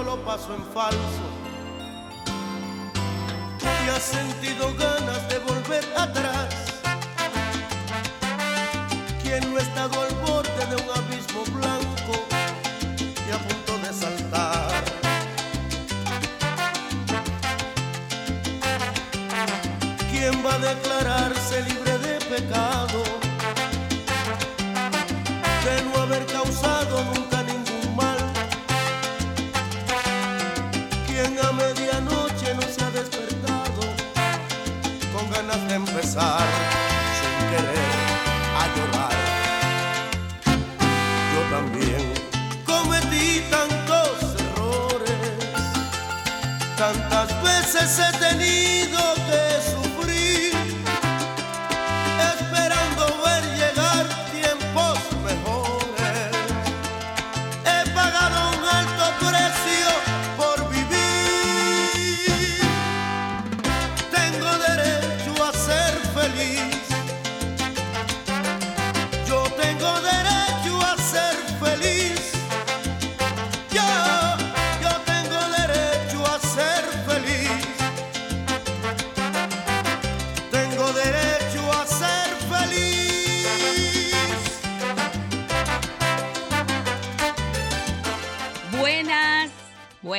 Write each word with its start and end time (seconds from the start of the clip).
Solo 0.00 0.16
paso 0.24 0.54
en 0.54 0.64
falso. 0.72 1.24
Y 3.84 3.88
has 3.90 4.02
sentido 4.02 4.74
ganas 4.78 5.28
de 5.28 5.38
volver 5.40 5.84
atrás. 5.94 6.48
Quien 9.22 9.42
no 9.50 9.58
ha 9.58 9.60
estado 9.60 10.00
al 10.00 10.14
borde 10.26 10.62
de 10.70 10.76
un 10.82 10.90
abismo 11.00 11.42
blanco 11.58 12.14
y 13.26 13.30
a 13.30 13.38
punto 13.46 13.72
de 13.84 13.92
saltar. 13.92 14.84
¿Quién 20.10 20.34
va 20.44 20.54
a 20.54 20.58
declararse 20.58 21.62
libre 21.62 21.98
de 21.98 22.14
pecado? 22.32 22.99
Empezar 35.74 36.46
sin 37.18 37.36
querer 37.50 37.92
a 38.56 38.64
llorar. 38.76 39.16
Yo 41.32 41.40
también 41.56 42.02
cometí 42.64 43.42
tantos 43.50 44.10
errores, 44.40 45.32
tantas 46.76 47.42
veces 47.42 47.98
he 47.98 48.18
tenido 48.18 49.19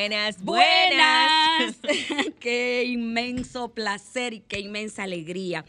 Buenas, 0.01 0.41
buenas. 0.43 1.75
qué 2.39 2.85
inmenso 2.85 3.71
placer 3.71 4.33
y 4.33 4.39
qué 4.39 4.59
inmensa 4.59 5.03
alegría 5.03 5.63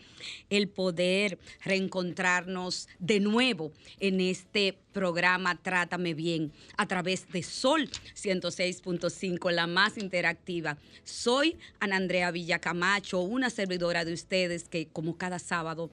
el 0.48 0.70
poder 0.70 1.38
reencontrarnos 1.62 2.88
de 2.98 3.20
nuevo 3.20 3.72
en 4.00 4.22
este 4.22 4.78
programa 4.94 5.60
Trátame 5.60 6.14
Bien 6.14 6.50
a 6.78 6.88
través 6.88 7.30
de 7.30 7.42
Sol 7.42 7.90
106.5, 8.14 9.50
la 9.50 9.66
más 9.66 9.98
interactiva. 9.98 10.78
Soy 11.04 11.58
Ana 11.78 11.96
Andrea 11.96 12.30
Villacamacho, 12.30 13.20
una 13.20 13.50
servidora 13.50 14.06
de 14.06 14.14
ustedes 14.14 14.66
que 14.66 14.86
como 14.86 15.18
cada 15.18 15.38
sábado, 15.38 15.90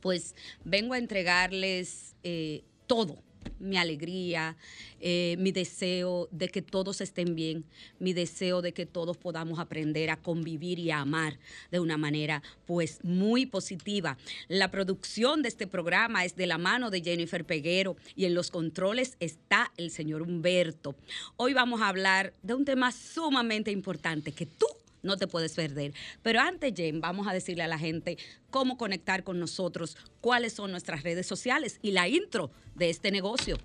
pues 0.00 0.34
vengo 0.64 0.94
a 0.94 0.98
entregarles 0.98 2.16
eh, 2.24 2.64
todo 2.88 3.22
mi 3.58 3.76
alegría, 3.76 4.56
eh, 5.00 5.36
mi 5.38 5.52
deseo 5.52 6.28
de 6.30 6.48
que 6.48 6.62
todos 6.62 7.00
estén 7.00 7.34
bien, 7.34 7.64
mi 7.98 8.12
deseo 8.12 8.62
de 8.62 8.72
que 8.72 8.86
todos 8.86 9.16
podamos 9.16 9.58
aprender 9.58 10.10
a 10.10 10.16
convivir 10.16 10.78
y 10.78 10.90
a 10.90 11.00
amar 11.00 11.38
de 11.70 11.80
una 11.80 11.96
manera 11.96 12.42
pues 12.66 13.02
muy 13.04 13.46
positiva. 13.46 14.16
La 14.48 14.70
producción 14.70 15.42
de 15.42 15.48
este 15.48 15.66
programa 15.66 16.24
es 16.24 16.36
de 16.36 16.46
la 16.46 16.58
mano 16.58 16.90
de 16.90 17.02
Jennifer 17.02 17.44
Peguero 17.44 17.96
y 18.16 18.24
en 18.24 18.34
los 18.34 18.50
controles 18.50 19.16
está 19.20 19.72
el 19.76 19.90
señor 19.90 20.22
Humberto. 20.22 20.94
Hoy 21.36 21.52
vamos 21.52 21.80
a 21.80 21.88
hablar 21.88 22.32
de 22.42 22.54
un 22.54 22.64
tema 22.64 22.92
sumamente 22.92 23.70
importante 23.70 24.32
que 24.32 24.46
tú 24.46 24.66
no 25.02 25.16
te 25.16 25.26
puedes 25.26 25.54
perder. 25.54 25.92
Pero 26.22 26.40
antes, 26.40 26.72
Jen, 26.74 27.00
vamos 27.00 27.26
a 27.26 27.32
decirle 27.32 27.62
a 27.62 27.68
la 27.68 27.78
gente 27.78 28.18
cómo 28.50 28.76
conectar 28.76 29.24
con 29.24 29.38
nosotros, 29.38 29.96
cuáles 30.20 30.52
son 30.52 30.70
nuestras 30.70 31.02
redes 31.02 31.26
sociales 31.26 31.78
y 31.82 31.92
la 31.92 32.08
intro 32.08 32.50
de 32.74 32.90
este 32.90 33.10
negocio. 33.10 33.58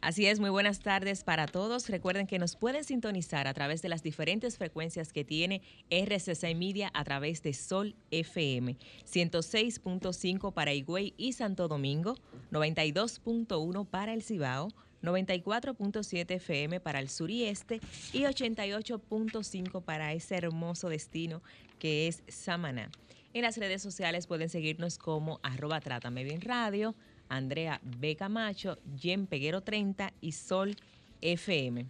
Así 0.00 0.26
es, 0.26 0.38
muy 0.38 0.50
buenas 0.50 0.78
tardes 0.78 1.24
para 1.24 1.48
todos. 1.48 1.88
Recuerden 1.88 2.28
que 2.28 2.38
nos 2.38 2.54
pueden 2.54 2.84
sintonizar 2.84 3.48
a 3.48 3.54
través 3.54 3.82
de 3.82 3.88
las 3.88 4.04
diferentes 4.04 4.56
frecuencias 4.56 5.12
que 5.12 5.24
tiene 5.24 5.60
RCC 5.90 6.54
Media 6.54 6.88
a 6.94 7.02
través 7.02 7.42
de 7.42 7.52
Sol 7.52 7.96
FM, 8.12 8.76
106.5 9.04 10.52
para 10.52 10.72
Higüey 10.72 11.14
y 11.16 11.32
Santo 11.32 11.66
Domingo, 11.66 12.14
92.1 12.52 13.86
para 13.88 14.14
el 14.14 14.22
Cibao, 14.22 14.68
94.7 15.02 16.30
FM 16.36 16.80
para 16.80 16.98
el 16.98 17.08
sur 17.08 17.30
y 17.30 17.44
este 17.44 17.80
y 18.12 18.22
88.5 18.22 19.82
para 19.82 20.12
ese 20.12 20.36
hermoso 20.36 20.88
destino 20.88 21.42
que 21.78 22.08
es 22.08 22.22
Samaná. 22.28 22.90
En 23.34 23.42
las 23.42 23.56
redes 23.56 23.82
sociales 23.82 24.26
pueden 24.26 24.48
seguirnos 24.48 24.98
como 24.98 25.38
arroba 25.42 25.80
Trátame 25.80 26.24
Bien 26.24 26.40
Radio, 26.40 26.94
Andrea 27.28 27.80
B. 27.82 28.16
Camacho, 28.16 28.78
Jen 28.98 29.26
Peguero 29.26 29.60
30 29.60 30.12
y 30.20 30.32
Sol 30.32 30.76
FM. 31.20 31.86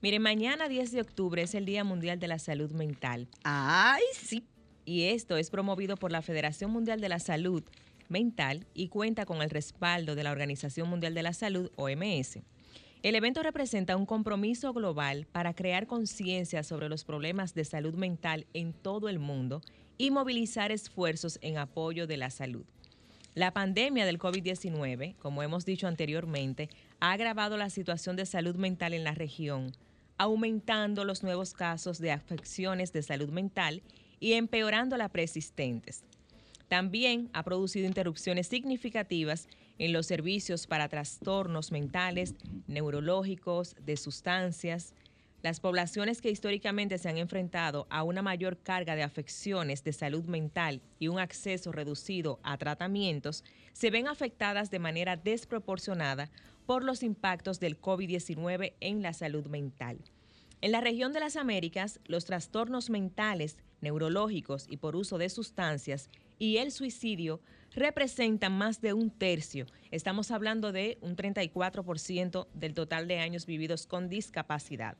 Miren, 0.00 0.22
mañana 0.22 0.68
10 0.68 0.92
de 0.92 1.00
octubre 1.00 1.42
es 1.42 1.54
el 1.54 1.64
Día 1.64 1.82
Mundial 1.82 2.20
de 2.20 2.28
la 2.28 2.38
Salud 2.38 2.70
Mental. 2.70 3.28
¡Ay, 3.42 4.02
sí! 4.14 4.44
Y 4.84 5.04
esto 5.04 5.36
es 5.36 5.50
promovido 5.50 5.96
por 5.96 6.12
la 6.12 6.22
Federación 6.22 6.70
Mundial 6.70 7.00
de 7.00 7.08
la 7.08 7.18
Salud 7.18 7.64
mental 8.08 8.66
y 8.74 8.88
cuenta 8.88 9.26
con 9.26 9.42
el 9.42 9.50
respaldo 9.50 10.14
de 10.14 10.22
la 10.22 10.32
Organización 10.32 10.88
Mundial 10.88 11.14
de 11.14 11.22
la 11.22 11.32
Salud, 11.32 11.70
OMS. 11.76 12.38
El 13.02 13.14
evento 13.14 13.42
representa 13.42 13.96
un 13.96 14.06
compromiso 14.06 14.72
global 14.72 15.26
para 15.30 15.54
crear 15.54 15.86
conciencia 15.86 16.64
sobre 16.64 16.88
los 16.88 17.04
problemas 17.04 17.54
de 17.54 17.64
salud 17.64 17.94
mental 17.94 18.46
en 18.54 18.72
todo 18.72 19.08
el 19.08 19.20
mundo 19.20 19.60
y 19.98 20.10
movilizar 20.10 20.72
esfuerzos 20.72 21.38
en 21.42 21.58
apoyo 21.58 22.06
de 22.06 22.16
la 22.16 22.30
salud. 22.30 22.64
La 23.34 23.52
pandemia 23.52 24.04
del 24.04 24.18
COVID-19, 24.18 25.14
como 25.16 25.44
hemos 25.44 25.64
dicho 25.64 25.86
anteriormente, 25.86 26.70
ha 26.98 27.12
agravado 27.12 27.56
la 27.56 27.70
situación 27.70 28.16
de 28.16 28.26
salud 28.26 28.56
mental 28.56 28.94
en 28.94 29.04
la 29.04 29.12
región, 29.12 29.70
aumentando 30.16 31.04
los 31.04 31.22
nuevos 31.22 31.52
casos 31.52 31.98
de 31.98 32.10
afecciones 32.10 32.92
de 32.92 33.02
salud 33.02 33.28
mental 33.28 33.82
y 34.18 34.32
empeorando 34.32 34.96
las 34.96 35.10
persistentes. 35.10 36.02
También 36.68 37.30
ha 37.32 37.42
producido 37.42 37.86
interrupciones 37.86 38.46
significativas 38.46 39.48
en 39.78 39.92
los 39.92 40.06
servicios 40.06 40.66
para 40.66 40.88
trastornos 40.88 41.72
mentales, 41.72 42.34
neurológicos, 42.66 43.74
de 43.84 43.96
sustancias, 43.96 44.94
las 45.42 45.60
poblaciones 45.60 46.20
que 46.20 46.30
históricamente 46.30 46.98
se 46.98 47.08
han 47.08 47.16
enfrentado 47.16 47.86
a 47.90 48.02
una 48.02 48.22
mayor 48.22 48.58
carga 48.58 48.96
de 48.96 49.04
afecciones 49.04 49.84
de 49.84 49.92
salud 49.92 50.24
mental 50.24 50.80
y 50.98 51.08
un 51.08 51.20
acceso 51.20 51.70
reducido 51.70 52.40
a 52.42 52.58
tratamientos 52.58 53.44
se 53.72 53.90
ven 53.90 54.08
afectadas 54.08 54.70
de 54.70 54.80
manera 54.80 55.16
desproporcionada 55.16 56.28
por 56.66 56.82
los 56.82 57.04
impactos 57.04 57.60
del 57.60 57.80
COVID-19 57.80 58.74
en 58.80 59.00
la 59.00 59.12
salud 59.12 59.46
mental. 59.46 59.98
En 60.60 60.72
la 60.72 60.80
región 60.80 61.12
de 61.12 61.20
las 61.20 61.36
Américas, 61.36 62.00
los 62.06 62.24
trastornos 62.24 62.90
mentales, 62.90 63.58
neurológicos 63.80 64.66
y 64.68 64.78
por 64.78 64.96
uso 64.96 65.18
de 65.18 65.28
sustancias 65.28 66.10
y 66.38 66.58
el 66.58 66.72
suicidio 66.72 67.40
representan 67.74 68.56
más 68.56 68.80
de 68.80 68.92
un 68.92 69.10
tercio. 69.10 69.66
Estamos 69.90 70.30
hablando 70.30 70.72
de 70.72 70.98
un 71.00 71.16
34% 71.16 72.46
del 72.54 72.74
total 72.74 73.08
de 73.08 73.18
años 73.18 73.46
vividos 73.46 73.86
con 73.86 74.08
discapacidad 74.08 74.96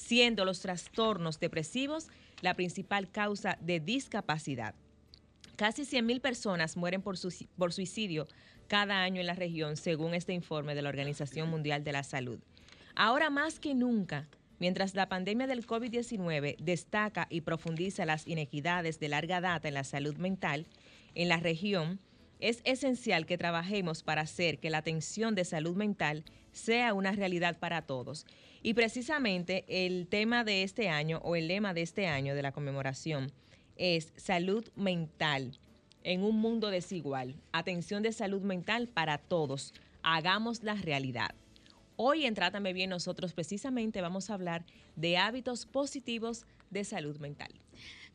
siendo 0.00 0.44
los 0.44 0.60
trastornos 0.60 1.38
depresivos 1.38 2.08
la 2.40 2.54
principal 2.54 3.10
causa 3.10 3.58
de 3.60 3.80
discapacidad. 3.80 4.74
Casi 5.56 5.82
100.000 5.82 6.20
personas 6.22 6.76
mueren 6.76 7.02
por, 7.02 7.16
por 7.58 7.72
suicidio 7.72 8.26
cada 8.66 9.02
año 9.02 9.20
en 9.20 9.26
la 9.26 9.34
región, 9.34 9.76
según 9.76 10.14
este 10.14 10.32
informe 10.32 10.74
de 10.74 10.80
la 10.80 10.88
Organización 10.88 11.50
Mundial 11.50 11.84
de 11.84 11.92
la 11.92 12.02
Salud. 12.02 12.40
Ahora 12.94 13.28
más 13.28 13.60
que 13.60 13.74
nunca, 13.74 14.26
mientras 14.60 14.94
la 14.94 15.08
pandemia 15.08 15.48
del 15.48 15.66
COVID-19 15.66 16.56
destaca 16.58 17.26
y 17.28 17.40
profundiza 17.40 18.04
las 18.04 18.28
inequidades 18.28 19.00
de 19.00 19.08
larga 19.08 19.40
data 19.40 19.66
en 19.66 19.74
la 19.74 19.82
salud 19.84 20.16
mental 20.16 20.66
en 21.16 21.28
la 21.28 21.38
región, 21.38 21.98
es 22.38 22.60
esencial 22.64 23.26
que 23.26 23.36
trabajemos 23.36 24.02
para 24.02 24.22
hacer 24.22 24.60
que 24.60 24.70
la 24.70 24.78
atención 24.78 25.34
de 25.34 25.44
salud 25.44 25.76
mental 25.76 26.24
sea 26.52 26.94
una 26.94 27.12
realidad 27.12 27.58
para 27.58 27.82
todos 27.82 28.26
y 28.62 28.74
precisamente 28.74 29.64
el 29.68 30.06
tema 30.06 30.44
de 30.44 30.62
este 30.62 30.88
año 30.88 31.20
o 31.24 31.36
el 31.36 31.48
lema 31.48 31.74
de 31.74 31.82
este 31.82 32.06
año 32.06 32.34
de 32.34 32.42
la 32.42 32.52
conmemoración 32.52 33.32
es 33.76 34.12
salud 34.16 34.68
mental 34.76 35.58
en 36.02 36.22
un 36.22 36.36
mundo 36.36 36.70
desigual. 36.70 37.36
Atención 37.52 38.02
de 38.02 38.12
salud 38.12 38.42
mental 38.42 38.88
para 38.88 39.18
todos. 39.18 39.74
Hagamos 40.02 40.62
la 40.62 40.74
realidad. 40.74 41.34
Hoy 42.02 42.24
en 42.24 42.32
Trátame 42.32 42.72
Bien 42.72 42.88
nosotros 42.88 43.34
precisamente 43.34 44.00
vamos 44.00 44.30
a 44.30 44.34
hablar 44.34 44.64
de 44.96 45.18
hábitos 45.18 45.66
positivos 45.66 46.46
de 46.70 46.84
salud 46.84 47.18
mental. 47.18 47.50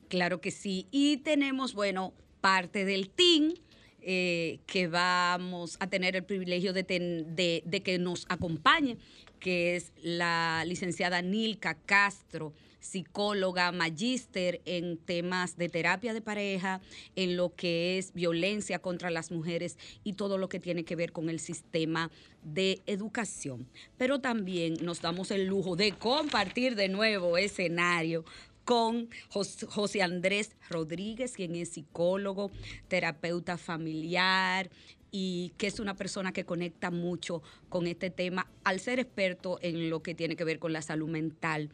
Claro 0.10 0.42
que 0.42 0.50
sí. 0.50 0.88
Y 0.90 1.18
tenemos, 1.18 1.76
bueno, 1.76 2.12
parte 2.42 2.84
del 2.84 3.12
team 3.12 3.54
eh, 4.02 4.58
que 4.66 4.88
vamos 4.88 5.78
a 5.80 5.86
tener 5.86 6.16
el 6.16 6.24
privilegio 6.24 6.74
de, 6.74 6.82
de, 6.84 7.82
que 7.84 8.00
nos 8.00 8.26
acompañe 8.28 8.98
que 9.40 9.76
es 9.76 9.94
la 10.02 10.64
licenciada 10.66 11.22
Nilka 11.22 11.76
Castro, 11.76 12.54
psicóloga, 12.86 13.72
magíster 13.72 14.62
en 14.66 14.98
temas 14.98 15.58
de 15.58 15.70
terapia 15.70 16.14
de 16.14 16.22
pareja, 16.22 16.82
en 17.16 17.36
lo 17.36 17.54
que 17.54 17.98
es 17.98 18.14
violencia 18.14 18.80
contra 18.80 19.10
las 19.10 19.32
mujeres 19.32 19.78
y 20.04 20.14
todo 20.14 20.38
lo 20.38 20.50
que 20.50 20.60
tiene 20.60 20.86
que 20.86 20.96
ver 20.96 21.12
con 21.12 21.30
el 21.30 21.40
sistema 21.40 22.12
de 22.44 22.82
educación. 22.86 23.68
Pero 23.98 24.20
también 24.20 24.76
nos 24.82 25.02
damos 25.02 25.32
el 25.32 25.46
lujo 25.46 25.76
de 25.76 25.92
compartir 25.92 26.76
de 26.76 26.90
nuevo 26.90 27.38
escenario 27.38 28.26
con 28.66 29.10
José 29.30 30.02
Andrés 30.02 30.56
Rodríguez, 30.70 31.34
quien 31.34 31.56
es 31.56 31.70
psicólogo, 31.70 32.52
terapeuta 32.88 33.58
familiar, 33.58 34.72
y 35.18 35.54
que 35.56 35.68
es 35.68 35.80
una 35.80 35.96
persona 35.96 36.34
que 36.34 36.44
conecta 36.44 36.92
mucho 36.92 37.42
con 37.70 37.88
este 37.88 38.10
tema 38.10 38.52
al 38.66 38.82
ser 38.82 39.00
experto 39.00 39.60
en 39.62 39.90
lo 39.90 40.04
que 40.04 40.14
tiene 40.14 40.36
que 40.36 40.44
ver 40.44 40.60
con 40.60 40.74
la 40.74 40.82
salud 40.82 41.08
mental. 41.08 41.70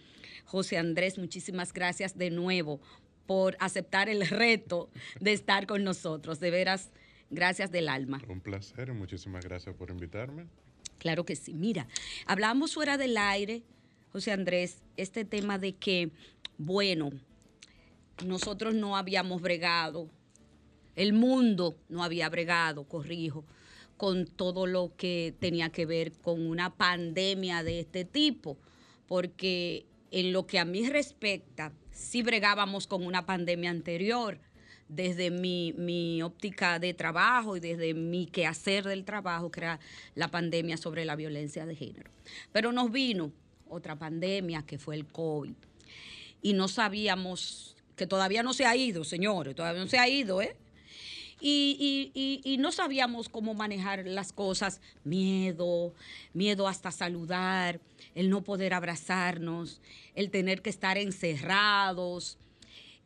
José 0.46 0.78
Andrés, 0.78 1.18
muchísimas 1.18 1.74
gracias 1.74 2.16
de 2.16 2.30
nuevo 2.30 2.80
por 3.26 3.58
aceptar 3.60 4.10
el 4.10 4.28
reto 4.28 4.92
de 5.20 5.34
estar 5.34 5.66
con 5.66 5.84
nosotros. 5.84 6.40
De 6.40 6.52
veras, 6.52 6.92
gracias 7.32 7.72
del 7.72 7.90
alma. 7.90 8.22
Un 8.30 8.42
placer 8.42 8.90
y 8.90 8.92
muchísimas 8.92 9.44
gracias 9.44 9.76
por 9.76 9.90
invitarme. 9.90 10.46
Claro 11.00 11.26
que 11.26 11.36
sí. 11.36 11.56
Mira, 11.56 11.88
hablamos 12.28 12.76
fuera 12.76 13.00
del 13.00 13.18
aire, 13.18 13.64
José 14.12 14.34
Andrés, 14.34 14.84
este 14.98 15.26
tema 15.26 15.58
de 15.58 15.74
que, 15.74 16.12
bueno, 16.60 17.10
nosotros 18.24 18.76
no 18.76 18.96
habíamos 18.96 19.42
bregado 19.42 20.12
el 20.96 21.14
mundo 21.14 21.76
no 21.90 22.04
había 22.04 22.30
bregado, 22.30 22.84
corrijo, 22.84 23.46
con 23.98 24.26
todo 24.26 24.66
lo 24.66 24.92
que 24.98 25.34
tenía 25.40 25.70
que 25.70 25.86
ver 25.86 26.12
con 26.12 26.46
una 26.46 26.76
pandemia 26.76 27.64
de 27.64 27.82
este 27.82 28.04
tipo, 28.04 28.58
porque 29.08 29.86
en 30.10 30.34
lo 30.34 30.48
que 30.48 30.60
a 30.60 30.66
mí 30.66 30.90
respecta, 30.90 31.72
sí 31.92 32.24
bregábamos 32.24 32.88
con 32.88 33.06
una 33.06 33.26
pandemia 33.26 33.70
anterior, 33.70 34.40
desde 34.88 35.32
mi, 35.32 35.72
mi, 35.78 36.22
óptica 36.22 36.78
de 36.78 36.94
trabajo 36.94 37.56
y 37.56 37.62
desde 37.62 37.94
mi 37.94 38.26
quehacer 38.26 38.84
del 38.84 39.06
trabajo, 39.06 39.50
que 39.50 39.62
era 39.62 39.80
la 40.16 40.28
pandemia 40.28 40.76
sobre 40.76 41.06
la 41.06 41.16
violencia 41.16 41.66
de 41.66 41.76
género. 41.76 42.12
Pero 42.52 42.74
nos 42.74 42.92
vino 42.92 43.32
otra 43.70 43.98
pandemia 43.98 44.64
que 44.64 44.78
fue 44.78 44.96
el 44.96 45.06
COVID. 45.06 45.54
Y 46.42 46.54
no 46.54 46.68
sabíamos, 46.68 47.78
que 47.96 48.06
todavía 48.06 48.44
no 48.44 48.54
se 48.54 48.66
ha 48.66 48.76
ido, 48.76 49.04
señores, 49.04 49.56
todavía 49.56 49.82
no 49.82 49.88
se 49.88 49.98
ha 49.98 50.10
ido, 50.10 50.42
¿eh? 50.42 50.58
Y, 51.42 52.58
no 52.60 52.72
sabíamos 52.72 53.30
cómo 53.30 53.54
manejar 53.54 54.06
las 54.06 54.32
cosas, 54.32 54.80
miedo, 55.04 55.94
miedo 56.34 56.68
hasta 56.68 56.92
saludar, 56.92 57.80
el 58.16 58.30
no 58.30 58.44
poder 58.44 58.74
abrazarnos, 58.74 59.82
el 60.16 60.30
tener 60.30 60.62
que 60.62 60.70
estar 60.70 60.98
encerrados, 60.98 62.38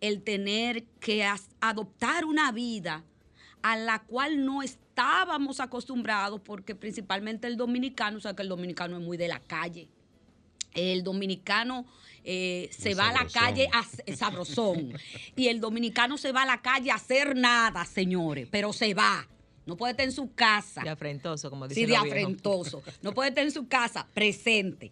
el 0.01 0.21
tener 0.21 0.83
que 0.99 1.25
adoptar 1.61 2.25
una 2.25 2.51
vida 2.51 3.03
a 3.61 3.77
la 3.77 3.99
cual 4.03 4.45
no 4.45 4.61
estábamos 4.61 5.59
acostumbrados, 5.59 6.41
porque 6.41 6.75
principalmente 6.75 7.47
el 7.47 7.57
dominicano, 7.57 8.17
o 8.17 8.21
sea 8.21 8.35
que 8.35 8.43
el 8.43 8.49
dominicano 8.49 8.97
es 8.97 9.03
muy 9.03 9.17
de 9.17 9.27
la 9.27 9.39
calle. 9.39 9.87
El 10.75 11.03
dominicano 11.03 11.85
eh, 12.23 12.69
se 12.77 12.93
va 12.93 13.09
a 13.09 13.13
la 13.13 13.27
calle 13.27 13.69
a 13.71 13.83
sabrosón. 14.15 14.93
y 15.35 15.47
el 15.47 15.59
dominicano 15.59 16.17
se 16.17 16.31
va 16.31 16.43
a 16.43 16.45
la 16.45 16.61
calle 16.61 16.91
a 16.91 16.95
hacer 16.95 17.35
nada, 17.35 17.85
señores, 17.85 18.47
pero 18.51 18.73
se 18.73 18.93
va. 18.93 19.27
No 19.65 19.77
puede 19.77 19.91
estar 19.91 20.05
en 20.05 20.11
su 20.11 20.33
casa. 20.33 20.81
De 20.81 20.89
afrentoso, 20.89 21.49
como 21.49 21.67
dice 21.67 21.81
Sí, 21.81 21.87
de 21.87 21.95
afrentoso. 21.95 22.83
No 23.01 23.13
puede 23.13 23.29
estar 23.29 23.43
en 23.43 23.51
su 23.51 23.67
casa, 23.67 24.07
presente. 24.13 24.91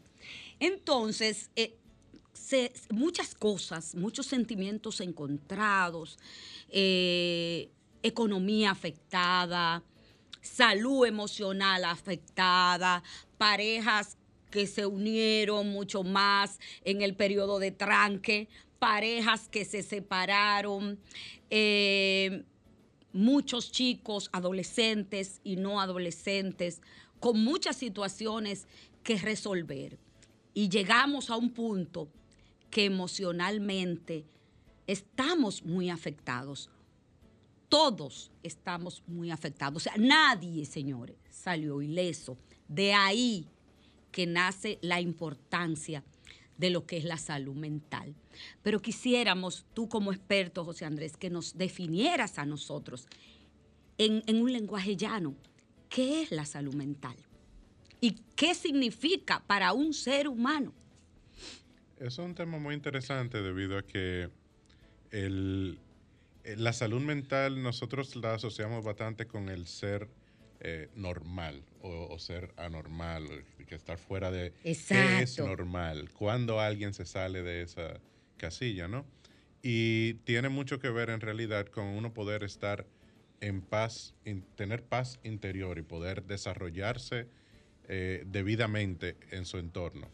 Entonces, 0.60 1.52
eh, 1.56 1.76
muchas 2.90 3.36
cosas, 3.36 3.96
muchos 3.96 4.26
sentimientos 4.26 5.02
encontrados, 5.02 6.18
eh, 6.70 7.70
economía 8.02 8.72
afectada, 8.72 9.84
salud 10.42 11.06
emocional 11.06 11.86
afectada, 11.86 13.04
parejas 13.38 14.18
que 14.54 14.68
se 14.68 14.86
unieron 14.86 15.70
mucho 15.70 16.04
más 16.04 16.60
en 16.86 17.02
el 17.02 17.16
periodo 17.16 17.58
de 17.58 17.72
tranque, 17.72 18.50
parejas 18.78 19.50
que 19.50 19.66
se 19.66 19.82
separaron, 19.82 21.00
eh, 21.50 22.44
muchos 23.14 23.72
chicos, 23.72 24.30
adolescentes 24.32 25.42
y 25.44 25.56
no 25.56 25.82
adolescentes, 25.82 26.84
con 27.20 27.44
muchas 27.44 27.78
situaciones 27.78 28.68
que 29.02 29.18
resolver. 29.18 29.98
Y 30.54 30.70
llegamos 30.70 31.32
a 31.32 31.36
un 31.36 31.50
punto 31.50 32.08
que 32.70 32.86
emocionalmente 32.86 34.24
estamos 34.86 35.64
muy 35.64 35.90
afectados. 35.90 36.70
Todos 37.70 38.32
estamos 38.44 39.02
muy 39.08 39.32
afectados. 39.32 39.78
O 39.78 39.84
sea, 39.84 39.96
nadie, 39.98 40.68
señores, 40.68 41.16
salió 41.32 41.82
ileso. 41.82 42.38
De 42.68 42.94
ahí 42.94 43.48
que 44.14 44.26
nace 44.26 44.80
la 44.82 45.02
importancia 45.02 46.06
de 46.58 46.70
lo 46.70 46.86
que 46.86 46.96
es 46.96 47.04
la 47.04 47.18
salud 47.18 47.56
mental. 47.56 48.16
Pero 48.62 48.82
quisiéramos, 48.82 49.66
tú 49.74 49.90
como 49.90 50.14
experto, 50.14 50.64
José 50.64 50.86
Andrés, 50.86 51.18
que 51.18 51.30
nos 51.30 51.58
definieras 51.58 52.40
a 52.40 52.46
nosotros 52.46 53.08
en, 53.98 54.24
un 54.42 54.54
lenguaje 54.54 54.96
llano, 54.96 55.36
¿qué 55.90 56.22
es 56.22 56.32
la 56.32 56.46
salud 56.46 56.74
mental? 56.76 57.16
¿Y 58.00 58.12
qué 58.36 58.54
significa 58.54 59.44
para 59.46 59.74
un 59.74 59.94
ser 59.94 60.28
humano? 60.28 60.74
Es 62.00 62.18
un 62.18 62.36
tema 62.36 62.58
muy 62.60 62.76
interesante 62.76 63.42
debido 63.42 63.78
a 63.78 63.84
que 63.84 64.30
la 66.58 66.74
salud 66.74 67.02
mental 67.02 67.62
nosotros 67.62 68.16
la 68.16 68.36
asociamos 68.36 68.84
bastante 68.84 69.26
con 69.26 69.50
el 69.50 69.68
ser 69.68 70.10
eh, 70.66 70.88
normal 70.96 71.62
o, 71.82 72.18
ser 72.20 72.54
anormal, 72.56 73.28
que 73.68 73.76
estar 73.76 73.98
fuera 73.98 74.32
de 74.32 74.54
qué 74.64 75.22
es 75.22 75.38
normal, 75.38 76.10
cuando 76.14 76.62
alguien 76.62 76.94
se 76.94 77.06
sale 77.06 77.44
de 77.44 77.64
esa 77.64 78.00
casilla, 78.38 78.88
¿no? 78.88 79.06
Y 79.62 80.14
tiene 80.24 80.48
mucho 80.48 80.80
que 80.80 80.90
ver 80.90 81.10
en 81.10 81.20
realidad 81.20 81.68
con 81.68 81.88
uno 81.88 82.14
poder 82.14 82.46
estar 82.46 82.86
en 83.42 83.62
paz, 83.62 84.14
tener 84.56 84.84
paz 84.84 85.20
interior 85.24 85.78
y 85.80 85.82
poder 85.82 86.24
desarrollarse 86.24 87.28
eh, 87.90 88.24
debidamente 88.26 89.18
en 89.32 89.46
su 89.46 89.58
entorno. 89.58 90.08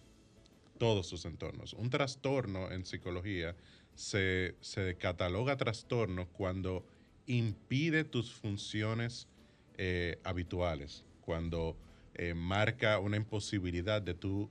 todos 0.80 1.06
sus 1.06 1.26
entornos. 1.26 1.74
Un 1.74 1.92
trastorno 1.92 2.72
en 2.72 2.88
psicología 2.88 3.56
se, 3.94 4.56
se 4.62 4.96
cataloga 4.96 5.58
trastorno 5.58 6.28
cuando 6.30 6.84
impide 7.28 8.04
tus 8.04 8.34
funciones 8.34 9.28
eh, 9.82 10.20
habituales, 10.26 11.06
cuando 11.22 11.78
eh, 12.14 12.34
marca 12.34 13.00
una 13.00 13.16
imposibilidad 13.16 14.02
de 14.02 14.14
tu 14.14 14.50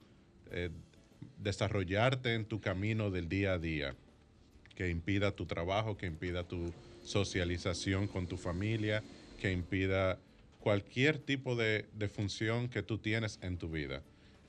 eh, 0.50 0.70
desarrollarte 1.36 2.32
en 2.32 2.46
tu 2.46 2.62
camino 2.62 3.10
del 3.10 3.28
día 3.28 3.52
a 3.52 3.58
día, 3.58 3.94
que 4.74 4.88
impida 4.88 5.32
tu 5.32 5.44
trabajo, 5.44 5.98
que 5.98 6.06
impida 6.06 6.44
tu 6.44 6.72
socialización 7.04 8.08
con 8.08 8.26
tu 8.26 8.38
familia, 8.38 9.02
que 9.38 9.52
impida 9.52 10.18
cualquier 10.60 11.18
tipo 11.18 11.56
de, 11.56 11.84
de 11.92 12.08
función 12.08 12.70
que 12.70 12.82
tú 12.82 12.96
tienes 12.96 13.38
en 13.42 13.58
tu 13.58 13.68
vida. 13.68 14.02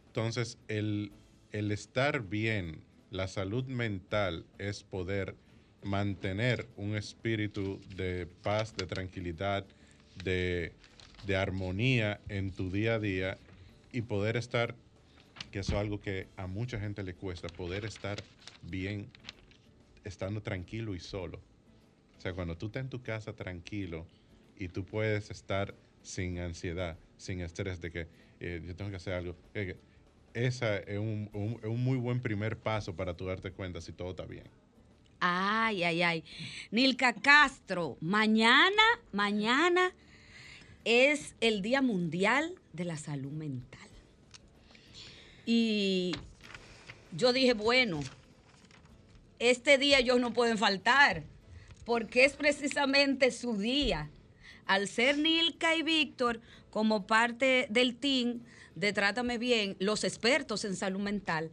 Entonces, 0.07 0.57
el, 0.69 1.11
el 1.51 1.73
estar 1.73 2.21
bien, 2.21 2.79
la 3.11 3.27
salud 3.27 3.65
mental 3.65 4.45
es 4.57 4.83
poder 4.83 5.35
mantener 5.83 6.69
un 6.77 6.95
espíritu 6.95 7.81
de 7.97 8.27
paz, 8.43 8.77
de 8.77 8.85
tranquilidad, 8.85 9.65
de, 10.23 10.75
de 11.21 11.35
armonía 11.35 12.21
en 12.29 12.55
tu 12.55 12.71
día 12.71 12.95
a 12.95 12.99
día 12.99 13.39
y 13.91 14.01
poder 14.03 14.37
estar, 14.37 14.75
que 15.51 15.59
eso 15.59 15.75
es 15.75 15.81
algo 15.81 16.01
que 16.01 16.29
a 16.37 16.47
mucha 16.47 16.79
gente 16.79 17.03
le 17.03 17.15
cuesta, 17.15 17.49
poder 17.49 17.85
estar 17.85 18.25
bien 18.61 19.11
estando 20.03 20.41
tranquilo 20.41 20.95
y 20.95 20.99
solo. 20.99 21.39
O 22.17 22.21
sea, 22.21 22.33
cuando 22.33 22.57
tú 22.57 22.67
estás 22.67 22.81
en 22.83 22.89
tu 22.89 23.03
casa 23.03 23.35
tranquilo 23.35 24.07
y 24.55 24.69
tú 24.69 24.85
puedes 24.85 25.31
estar 25.31 25.75
sin 26.01 26.39
ansiedad, 26.39 26.99
sin 27.17 27.41
estrés 27.41 27.81
de 27.81 27.91
que 27.91 28.09
eh, 28.39 28.61
yo 28.65 28.75
tengo 28.75 28.89
que 28.91 28.97
hacer 28.97 29.13
algo, 29.13 29.37
eh, 29.53 29.81
ese 30.33 30.83
es 30.91 30.99
un, 30.99 31.29
un- 31.33 31.59
un 31.65 31.83
muy 31.83 31.97
buen 31.97 32.21
primer 32.21 32.61
paso 32.61 32.95
para 32.95 33.15
tú 33.17 33.25
darte 33.25 33.51
cuenta 33.53 33.81
si 33.81 33.93
todo 33.93 34.11
está 34.11 34.25
bien. 34.25 34.51
Ay, 35.21 35.83
ay, 35.83 36.01
ay. 36.01 36.23
Nilka 36.71 37.13
Castro, 37.13 37.97
mañana, 38.01 38.83
mañana 39.11 39.93
es 40.85 41.35
el 41.41 41.61
Día 41.61 41.81
Mundial 41.81 42.55
de 42.73 42.85
la 42.85 42.97
Salud 42.97 43.31
Mental. 43.31 43.89
Y 45.45 46.13
yo 47.11 47.33
dije, 47.33 47.53
bueno, 47.53 47.99
este 49.39 49.77
día 49.77 49.99
ellos 49.99 50.19
no 50.19 50.33
pueden 50.33 50.57
faltar, 50.57 51.23
porque 51.85 52.25
es 52.25 52.33
precisamente 52.33 53.31
su 53.31 53.57
día. 53.57 54.09
Al 54.65 54.87
ser 54.87 55.17
Nilka 55.17 55.75
y 55.75 55.81
Víctor 55.81 56.41
como 56.69 57.07
parte 57.07 57.65
del 57.69 57.95
team 57.95 58.41
de 58.75 58.93
Trátame 58.93 59.37
Bien, 59.37 59.75
los 59.79 60.03
expertos 60.03 60.65
en 60.65 60.75
salud 60.75 60.99
mental, 60.99 61.51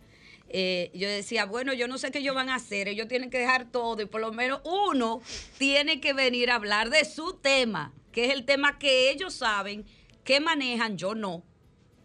eh, 0.48 0.90
yo 0.94 1.08
decía, 1.08 1.44
bueno, 1.44 1.72
yo 1.72 1.88
no 1.88 1.98
sé 1.98 2.10
qué 2.10 2.18
ellos 2.18 2.34
van 2.34 2.50
a 2.50 2.56
hacer, 2.56 2.88
ellos 2.88 3.08
tienen 3.08 3.30
que 3.30 3.38
dejar 3.38 3.70
todo 3.70 4.02
y 4.02 4.06
por 4.06 4.20
lo 4.20 4.32
menos 4.32 4.60
uno 4.64 5.20
tiene 5.58 6.00
que 6.00 6.12
venir 6.12 6.50
a 6.50 6.56
hablar 6.56 6.90
de 6.90 7.04
su 7.04 7.32
tema, 7.34 7.92
que 8.16 8.24
es 8.24 8.32
el 8.32 8.46
tema 8.46 8.78
que 8.78 9.10
ellos 9.10 9.34
saben, 9.34 9.84
que 10.24 10.40
manejan, 10.40 10.96
yo 10.96 11.14
no 11.14 11.44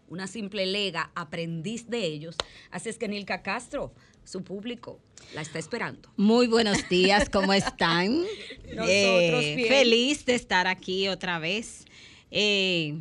una 0.10 0.28
simple 0.28 0.66
lega, 0.66 1.10
aprendiz 1.16 1.90
de 1.90 2.06
ellos. 2.06 2.36
Así 2.70 2.90
es 2.90 2.98
que 2.98 3.08
Nilka 3.08 3.42
Castro, 3.42 3.94
su 4.26 4.44
público, 4.44 5.00
la 5.34 5.42
está 5.42 5.58
esperando. 5.58 6.12
Muy 6.18 6.48
buenos 6.48 6.90
días, 6.90 7.30
¿cómo 7.30 7.54
están? 7.54 8.24
Nosotros 8.76 9.46
bien. 9.56 9.70
Feliz 9.70 10.26
de 10.26 10.36
estar 10.36 10.68
aquí 10.68 11.08
otra 11.08 11.40
vez. 11.40 11.86
Eh, 12.30 13.00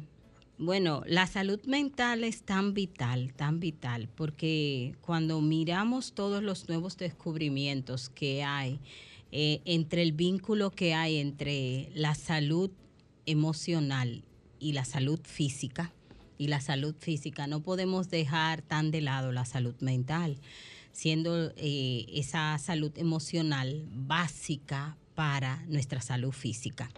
bueno, 0.56 1.02
la 1.04 1.26
salud 1.26 1.60
mental 1.64 2.22
es 2.22 2.44
tan 2.44 2.74
vital, 2.74 3.34
tan 3.34 3.58
vital, 3.58 4.08
porque 4.14 4.94
cuando 5.00 5.40
miramos 5.40 6.12
todos 6.12 6.44
los 6.44 6.68
nuevos 6.68 6.96
descubrimientos 6.96 8.08
que 8.08 8.44
hay 8.44 8.78
eh, 9.32 9.62
entre 9.64 10.02
el 10.02 10.12
vínculo 10.12 10.70
que 10.70 10.94
hay 10.94 11.16
entre 11.16 11.88
la 11.92 12.14
salud 12.14 12.70
emocional 13.26 14.24
y 14.58 14.72
la 14.72 14.84
salud 14.84 15.20
física, 15.24 15.92
y 16.40 16.48
la 16.48 16.62
salud 16.62 16.94
física, 16.98 17.46
no 17.46 17.60
podemos 17.60 18.08
dejar 18.08 18.62
tan 18.62 18.90
de 18.90 19.02
lado 19.02 19.30
la 19.30 19.44
salud 19.44 19.74
mental, 19.80 20.38
siendo 20.90 21.52
eh, 21.56 22.06
esa 22.14 22.56
salud 22.56 22.92
emocional 22.96 23.86
básica 23.92 24.96
para 25.14 25.62
nuestra 25.66 26.00
salud 26.00 26.32
física. 26.32 26.90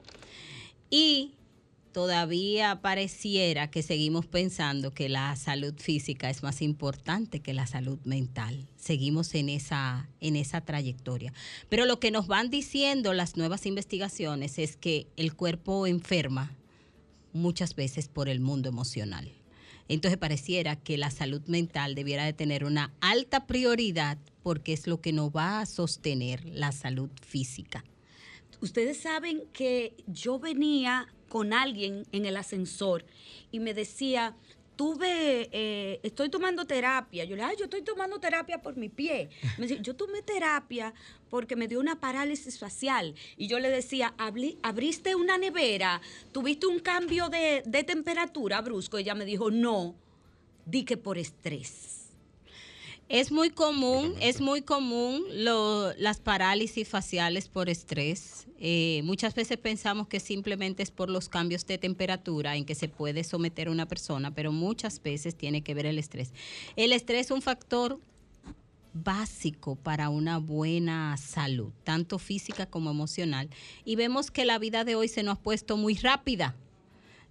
Y 0.91 1.35
todavía 1.93 2.81
pareciera 2.81 3.71
que 3.71 3.83
seguimos 3.83 4.27
pensando 4.27 4.93
que 4.93 5.09
la 5.09 5.37
salud 5.37 5.75
física 5.77 6.31
es 6.31 6.43
más 6.43 6.63
importante 6.63 7.41
que 7.41 7.55
la 7.55 7.67
salud 7.67 7.99
mental. 8.05 8.67
Seguimos 8.77 9.35
en 9.35 9.49
esa, 9.49 10.09
en 10.21 10.37
esa 10.37 10.63
trayectoria. 10.63 11.33
Pero 11.69 11.87
lo 11.87 12.01
que 12.01 12.11
nos 12.11 12.27
van 12.27 12.51
diciendo 12.51 13.13
las 13.13 13.37
nuevas 13.37 13.67
investigaciones 13.67 14.59
es 14.59 14.77
que 14.77 15.07
el 15.17 15.35
cuerpo 15.35 15.87
enferma 15.87 16.57
muchas 17.33 17.75
veces 17.75 18.09
por 18.09 18.29
el 18.29 18.41
mundo 18.41 18.69
emocional. 18.69 19.31
Entonces 19.89 20.19
pareciera 20.19 20.77
que 20.77 20.97
la 20.97 21.11
salud 21.11 21.43
mental 21.47 21.95
debiera 21.95 22.25
de 22.25 22.33
tener 22.33 22.65
una 22.65 22.93
alta 23.01 23.47
prioridad 23.47 24.19
porque 24.43 24.73
es 24.73 24.87
lo 24.87 25.01
que 25.01 25.13
nos 25.13 25.31
va 25.31 25.61
a 25.61 25.67
sostener 25.67 26.45
la 26.47 26.73
salud 26.73 27.11
física. 27.21 27.85
Ustedes 28.61 28.99
saben 28.99 29.43
que 29.53 29.97
yo 30.07 30.39
venía 30.39 31.13
con 31.33 31.55
alguien 31.55 32.05
en 32.13 32.27
el 32.27 32.37
ascensor 32.37 33.07
y 33.51 33.59
me 33.59 33.73
decía, 33.73 34.37
tuve, 34.77 35.49
eh, 35.51 35.99
estoy 36.03 36.29
tomando 36.29 36.67
terapia. 36.67 37.25
Yo 37.25 37.37
le 37.37 37.43
dije, 37.43 37.57
yo 37.59 37.65
estoy 37.65 37.81
tomando 37.81 38.21
terapia 38.21 38.61
por 38.61 38.77
mi 38.77 38.91
pie. 38.91 39.31
Me 39.57 39.67
decía, 39.67 39.81
yo 39.81 39.97
tomé 39.97 40.21
terapia 40.21 40.93
porque 41.31 41.57
me 41.57 41.69
dio 41.69 41.81
una 41.81 41.99
parálisis 41.99 42.59
facial. 42.59 43.15
Y 43.39 43.47
yo 43.47 43.59
le 43.61 43.71
decía, 43.71 44.13
"Abri- 44.19 44.59
abriste 44.63 45.15
una 45.15 45.39
nevera, 45.39 46.03
tuviste 46.33 46.67
un 46.67 46.81
cambio 46.81 47.31
de, 47.31 47.63
de 47.65 47.83
temperatura 47.83 48.61
brusco. 48.61 48.99
Ella 48.99 49.15
me 49.15 49.25
dijo, 49.25 49.51
no, 49.51 49.95
di 50.67 50.85
que 50.85 50.99
por 50.99 51.17
estrés. 51.17 52.02
Es 53.13 53.31
muy 53.31 53.51
común, 53.51 54.15
es 54.23 54.41
muy 54.41 54.63
común 54.63 55.23
lo- 55.35 55.93
las 55.99 56.19
parálisis 56.19 56.89
faciales 56.89 57.47
por 57.47 57.69
estrés. 57.69 58.47
Eh, 58.59 59.03
muchas 59.05 59.35
veces 59.35 59.59
pensamos 59.59 60.09
que 60.09 60.19
simplemente 60.19 60.83
es 60.83 60.91
por 60.91 61.11
los 61.11 61.29
cambios 61.29 61.67
de 61.67 61.77
temperatura 61.77 62.57
en 62.57 62.65
que 62.65 62.75
se 62.75 62.89
puede 62.89 63.23
someter 63.23 63.69
una 63.69 63.85
persona, 63.85 64.35
pero 64.35 64.51
muchas 64.51 65.03
veces 65.03 65.37
tiene 65.37 65.61
que 65.63 65.75
ver 65.75 65.85
el 65.85 65.99
estrés. 65.99 66.33
El 66.75 66.95
estrés 66.95 67.27
es 67.27 67.31
un 67.33 67.43
factor 67.43 68.01
básico 68.95 69.77
para 69.77 70.09
una 70.09 70.39
buena 70.39 71.15
salud, 71.19 71.71
tanto 71.85 72.19
física 72.19 72.65
como 72.65 72.91
emocional. 72.91 73.51
Y 73.85 73.97
vemos 73.97 74.31
que 74.31 74.47
la 74.47 74.59
vida 74.59 74.85
de 74.85 74.95
hoy 74.95 75.09
se 75.09 75.23
nos 75.23 75.37
ha 75.37 75.43
puesto 75.43 75.77
muy 75.77 75.97
rápida. 75.97 76.57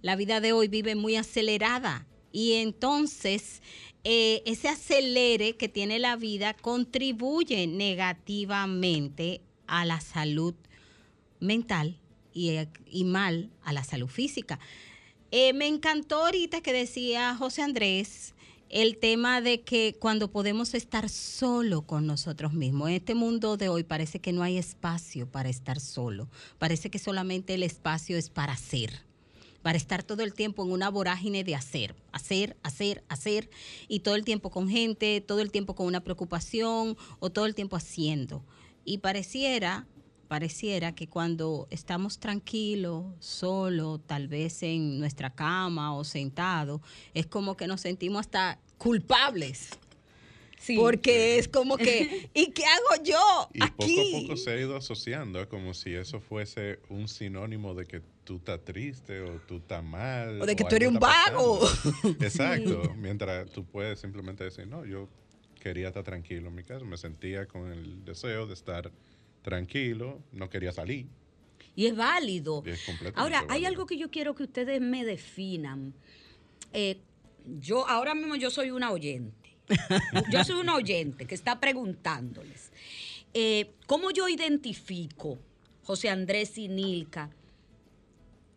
La 0.00 0.14
vida 0.14 0.40
de 0.40 0.52
hoy 0.52 0.68
vive 0.68 0.94
muy 0.94 1.16
acelerada. 1.16 2.06
Y 2.34 2.54
entonces 2.54 3.60
eh, 4.04 4.42
ese 4.46 4.68
acelere 4.68 5.56
que 5.56 5.68
tiene 5.68 5.98
la 5.98 6.16
vida 6.16 6.54
contribuye 6.54 7.66
negativamente 7.66 9.40
a 9.66 9.84
la 9.84 10.00
salud 10.00 10.54
mental 11.40 11.98
y, 12.34 12.52
y 12.90 13.04
mal 13.04 13.50
a 13.62 13.72
la 13.72 13.84
salud 13.84 14.08
física. 14.08 14.58
Eh, 15.30 15.52
me 15.52 15.66
encantó 15.66 16.24
ahorita 16.24 16.60
que 16.60 16.72
decía 16.72 17.34
José 17.36 17.62
Andrés 17.62 18.34
el 18.72 18.96
tema 18.96 19.42
de 19.42 19.60
que 19.60 19.96
cuando 19.98 20.30
podemos 20.30 20.74
estar 20.74 21.08
solo 21.10 21.82
con 21.82 22.06
nosotros 22.06 22.54
mismos, 22.54 22.88
en 22.88 22.96
este 22.96 23.14
mundo 23.14 23.58
de 23.58 23.68
hoy 23.68 23.84
parece 23.84 24.18
que 24.18 24.32
no 24.32 24.42
hay 24.42 24.56
espacio 24.56 25.30
para 25.30 25.50
estar 25.50 25.78
solo, 25.78 26.28
parece 26.58 26.90
que 26.90 26.98
solamente 26.98 27.54
el 27.54 27.62
espacio 27.62 28.16
es 28.16 28.30
para 28.30 28.54
hacer, 28.54 29.02
para 29.62 29.78
estar 29.78 30.02
todo 30.02 30.22
el 30.22 30.34
tiempo 30.34 30.64
en 30.64 30.72
una 30.72 30.90
vorágine 30.90 31.44
de 31.44 31.54
hacer, 31.54 31.94
hacer, 32.12 32.56
hacer, 32.62 33.04
hacer, 33.08 33.50
y 33.88 34.00
todo 34.00 34.16
el 34.16 34.24
tiempo 34.24 34.50
con 34.50 34.68
gente, 34.68 35.20
todo 35.20 35.40
el 35.40 35.50
tiempo 35.50 35.74
con 35.74 35.86
una 35.86 36.02
preocupación 36.02 36.96
o 37.20 37.30
todo 37.30 37.46
el 37.46 37.54
tiempo 37.54 37.76
haciendo. 37.76 38.44
Y 38.84 38.98
pareciera 38.98 39.86
pareciera 40.32 40.94
que 40.94 41.10
cuando 41.10 41.68
estamos 41.68 42.18
tranquilos, 42.18 43.04
solo, 43.18 43.98
tal 43.98 44.28
vez 44.28 44.62
en 44.62 44.98
nuestra 44.98 45.28
cama 45.34 45.94
o 45.94 46.04
sentado, 46.04 46.80
es 47.12 47.26
como 47.26 47.54
que 47.54 47.66
nos 47.66 47.82
sentimos 47.82 48.20
hasta 48.20 48.58
culpables. 48.78 49.68
Sí. 50.62 50.76
Porque 50.76 51.38
es 51.38 51.48
como 51.48 51.76
que, 51.76 52.30
¿y 52.34 52.52
qué 52.52 52.64
hago 52.64 53.02
yo 53.02 53.48
Y 53.52 53.64
aquí? 53.64 53.96
poco 53.96 54.16
a 54.16 54.20
poco 54.22 54.36
se 54.36 54.50
ha 54.52 54.60
ido 54.60 54.76
asociando, 54.76 55.40
¿eh? 55.42 55.48
como 55.48 55.74
si 55.74 55.92
eso 55.92 56.20
fuese 56.20 56.78
un 56.88 57.08
sinónimo 57.08 57.74
de 57.74 57.84
que 57.86 58.00
tú 58.22 58.36
estás 58.36 58.64
triste 58.64 59.20
o 59.22 59.40
tú 59.40 59.56
estás 59.56 59.82
mal. 59.82 60.40
O 60.40 60.46
de 60.46 60.54
que 60.54 60.62
tú 60.64 60.76
eres 60.76 60.88
un 60.88 61.00
vago. 61.00 61.60
pasando. 61.60 62.08
Exacto. 62.24 62.94
Mientras 62.96 63.50
tú 63.50 63.64
puedes 63.64 63.98
simplemente 63.98 64.44
decir, 64.44 64.68
no, 64.68 64.84
yo 64.84 65.08
quería 65.60 65.88
estar 65.88 66.04
tranquilo 66.04 66.48
en 66.48 66.54
mi 66.54 66.62
casa, 66.62 66.84
me 66.84 66.96
sentía 66.96 67.46
con 67.46 67.72
el 67.72 68.04
deseo 68.04 68.46
de 68.46 68.54
estar 68.54 68.92
tranquilo, 69.42 70.22
no 70.30 70.48
quería 70.48 70.70
salir. 70.72 71.06
Y 71.74 71.86
es 71.86 71.96
válido. 71.96 72.62
Y 72.64 72.70
es 72.70 72.82
completamente 72.84 73.20
Ahora, 73.20 73.40
hay 73.40 73.46
válido. 73.48 73.68
algo 73.68 73.86
que 73.86 73.96
yo 73.98 74.10
quiero 74.12 74.34
que 74.36 74.44
ustedes 74.44 74.80
me 74.80 75.04
definan. 75.04 75.92
Eh, 76.72 76.98
yo, 77.58 77.88
ahora 77.88 78.14
mismo 78.14 78.36
yo 78.36 78.50
soy 78.50 78.70
una 78.70 78.92
oyente. 78.92 79.41
Yo 80.30 80.44
soy 80.44 80.60
un 80.60 80.68
oyente 80.68 81.26
que 81.26 81.34
está 81.34 81.60
preguntándoles. 81.60 82.70
eh, 83.34 83.72
¿Cómo 83.86 84.10
yo 84.10 84.28
identifico, 84.28 85.38
José 85.84 86.08
Andrés 86.10 86.58
y 86.58 86.68
Nilka, 86.68 87.30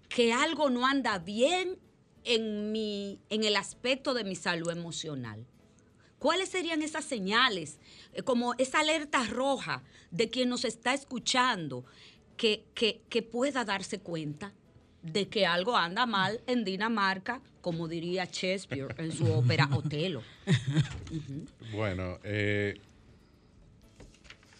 que 0.10 0.34
algo 0.34 0.70
no 0.70 0.86
anda 0.86 1.18
bien 1.20 1.78
en, 2.24 2.72
mi, 2.72 3.20
en 3.30 3.44
el 3.44 3.56
aspecto 3.56 4.14
de 4.14 4.24
mi 4.24 4.36
salud 4.36 4.70
emocional? 4.72 5.46
¿Cuáles 6.20 6.50
serían 6.50 6.82
esas 6.82 7.06
señales, 7.06 7.78
eh, 8.14 8.22
como 8.24 8.54
esa 8.58 8.80
alerta 8.80 9.24
roja 9.26 9.84
de 10.12 10.30
quien 10.30 10.50
nos 10.50 10.66
está 10.66 10.94
escuchando, 10.94 11.86
que, 12.38 12.66
que- 12.74 13.02
que 13.10 13.22
pueda 13.22 13.64
darse 13.64 14.00
cuenta 14.00 14.54
de 15.12 15.28
que 15.28 15.46
algo 15.46 15.78
anda 15.78 16.06
mal 16.06 16.42
en 16.48 16.66
Dinamarca, 16.66 17.42
como 17.62 17.88
diría 17.88 18.26
Shakespeare 18.26 18.96
en 18.98 19.12
su 19.12 19.32
ópera 19.32 19.70
Otelo? 19.74 20.22
Bueno, 21.72 22.20
eh, 22.24 22.80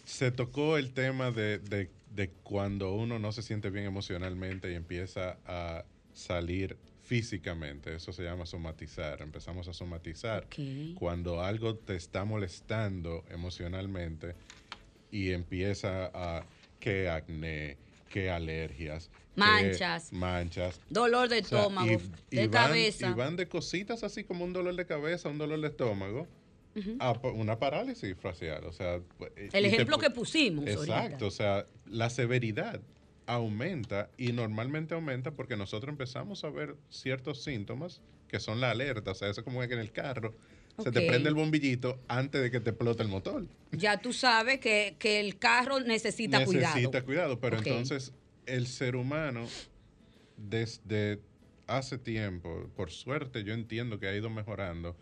se 0.06 0.32
tocó 0.32 0.78
el 0.78 0.94
tema 0.94 1.32
de, 1.32 1.60
de- 1.60 1.90
de 2.14 2.30
cuando 2.44 2.94
uno 2.94 3.20
no 3.20 3.32
se 3.32 3.42
siente 3.42 3.70
bien 3.70 3.86
emocionalmente 3.86 4.72
y 4.72 4.76
empieza 4.76 5.38
a 5.46 5.84
salir 6.14 6.78
físicamente. 7.04 7.96
Eso 7.96 8.14
se 8.14 8.24
llama 8.24 8.46
somatizar. 8.46 9.22
Empezamos 9.22 9.68
a 9.68 9.74
somatizar 9.74 10.48
cuando 10.98 11.42
algo 11.44 11.76
te 11.76 11.96
está 11.96 12.24
molestando 12.24 13.26
emocionalmente 13.30 14.36
y 15.12 15.32
empieza 15.32 16.10
a 16.14 16.46
que 16.80 17.10
acné, 17.10 17.78
que 18.10 18.30
alergias, 18.30 19.10
que 19.34 19.40
Manchas. 19.42 20.14
manchas. 20.14 20.80
Dolor 20.90 21.28
de 21.30 21.40
O 21.40 21.44
sea, 21.44 21.60
estómago, 21.60 21.88
y- 21.92 21.98
de 22.36 22.44
y 22.44 22.48
van- 22.48 22.50
cabeza. 22.50 23.10
Y 23.10 23.14
van 23.14 23.36
de 23.36 23.48
cositas 23.48 24.04
así 24.04 24.24
como 24.24 24.46
un 24.46 24.54
dolor 24.54 24.76
de 24.76 24.86
cabeza, 24.86 25.30
un 25.30 25.38
dolor 25.38 25.60
de 25.62 25.68
estómago, 25.68 26.28
a 27.00 27.12
una 27.34 27.58
parálisis 27.58 28.16
facial. 28.18 28.64
O 28.66 28.74
sea, 28.74 28.96
eh, 28.96 29.02
El 29.38 29.50
te 29.50 29.66
ejemplo 29.68 29.98
que 29.98 30.10
pusimos 30.10 30.66
Exacto, 30.68 30.94
ahorita. 30.94 31.26
o 31.26 31.32
sea, 31.32 31.66
la 31.86 32.10
severidad 32.10 32.82
aumenta 33.28 34.10
y 34.18 34.32
normalmente 34.34 34.94
aumenta 34.94 35.32
porque 35.32 35.58
nosotros 35.58 35.90
empezamos 35.90 36.44
a 36.44 36.50
ver 36.50 36.76
ciertos 36.90 37.44
síntomas 37.44 38.02
que 38.28 38.40
son 38.40 38.60
la 38.62 38.72
alerta. 38.72 39.12
O 39.12 39.16
sea, 39.16 39.30
eso 39.30 39.42
es 39.42 39.46
como 39.46 39.60
que 39.62 39.74
en 39.74 39.80
el 39.80 39.92
carro 39.92 40.36
se 40.84 40.92
te 40.92 41.08
prende 41.08 41.30
el 41.30 41.36
bombillito 41.36 42.00
antes 42.08 42.42
de 42.42 42.52
que 42.52 42.60
te 42.60 42.72
explote 42.72 43.04
el 43.04 43.10
motor. 43.10 43.46
Ya 43.72 43.98
tú 44.02 44.14
sabes 44.14 44.60
que, 44.60 44.96
que 45.00 45.20
el 45.20 45.38
carro 45.38 45.80
necesita, 45.80 46.40
Necesita 46.40 46.72
cuidado. 46.74 47.06
cuidado, 47.06 47.40
pero 47.40 47.58
entonces 47.58 48.14
el 48.46 48.68
ser 48.68 48.96
humano 48.96 49.48
desde 50.38 51.20
hace 51.68 51.98
tiempo, 51.98 52.70
por 52.76 52.92
suerte 52.92 53.44
yo 53.44 53.54
entiendo 53.54 54.00
que 54.00 54.08
ha 54.08 54.16
ido 54.16 54.30
mejorando, 54.30 54.96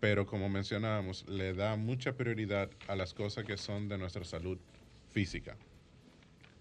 pero 0.00 0.26
como 0.26 0.48
mencionábamos, 0.48 1.28
le 1.28 1.54
da 1.54 1.76
mucha 1.76 2.16
prioridad 2.16 2.70
a 2.88 2.96
las 2.96 3.14
cosas 3.14 3.44
que 3.44 3.56
son 3.56 3.88
de 3.88 3.98
nuestra 3.98 4.24
salud 4.24 4.58
física, 5.12 5.56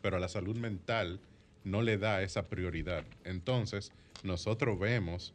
pero 0.01 0.17
a 0.17 0.19
la 0.19 0.27
salud 0.27 0.55
mental 0.55 1.19
no 1.63 1.81
le 1.81 1.97
da 1.97 2.21
esa 2.21 2.47
prioridad. 2.47 3.03
Entonces, 3.23 3.91
nosotros 4.23 4.79
vemos 4.79 5.33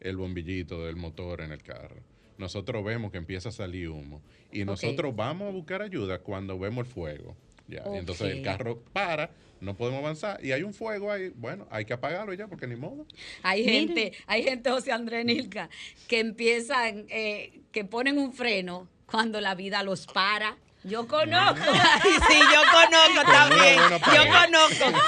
el 0.00 0.16
bombillito 0.16 0.84
del 0.84 0.96
motor 0.96 1.40
en 1.40 1.52
el 1.52 1.62
carro. 1.62 1.96
Nosotros 2.38 2.84
vemos 2.84 3.10
que 3.10 3.18
empieza 3.18 3.48
a 3.48 3.52
salir 3.52 3.88
humo. 3.88 4.20
Y 4.52 4.64
nosotros 4.64 5.14
vamos 5.14 5.48
a 5.48 5.52
buscar 5.52 5.82
ayuda 5.82 6.18
cuando 6.18 6.58
vemos 6.58 6.86
el 6.86 6.92
fuego. 6.92 7.36
Ya, 7.68 7.82
y 7.92 7.98
Entonces 7.98 8.32
el 8.32 8.42
carro 8.42 8.80
para, 8.92 9.30
no 9.60 9.76
podemos 9.76 10.00
avanzar 10.00 10.44
y 10.44 10.52
hay 10.52 10.62
un 10.62 10.72
fuego 10.72 11.10
ahí. 11.10 11.32
Bueno, 11.34 11.66
hay 11.70 11.84
que 11.84 11.92
apagarlo 11.92 12.32
ya 12.34 12.46
porque 12.46 12.66
ni 12.66 12.76
modo. 12.76 13.06
Hay 13.42 13.64
Miren. 13.64 13.88
gente, 13.88 14.12
hay 14.26 14.42
gente, 14.44 14.70
José 14.70 14.92
Andrés 14.92 15.24
Nilka, 15.24 15.68
que 16.06 16.20
empiezan, 16.20 17.06
eh, 17.08 17.60
que 17.72 17.84
ponen 17.84 18.18
un 18.18 18.32
freno 18.32 18.88
cuando 19.06 19.40
la 19.40 19.54
vida 19.54 19.82
los 19.82 20.06
para. 20.06 20.56
Yo 20.86 21.06
conozco. 21.08 21.64
sí, 22.28 22.38
yo 22.38 22.60
conozco 22.70 23.32
también. 23.32 23.76
Yo 24.14 24.26
conozco. 24.32 25.00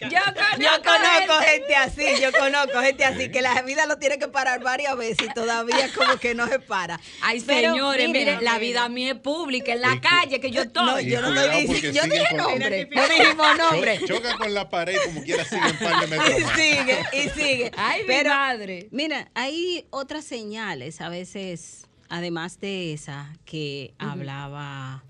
Yo, 0.00 0.08
Yo 0.08 0.18
conozco, 0.24 0.58
yo 0.58 0.70
conozco 0.82 1.34
gente. 1.44 1.74
así, 1.76 2.04
yo 2.20 2.32
conozco 2.32 2.80
gente 2.80 3.04
así 3.04 3.30
que 3.30 3.42
la 3.42 3.60
vida 3.62 3.86
lo 3.86 3.98
tiene 3.98 4.18
que 4.18 4.28
parar 4.28 4.60
varias 4.62 4.96
veces 4.96 5.26
y 5.28 5.34
todavía 5.34 5.90
como 5.94 6.16
que 6.16 6.34
no 6.34 6.46
se 6.48 6.58
para. 6.60 6.98
Ay, 7.20 7.42
Pero, 7.46 7.72
señores, 7.72 8.08
mira, 8.08 8.32
mire, 8.32 8.42
la 8.44 8.58
vida 8.58 8.88
mía 8.88 9.12
es 9.12 9.18
pública, 9.20 9.72
en 9.72 9.82
la 9.82 9.94
Y 9.94 10.00
calle 10.00 10.40
que 10.40 10.50
yo 10.50 10.62
estoy. 10.62 10.84
No, 10.86 11.00
yo 11.00 11.20
no 11.20 11.30
lo 11.30 11.48
dije. 11.48 11.92
Yo 11.92 12.02
dije 12.04 12.24
con- 12.30 12.38
nombre. 12.38 12.88
No 12.90 13.08
dijimos 13.08 13.58
nombre. 13.58 13.98
Cho- 14.00 14.06
choca 14.14 14.36
con 14.38 14.54
la 14.54 14.68
pared 14.70 14.96
como 15.04 15.22
quiera 15.22 15.44
sigue 15.44 15.70
un 15.70 15.76
par 15.78 16.00
de 16.00 16.06
metros 16.06 16.30
Y 16.40 16.60
sigue, 16.60 17.04
y 17.12 17.28
sigue. 17.30 17.70
Ay, 17.76 18.00
mi 18.02 18.06
Pero, 18.06 18.30
madre. 18.30 18.88
Mira, 18.90 19.28
hay 19.34 19.86
otras 19.90 20.24
señales, 20.24 21.00
a 21.00 21.08
veces, 21.10 21.86
además 22.10 22.60
de 22.60 22.92
esa 22.92 23.32
que 23.46 23.94
hablaba 23.98 25.02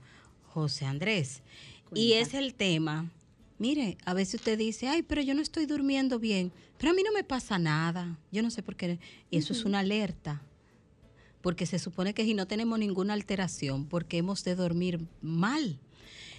José 0.45 0.85
Andrés. 0.85 1.43
Y 1.93 2.13
es 2.13 2.35
el 2.35 2.55
tema, 2.55 3.11
mire, 3.59 3.99
a 4.05 4.15
veces 4.15 4.35
usted 4.37 4.57
dice, 4.57 4.87
ay, 4.87 5.03
pero 5.03 5.23
yo 5.23 5.35
no 5.35 5.43
estoy 5.43 5.67
durmiendo 5.67 6.21
bien, 6.21 6.53
pero 6.79 6.93
a 6.93 6.95
mí 6.95 7.03
no 7.03 7.13
me 7.13 7.25
pasa 7.25 7.59
nada, 7.59 8.17
yo 8.31 8.43
no 8.43 8.51
sé 8.51 8.63
por 8.63 8.77
qué. 8.77 9.01
Y 9.29 9.39
eso 9.39 9.53
es 9.53 9.65
una 9.65 9.81
alerta, 9.81 10.41
porque 11.41 11.67
se 11.67 11.81
supone 11.81 12.15
que 12.15 12.25
si 12.25 12.35
no 12.35 12.47
tenemos 12.47 12.79
ninguna 12.79 13.15
alteración, 13.15 13.87
porque 13.87 14.19
hemos 14.19 14.45
de 14.45 14.55
dormir 14.55 15.01
mal. 15.21 15.81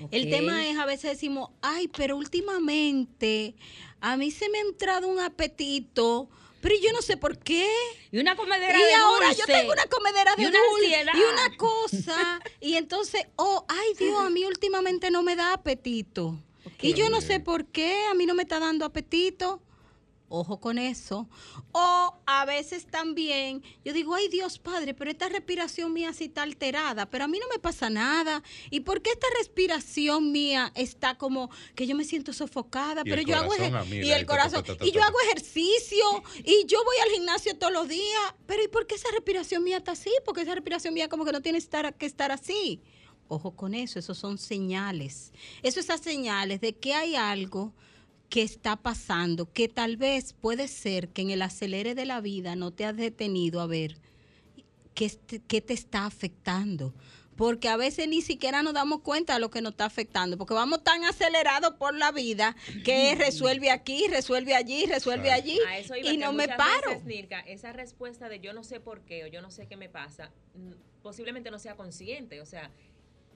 El 0.10 0.30
tema 0.30 0.66
es, 0.66 0.78
a 0.78 0.86
veces 0.86 1.12
decimos, 1.12 1.50
ay, 1.62 1.90
pero 1.90 2.18
últimamente 2.18 3.56
a 4.00 4.16
mí 4.16 4.32
se 4.32 4.50
me 4.50 4.60
ha 4.60 4.62
entrado 4.62 5.08
un 5.08 5.20
apetito, 5.20 6.30
pero 6.62 6.76
yo 6.82 6.92
no 6.94 7.02
sé 7.02 7.18
por 7.18 7.38
qué. 7.40 7.68
Y 8.12 8.20
una 8.20 8.36
comedera 8.36 8.78
Y 8.78 8.82
de 8.82 8.94
ahora 8.94 9.34
yo 9.34 9.46
tengo 9.46 9.72
una 9.74 9.86
comedera 9.88 10.36
de 10.36 10.44
Y 10.44 10.46
una 10.46 10.60
dulce 10.70 10.96
ansiedad. 10.96 11.14
y 11.16 11.34
una 11.34 11.58
cosa. 11.58 12.40
y 12.62 12.76
entonces, 12.76 13.26
oh, 13.36 13.66
ay 13.68 13.94
Dios, 13.98 14.20
a 14.20 14.30
mí 14.30 14.46
últimamente 14.46 15.12
no 15.12 15.24
me 15.24 15.36
da 15.36 15.54
apetito. 15.54 16.38
Y 16.80 16.94
yo 16.94 17.10
no 17.10 17.22
sé 17.22 17.40
por 17.40 17.66
qué, 17.66 18.06
a 18.10 18.14
mí 18.14 18.26
no 18.26 18.34
me 18.34 18.44
está 18.44 18.60
dando 18.60 18.86
apetito. 18.86 19.62
Ojo 20.34 20.62
con 20.62 20.78
eso. 20.78 21.28
O 21.74 22.16
a 22.26 22.46
veces 22.46 22.86
también, 22.86 23.62
yo 23.84 23.92
digo, 23.92 24.16
ay 24.16 24.30
Dios 24.30 24.60
Padre, 24.60 24.94
pero 24.94 25.12
esta 25.12 25.28
respiración 25.28 25.92
mía 25.92 26.14
sí 26.14 26.24
está 26.26 26.44
alterada, 26.44 27.10
pero 27.10 27.26
a 27.26 27.28
mí 27.28 27.38
no 27.38 27.48
me 27.54 27.60
pasa 27.60 27.90
nada. 27.90 28.42
¿Y 28.70 28.80
por 28.80 29.02
qué 29.02 29.10
esta 29.12 29.28
respiración 29.38 30.32
mía 30.32 30.72
está 30.74 31.18
como 31.18 31.50
que 31.76 31.86
yo 31.86 31.98
me 31.98 32.06
siento 32.06 32.32
sofocada? 32.32 33.02
Y 33.06 33.10
pero 33.10 33.22
yo 33.24 33.36
hago 33.36 33.50
corazón 33.50 33.74
ejer- 33.74 33.82
a 33.82 33.84
mil 33.84 34.04
y 34.06 34.12
el 34.12 34.26
ta, 34.26 34.26
ta, 34.26 34.26
corazón 34.26 34.78
ta, 34.78 34.86
y 34.86 34.92
yo 34.94 35.04
hago 35.04 35.18
ejercicio 35.26 36.06
y 36.46 36.66
yo 36.66 36.82
voy 36.86 36.96
al 37.04 37.10
gimnasio 37.10 37.58
todos 37.58 37.74
los 37.74 37.90
días, 37.90 38.34
pero 38.46 38.64
¿y 38.64 38.70
por 38.70 38.88
qué 38.88 38.96
esa 38.96 39.12
respiración 39.12 39.66
mía 39.66 39.78
está 39.78 39.92
así? 39.92 40.12
Porque 40.24 40.42
esa 40.44 40.56
respiración 40.56 40.94
mía 40.94 41.10
como 41.10 41.26
que 41.26 41.34
no 41.34 41.42
tiene 41.42 41.58
estar, 41.58 41.94
que 41.96 42.06
estar 42.06 42.32
así. 42.32 42.82
Ojo 43.28 43.52
con 43.56 43.74
eso, 43.74 44.00
esos 44.00 44.18
son 44.18 44.38
señales. 44.38 45.34
Eso 45.62 45.82
esas 45.82 46.00
señales 46.00 46.62
de 46.62 46.74
que 46.78 46.94
hay 46.94 47.16
algo 47.18 47.74
que 48.32 48.44
está 48.44 48.78
pasando, 48.78 49.52
que 49.52 49.68
tal 49.68 49.98
vez 49.98 50.32
puede 50.32 50.70
ser 50.70 51.10
que 51.10 51.22
en 51.22 51.32
el 51.32 51.42
acelere 51.42 51.96
de 51.96 52.06
la 52.06 52.22
vida 52.22 52.56
no 52.56 52.72
te 52.72 52.86
has 52.86 52.96
detenido 52.96 53.60
a 53.60 53.68
ver 53.68 53.98
qué, 54.96 55.12
qué 55.50 55.60
te 55.60 55.74
está 55.74 56.06
afectando. 56.06 56.94
Porque 57.36 57.68
a 57.68 57.76
veces 57.76 58.08
ni 58.08 58.22
siquiera 58.22 58.64
nos 58.64 58.74
damos 58.74 59.02
cuenta 59.02 59.34
de 59.34 59.42
lo 59.42 59.52
que 59.52 59.62
nos 59.62 59.72
está 59.72 59.86
afectando, 59.86 60.38
porque 60.38 60.54
vamos 60.54 60.82
tan 60.84 61.04
acelerados 61.04 61.74
por 61.74 61.94
la 61.94 62.12
vida 62.12 62.56
que 62.86 63.16
resuelve 63.16 63.70
aquí, 63.70 64.08
resuelve 64.08 64.56
allí, 64.56 64.86
resuelve 64.86 65.32
allí 65.32 65.60
A 65.68 65.80
eso 65.80 65.96
iba, 65.98 66.10
y 66.12 66.18
no 66.18 66.32
me 66.32 66.48
paro. 66.48 67.02
veces, 67.04 67.44
esa 67.48 67.74
respuesta 67.74 68.30
de 68.30 68.40
yo 68.40 68.54
no 68.54 68.64
sé 68.64 68.80
por 68.80 69.02
qué 69.02 69.26
o 69.26 69.28
yo 69.28 69.42
no 69.42 69.52
sé 69.52 69.68
qué 69.68 69.76
me 69.76 69.90
pasa, 69.90 70.32
posiblemente 71.02 71.52
no 71.52 71.60
sea 71.60 71.76
consciente, 71.76 72.40
o 72.40 72.46
sea, 72.46 72.72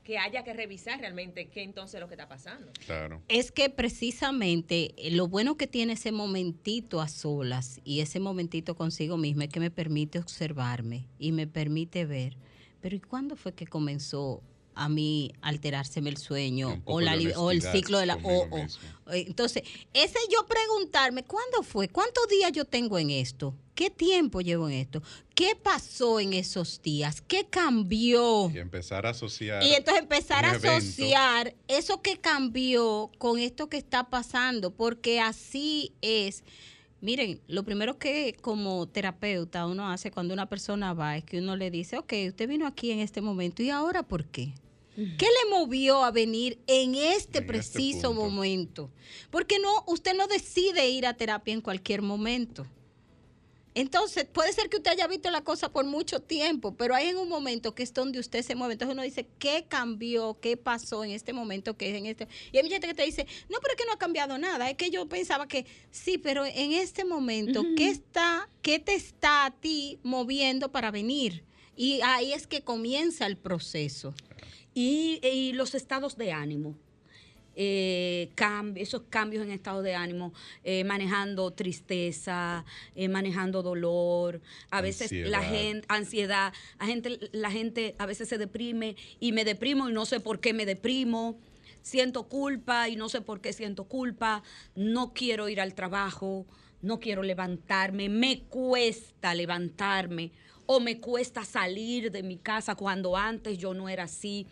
que 0.05 0.19
haya 0.19 0.43
que 0.43 0.53
revisar 0.53 0.99
realmente 0.99 1.49
qué 1.49 1.63
entonces 1.63 1.95
es 1.95 1.99
lo 1.99 2.07
que 2.07 2.13
está 2.13 2.29
pasando. 2.29 2.71
Claro. 2.85 3.21
Es 3.27 3.51
que 3.51 3.69
precisamente 3.69 4.93
eh, 4.97 5.11
lo 5.11 5.27
bueno 5.27 5.57
que 5.57 5.67
tiene 5.67 5.93
ese 5.93 6.11
momentito 6.11 7.01
a 7.01 7.07
solas 7.07 7.81
y 7.83 7.99
ese 7.99 8.19
momentito 8.19 8.75
consigo 8.75 9.17
mismo 9.17 9.41
es 9.41 9.49
que 9.49 9.59
me 9.59 9.71
permite 9.71 10.19
observarme 10.19 11.09
y 11.17 11.31
me 11.31 11.47
permite 11.47 12.05
ver. 12.05 12.37
Pero 12.81 12.95
¿y 12.95 12.99
cuándo 12.99 13.35
fue 13.35 13.53
que 13.53 13.65
comenzó 13.65 14.43
a 14.75 14.89
mí 14.89 15.31
alterárseme 15.41 16.09
el 16.09 16.17
sueño 16.17 16.81
o, 16.85 17.01
la, 17.01 17.13
o 17.37 17.51
el 17.51 17.61
ciclo 17.61 17.97
de 17.97 18.05
la... 18.05 18.15
o- 18.15 18.47
o- 18.51 19.13
eh, 19.13 19.25
entonces, 19.27 19.63
ese 19.93 20.19
yo 20.31 20.45
preguntarme, 20.45 21.23
¿cuándo 21.23 21.63
fue? 21.63 21.87
¿Cuántos 21.89 22.27
días 22.27 22.51
yo 22.51 22.65
tengo 22.65 22.97
en 22.99 23.09
esto? 23.09 23.55
¿Qué 23.73 23.89
tiempo 23.89 24.41
llevo 24.41 24.69
en 24.69 24.75
esto? 24.75 25.01
¿Qué 25.33 25.55
pasó 25.55 26.19
en 26.19 26.33
esos 26.33 26.81
días? 26.81 27.21
¿Qué 27.21 27.45
cambió? 27.49 28.49
Y 28.53 28.57
empezar 28.59 29.05
a 29.05 29.09
asociar. 29.09 29.63
Y 29.63 29.73
entonces 29.73 30.03
empezar 30.03 30.45
a 30.45 30.55
evento. 30.55 30.69
asociar 30.77 31.55
eso 31.67 32.01
que 32.01 32.17
cambió 32.17 33.11
con 33.17 33.37
esto 33.39 33.67
que 33.67 33.77
está 33.77 34.09
pasando, 34.09 34.71
porque 34.71 35.19
así 35.19 35.91
es. 36.01 36.43
Miren, 37.01 37.41
lo 37.47 37.63
primero 37.63 37.99
que 37.99 38.35
como 38.41 38.87
terapeuta 38.87 39.67
uno 39.67 39.91
hace 39.91 40.09
cuando 40.09 40.33
una 40.33 40.47
persona 40.47 40.93
va 40.93 41.17
es 41.17 41.23
que 41.25 41.39
uno 41.39 41.55
le 41.55 41.69
dice, 41.69 41.97
ok, 41.97 42.13
usted 42.29 42.47
vino 42.47 42.65
aquí 42.65 42.89
en 42.91 42.99
este 42.99 43.21
momento 43.21 43.61
y 43.61 43.69
ahora 43.69 44.01
por 44.03 44.25
qué? 44.25 44.53
¿Qué 44.95 45.25
le 45.25 45.49
movió 45.49 46.03
a 46.03 46.11
venir 46.11 46.59
en 46.67 46.95
este 46.95 47.05
En 47.05 47.25
este 47.25 47.41
preciso 47.41 48.13
momento? 48.13 48.91
Porque 49.29 49.59
no, 49.59 49.83
usted 49.87 50.13
no 50.15 50.27
decide 50.27 50.89
ir 50.89 51.05
a 51.05 51.15
terapia 51.15 51.53
en 51.53 51.61
cualquier 51.61 52.01
momento. 52.01 52.65
Entonces, 53.73 54.25
puede 54.25 54.53
ser 54.53 54.69
que 54.69 54.77
usted 54.77 54.91
haya 54.91 55.05
visto 55.07 55.29
la 55.29 55.41
cosa 55.41 55.69
por 55.69 55.83
mucho 55.85 56.21
tiempo, 56.21 56.75
pero 56.75 56.95
hay 56.95 57.09
en 57.09 57.17
un 57.17 57.27
momento 57.27 57.75
que 57.75 57.83
es 57.83 57.93
donde 57.93 58.19
usted 58.19 58.41
se 58.41 58.55
mueve. 58.55 58.73
Entonces 58.73 58.93
uno 58.93 59.03
dice, 59.03 59.27
¿qué 59.37 59.65
cambió? 59.67 60.39
¿Qué 60.39 60.55
pasó 60.55 61.03
en 61.03 61.11
este 61.11 61.33
momento? 61.33 61.75
que 61.75 61.89
es 61.89 61.97
en 61.97 62.05
este? 62.05 62.29
Y 62.53 62.57
hay 62.57 62.63
mucha 62.63 62.75
gente 62.75 62.87
que 62.87 62.93
te 62.93 63.03
dice, 63.03 63.27
no, 63.49 63.57
pero 63.61 63.73
es 63.73 63.77
que 63.77 63.85
no 63.85 63.91
ha 63.91 63.97
cambiado 63.97 64.37
nada. 64.37 64.69
Es 64.69 64.77
que 64.77 64.89
yo 64.91 65.07
pensaba 65.09 65.47
que 65.47 65.65
sí, 65.91 66.17
pero 66.17 66.45
en 66.45 66.71
este 66.71 67.03
momento, 67.03 67.63
¿qué 67.75 67.89
está, 67.89 68.47
qué 68.61 68.79
te 68.79 68.95
está 68.95 69.45
a 69.45 69.51
ti 69.51 69.99
moviendo 70.03 70.71
para 70.71 70.89
venir? 70.89 71.43
Y 71.75 71.99
ahí 72.01 72.31
es 72.31 72.47
que 72.47 72.61
comienza 72.61 73.25
el 73.25 73.35
proceso. 73.35 74.13
Y, 74.75 75.19
y 75.25 75.53
los 75.53 75.73
estados 75.73 76.17
de 76.17 76.31
ánimo. 76.31 76.75
Eh, 77.57 78.31
cambi- 78.35 78.81
esos 78.81 79.03
cambios 79.09 79.41
en 79.45 79.51
estado 79.51 79.81
de 79.81 79.95
ánimo, 79.95 80.33
eh, 80.65 80.83
manejando 80.83 81.51
tristeza, 81.51 82.65
eh, 82.95 83.07
manejando 83.07 83.63
dolor, 83.63 84.41
a 84.71 84.81
veces 84.81 85.09
la 85.29 85.41
gente, 85.41 85.85
ansiedad, 85.87 86.51
la 86.77 86.85
gente, 86.85 87.17
la 87.31 87.49
gente 87.51 87.95
a 87.97 88.05
veces 88.05 88.27
se 88.27 88.37
deprime 88.37 88.97
y 89.21 89.31
me 89.31 89.45
deprimo 89.45 89.87
y 89.89 89.93
no 89.93 90.05
sé 90.05 90.19
por 90.19 90.41
qué 90.41 90.51
me 90.51 90.65
deprimo, 90.65 91.39
siento 91.81 92.27
culpa 92.27 92.89
y 92.89 92.97
no 92.97 93.07
sé 93.07 93.21
por 93.21 93.39
qué 93.39 93.53
siento 93.53 93.85
culpa, 93.85 94.43
no 94.75 95.13
quiero 95.13 95.47
ir 95.47 95.61
al 95.61 95.75
trabajo, 95.75 96.45
no 96.81 96.99
quiero 96.99 97.23
levantarme, 97.23 98.09
me 98.09 98.41
cuesta 98.49 99.33
levantarme 99.33 100.31
o 100.67 100.79
me 100.79 100.99
cuesta 100.99 101.43
salir 101.45 102.11
de 102.11 102.23
mi 102.23 102.37
casa 102.37 102.75
cuando 102.75 103.15
antes 103.17 103.57
yo 103.57 103.73
no 103.73 103.89
era 103.89 104.03
así. 104.03 104.47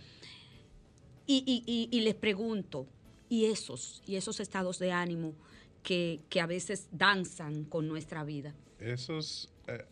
Y, 1.26 1.64
y- 1.92 2.02
les 2.02 2.16
pregunto, 2.16 2.86
¿y 3.30 3.46
esos, 3.46 4.02
y 4.06 4.16
esos 4.18 4.40
estados 4.40 4.78
de 4.80 4.92
ánimo 4.92 5.34
que, 5.82 6.20
que 6.30 6.42
a 6.42 6.46
veces 6.46 6.88
danzan 6.92 7.64
con 7.66 7.88
nuestra 7.88 8.24
vida? 8.24 8.54
Esos. 8.80 9.50
eh, 9.68 9.86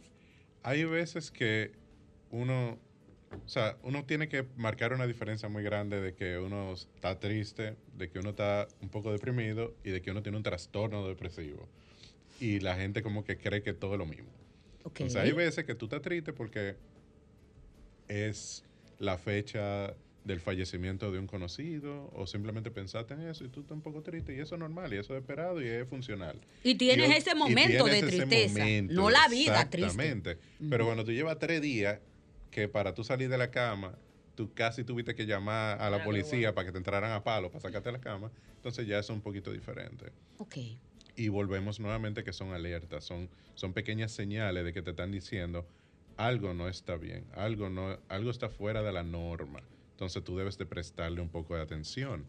hay 0.63 0.83
veces 0.83 1.31
que 1.31 1.71
uno. 2.31 2.77
O 3.45 3.47
sea, 3.49 3.77
uno 3.83 4.03
tiene 4.03 4.27
que 4.27 4.45
marcar 4.57 4.91
una 4.93 5.07
diferencia 5.07 5.47
muy 5.47 5.63
grande 5.63 6.01
de 6.01 6.13
que 6.13 6.37
uno 6.37 6.73
está 6.73 7.17
triste, 7.17 7.77
de 7.95 8.09
que 8.09 8.19
uno 8.19 8.31
está 8.31 8.67
un 8.81 8.89
poco 8.89 9.09
deprimido 9.13 9.73
y 9.85 9.91
de 9.91 10.01
que 10.01 10.11
uno 10.11 10.21
tiene 10.21 10.37
un 10.37 10.43
trastorno 10.43 11.07
depresivo. 11.07 11.65
Y 12.41 12.59
la 12.59 12.75
gente 12.75 13.01
como 13.01 13.23
que 13.23 13.37
cree 13.37 13.63
que 13.63 13.71
todo 13.71 13.93
es 13.93 13.99
lo 13.99 14.05
mismo. 14.05 14.29
Sea, 15.07 15.23
hay 15.23 15.31
veces 15.31 15.65
que 15.65 15.75
tú 15.75 15.85
estás 15.85 16.01
triste 16.01 16.33
porque 16.33 16.75
es 18.07 18.63
la 18.99 19.17
fecha 19.17 19.95
del 20.23 20.39
fallecimiento 20.39 21.11
de 21.11 21.17
un 21.17 21.25
conocido 21.25 22.11
o 22.13 22.27
simplemente 22.27 22.69
pensaste 22.69 23.15
en 23.15 23.21
eso 23.21 23.43
y 23.43 23.49
tú 23.49 23.61
estás 23.61 23.75
un 23.75 23.81
poco 23.81 24.03
triste 24.03 24.35
y 24.35 24.39
eso 24.39 24.55
es 24.55 24.59
normal 24.59 24.93
y 24.93 24.97
eso 24.97 25.15
es 25.15 25.21
esperado 25.21 25.61
y 25.61 25.67
es 25.67 25.87
funcional. 25.87 26.39
Y 26.63 26.75
tienes 26.75 27.17
ese 27.17 27.33
momento 27.33 27.85
de 27.85 27.93
tienes 27.93 28.11
tristeza, 28.11 28.59
momento, 28.59 28.93
no 28.93 29.09
la 29.09 29.27
vida 29.29 29.69
triste. 29.69 29.87
Exactamente. 29.87 30.37
Pero 30.69 30.85
cuando 30.85 31.03
tú 31.03 31.11
llevas 31.11 31.39
tres 31.39 31.61
días 31.61 31.99
que 32.51 32.67
para 32.67 32.93
tú 32.93 33.03
salir 33.03 33.29
de 33.29 33.37
la 33.37 33.49
cama, 33.49 33.97
tú 34.35 34.53
casi 34.53 34.83
tuviste 34.83 35.15
que 35.15 35.25
llamar 35.25 35.81
a 35.81 35.89
la 35.89 36.03
policía 36.03 36.53
para 36.53 36.67
que 36.67 36.71
te 36.71 36.77
entraran 36.77 37.11
a 37.11 37.23
palo 37.23 37.49
para 37.49 37.61
sacarte 37.61 37.89
de 37.89 37.93
la 37.93 38.01
cama, 38.01 38.31
entonces 38.55 38.85
ya 38.85 38.99
eso 38.99 39.13
es 39.13 39.17
un 39.17 39.23
poquito 39.23 39.51
diferente. 39.51 40.11
Ok. 40.37 40.57
Y 41.15 41.29
volvemos 41.29 41.79
nuevamente 41.79 42.23
que 42.23 42.33
son 42.33 42.53
alertas, 42.53 43.03
son, 43.03 43.29
son 43.55 43.73
pequeñas 43.73 44.11
señales 44.11 44.63
de 44.63 44.73
que 44.73 44.81
te 44.81 44.91
están 44.91 45.11
diciendo 45.11 45.65
algo 46.17 46.53
no 46.53 46.67
está 46.67 46.97
bien, 46.97 47.25
algo, 47.35 47.69
no, 47.69 47.97
algo 48.09 48.29
está 48.29 48.49
fuera 48.49 48.83
de 48.83 48.91
la 48.91 49.03
norma. 49.03 49.61
Entonces 49.91 50.23
tú 50.23 50.37
debes 50.37 50.57
de 50.57 50.65
prestarle 50.65 51.21
un 51.21 51.29
poco 51.29 51.55
de 51.55 51.61
atención. 51.61 52.25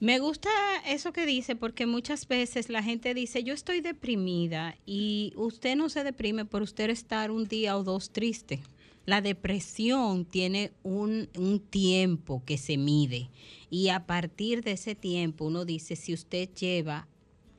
Me 0.00 0.18
gusta 0.18 0.48
eso 0.86 1.12
que 1.12 1.26
dice 1.26 1.56
porque 1.56 1.86
muchas 1.86 2.26
veces 2.26 2.70
la 2.70 2.82
gente 2.82 3.12
dice, 3.12 3.44
yo 3.44 3.52
estoy 3.52 3.80
deprimida 3.80 4.76
y 4.86 5.32
usted 5.36 5.76
no 5.76 5.88
se 5.90 6.04
deprime 6.04 6.44
por 6.44 6.62
usted 6.62 6.88
estar 6.88 7.30
un 7.30 7.46
día 7.46 7.76
o 7.76 7.84
dos 7.84 8.10
triste. 8.10 8.60
La 9.06 9.20
depresión 9.20 10.24
tiene 10.24 10.72
un, 10.82 11.28
un 11.36 11.60
tiempo 11.60 12.42
que 12.46 12.56
se 12.58 12.78
mide 12.78 13.28
y 13.68 13.88
a 13.88 14.06
partir 14.06 14.62
de 14.62 14.72
ese 14.72 14.94
tiempo 14.94 15.46
uno 15.46 15.64
dice, 15.64 15.96
si 15.96 16.14
usted 16.14 16.48
lleva 16.54 17.06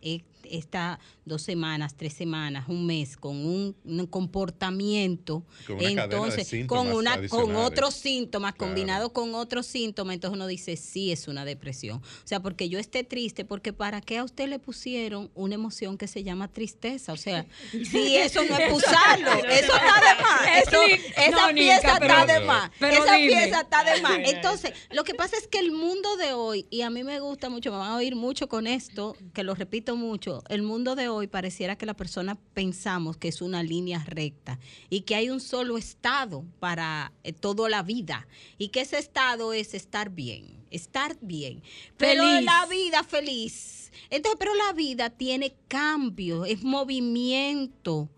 eh, 0.01 0.21
está 0.49 0.99
dos 1.25 1.41
semanas, 1.41 1.95
tres 1.95 2.13
semanas, 2.13 2.65
un 2.67 2.85
mes 2.85 3.17
con 3.17 3.37
un, 3.45 3.75
un 3.85 4.07
comportamiento, 4.07 5.43
Con 5.67 5.77
una 5.77 6.03
entonces 6.03 6.47
síntomas 6.47 6.85
con 6.85 6.95
una 6.95 7.27
con 7.27 7.55
otros 7.55 7.93
síntomas 7.95 8.53
Claro. 8.53 8.71
combinados 8.73 9.11
con 9.11 9.35
otros 9.35 9.65
síntomas, 9.65 10.15
entonces 10.15 10.35
uno 10.35 10.47
dice, 10.47 10.75
sí, 10.77 11.11
es 11.11 11.27
una 11.27 11.45
depresión. 11.45 11.97
O 11.99 12.27
sea, 12.27 12.39
porque 12.41 12.69
yo 12.69 12.79
esté 12.79 13.03
triste, 13.03 13.45
porque 13.45 13.73
¿para 13.73 14.01
qué 14.01 14.17
a 14.17 14.23
usted 14.23 14.47
le 14.47 14.59
pusieron 14.59 15.29
una 15.35 15.55
emoción 15.55 15.97
que 15.97 16.07
se 16.07 16.23
llama 16.23 16.47
tristeza? 16.47 17.13
O 17.13 17.17
sea, 17.17 17.45
si 17.71 18.15
eso 18.17 18.43
no 18.43 18.57
es 18.57 18.73
usarlo, 18.73 19.31
eso 19.45 19.73
está 19.73 20.15
de 20.15 20.21
más. 20.21 20.67
Eso, 20.67 20.81
esa 21.17 21.31
No, 21.31 21.51
Nica, 21.51 21.53
pieza 21.81 21.97
pero- 21.99 22.13
está 22.13 22.33
de 22.33 22.45
más. 22.45 22.71
pero 22.79 23.03
esa 23.03 23.15
dime. 23.15 23.27
pieza 23.27 23.61
está 23.61 23.83
de 23.83 24.01
más. 24.01 24.19
Entonces, 24.25 24.73
lo 24.91 25.03
que 25.03 25.13
pasa 25.15 25.37
es 25.37 25.47
que 25.47 25.59
el 25.59 25.71
mundo 25.71 26.15
de 26.17 26.33
hoy, 26.33 26.65
y 26.69 26.81
a 26.81 26.89
mí 26.89 27.03
me 27.03 27.19
gusta 27.19 27.49
mucho, 27.49 27.71
me 27.71 27.77
van 27.77 27.91
a 27.91 27.95
oír 27.95 28.15
mucho 28.15 28.47
con 28.47 28.67
esto, 28.67 29.15
que 29.33 29.43
lo 29.43 29.55
repito 29.55 29.95
mucho, 29.95 30.30
el 30.49 30.61
mundo 30.61 30.95
de 30.95 31.09
hoy 31.09 31.27
pareciera 31.27 31.77
que 31.77 31.85
la 31.85 31.93
persona 31.93 32.37
pensamos 32.53 33.17
que 33.17 33.27
es 33.27 33.41
una 33.41 33.63
línea 33.63 34.03
recta 34.05 34.59
y 34.89 35.01
que 35.01 35.15
hay 35.15 35.29
un 35.29 35.39
solo 35.39 35.77
estado 35.77 36.45
para 36.59 37.11
eh, 37.23 37.33
toda 37.33 37.69
la 37.69 37.83
vida 37.83 38.27
y 38.57 38.69
que 38.69 38.81
ese 38.81 38.97
estado 38.97 39.53
es 39.53 39.73
estar 39.73 40.09
bien, 40.09 40.63
estar 40.69 41.17
bien. 41.21 41.61
Pero 41.97 42.23
Feliz. 42.23 42.45
la 42.45 42.65
vida 42.67 43.03
feliz. 43.03 43.91
Entonces, 44.09 44.37
pero 44.39 44.55
la 44.55 44.73
vida 44.73 45.09
tiene 45.09 45.53
cambio, 45.67 46.45
es 46.45 46.63
movimiento. 46.63 48.09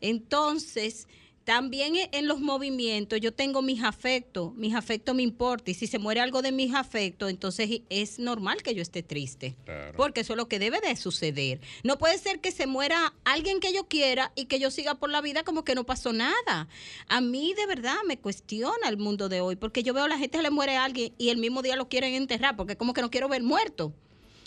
Entonces, 0.00 1.06
también 1.44 1.96
e- 1.96 2.08
en 2.12 2.28
los 2.28 2.40
movimientos 2.40 3.20
yo 3.20 3.32
tengo 3.32 3.62
mis 3.62 3.82
afectos, 3.82 4.54
mis 4.54 4.74
afectos 4.74 5.14
me 5.14 5.22
importan 5.22 5.72
y 5.72 5.74
si 5.74 5.86
se 5.86 5.98
muere 5.98 6.20
algo 6.20 6.42
de 6.42 6.52
mis 6.52 6.74
afectos, 6.74 7.30
entonces 7.30 7.82
es 7.88 8.18
normal 8.18 8.62
que 8.62 8.74
yo 8.74 8.82
esté 8.82 9.02
triste. 9.02 9.56
Claro. 9.64 9.92
Porque 9.96 10.20
eso 10.20 10.32
es 10.32 10.36
lo 10.36 10.48
que 10.48 10.58
debe 10.58 10.80
de 10.80 10.96
suceder. 10.96 11.60
No 11.82 11.98
puede 11.98 12.18
ser 12.18 12.40
que 12.40 12.50
se 12.50 12.66
muera 12.66 13.14
alguien 13.24 13.60
que 13.60 13.72
yo 13.72 13.88
quiera 13.88 14.32
y 14.34 14.46
que 14.46 14.58
yo 14.58 14.70
siga 14.70 14.96
por 14.96 15.10
la 15.10 15.20
vida 15.20 15.44
como 15.44 15.64
que 15.64 15.74
no 15.74 15.84
pasó 15.84 16.12
nada. 16.12 16.68
A 17.08 17.20
mí 17.20 17.54
de 17.54 17.66
verdad 17.66 17.96
me 18.06 18.18
cuestiona 18.18 18.88
el 18.88 18.96
mundo 18.96 19.28
de 19.28 19.40
hoy 19.40 19.56
porque 19.56 19.82
yo 19.82 19.94
veo 19.94 20.04
a 20.04 20.08
la 20.08 20.18
gente 20.18 20.38
se 20.38 20.42
le 20.42 20.50
muere 20.50 20.76
a 20.76 20.84
alguien 20.84 21.12
y 21.18 21.28
el 21.28 21.38
mismo 21.38 21.62
día 21.62 21.76
lo 21.76 21.88
quieren 21.88 22.14
enterrar 22.14 22.56
porque 22.56 22.76
como 22.76 22.94
que 22.94 23.02
no 23.02 23.10
quiero 23.10 23.28
ver 23.28 23.42
muerto. 23.42 23.92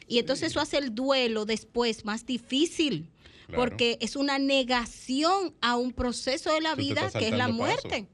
Y 0.07 0.19
entonces 0.19 0.51
eso 0.51 0.59
hace 0.59 0.77
el 0.77 0.93
duelo 0.93 1.45
después 1.45 2.05
más 2.05 2.25
difícil. 2.25 3.07
Claro. 3.47 3.61
Porque 3.61 3.97
es 4.01 4.15
una 4.15 4.39
negación 4.39 5.53
a 5.61 5.75
un 5.75 5.93
proceso 5.93 6.53
de 6.53 6.61
la 6.61 6.75
vida 6.75 7.11
que 7.11 7.27
es 7.27 7.33
la 7.37 7.47
muerte. 7.47 7.89
Te 7.89 8.07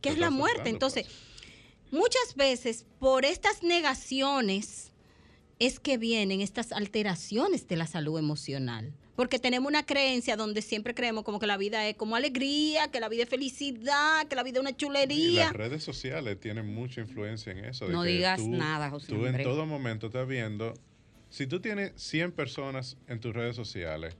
Que 0.00 0.08
es 0.10 0.18
la 0.18 0.30
muerte. 0.30 0.68
Entonces, 0.70 1.06
muchas 1.90 2.34
veces 2.36 2.86
por 2.98 3.24
estas 3.24 3.62
negaciones 3.62 4.92
es 5.58 5.78
que 5.78 5.96
vienen 5.98 6.40
estas 6.40 6.72
alteraciones 6.72 7.68
de 7.68 7.76
la 7.76 7.86
salud 7.86 8.18
emocional. 8.18 8.92
Porque 9.14 9.38
tenemos 9.38 9.68
una 9.68 9.84
creencia 9.84 10.36
donde 10.36 10.62
siempre 10.62 10.94
creemos 10.94 11.22
como 11.22 11.38
que 11.38 11.46
la 11.46 11.58
vida 11.58 11.86
es 11.86 11.96
como 11.96 12.16
alegría, 12.16 12.90
que 12.90 12.98
la 12.98 13.08
vida 13.10 13.24
es 13.24 13.28
felicidad, 13.28 14.26
que 14.26 14.34
la 14.34 14.42
vida 14.42 14.56
es 14.58 14.60
una 14.62 14.70
Y 14.70 14.74
chulería. 14.74 15.44
las 15.44 15.52
redes 15.52 15.84
sociales 15.84 16.40
tienen 16.40 16.72
mucha 16.74 17.02
influencia 17.02 17.52
en 17.52 17.64
eso. 17.66 17.86
de 17.86 17.92
No 17.92 18.02
que 18.02 18.08
digas 18.08 18.38
tú- 18.40 18.48
nada, 18.48 18.88
José 18.90 19.08
Tú 19.08 19.26
en 19.26 19.42
todo 19.42 19.66
momento 19.66 20.06
estás 20.06 20.26
viendo, 20.26 20.72
si 21.28 21.46
tú 21.46 21.60
tienes 21.60 21.92
100 21.96 22.32
personas 22.32 22.96
en 23.06 23.20
tus 23.20 23.34
redes 23.34 23.54
sociales, 23.54 24.16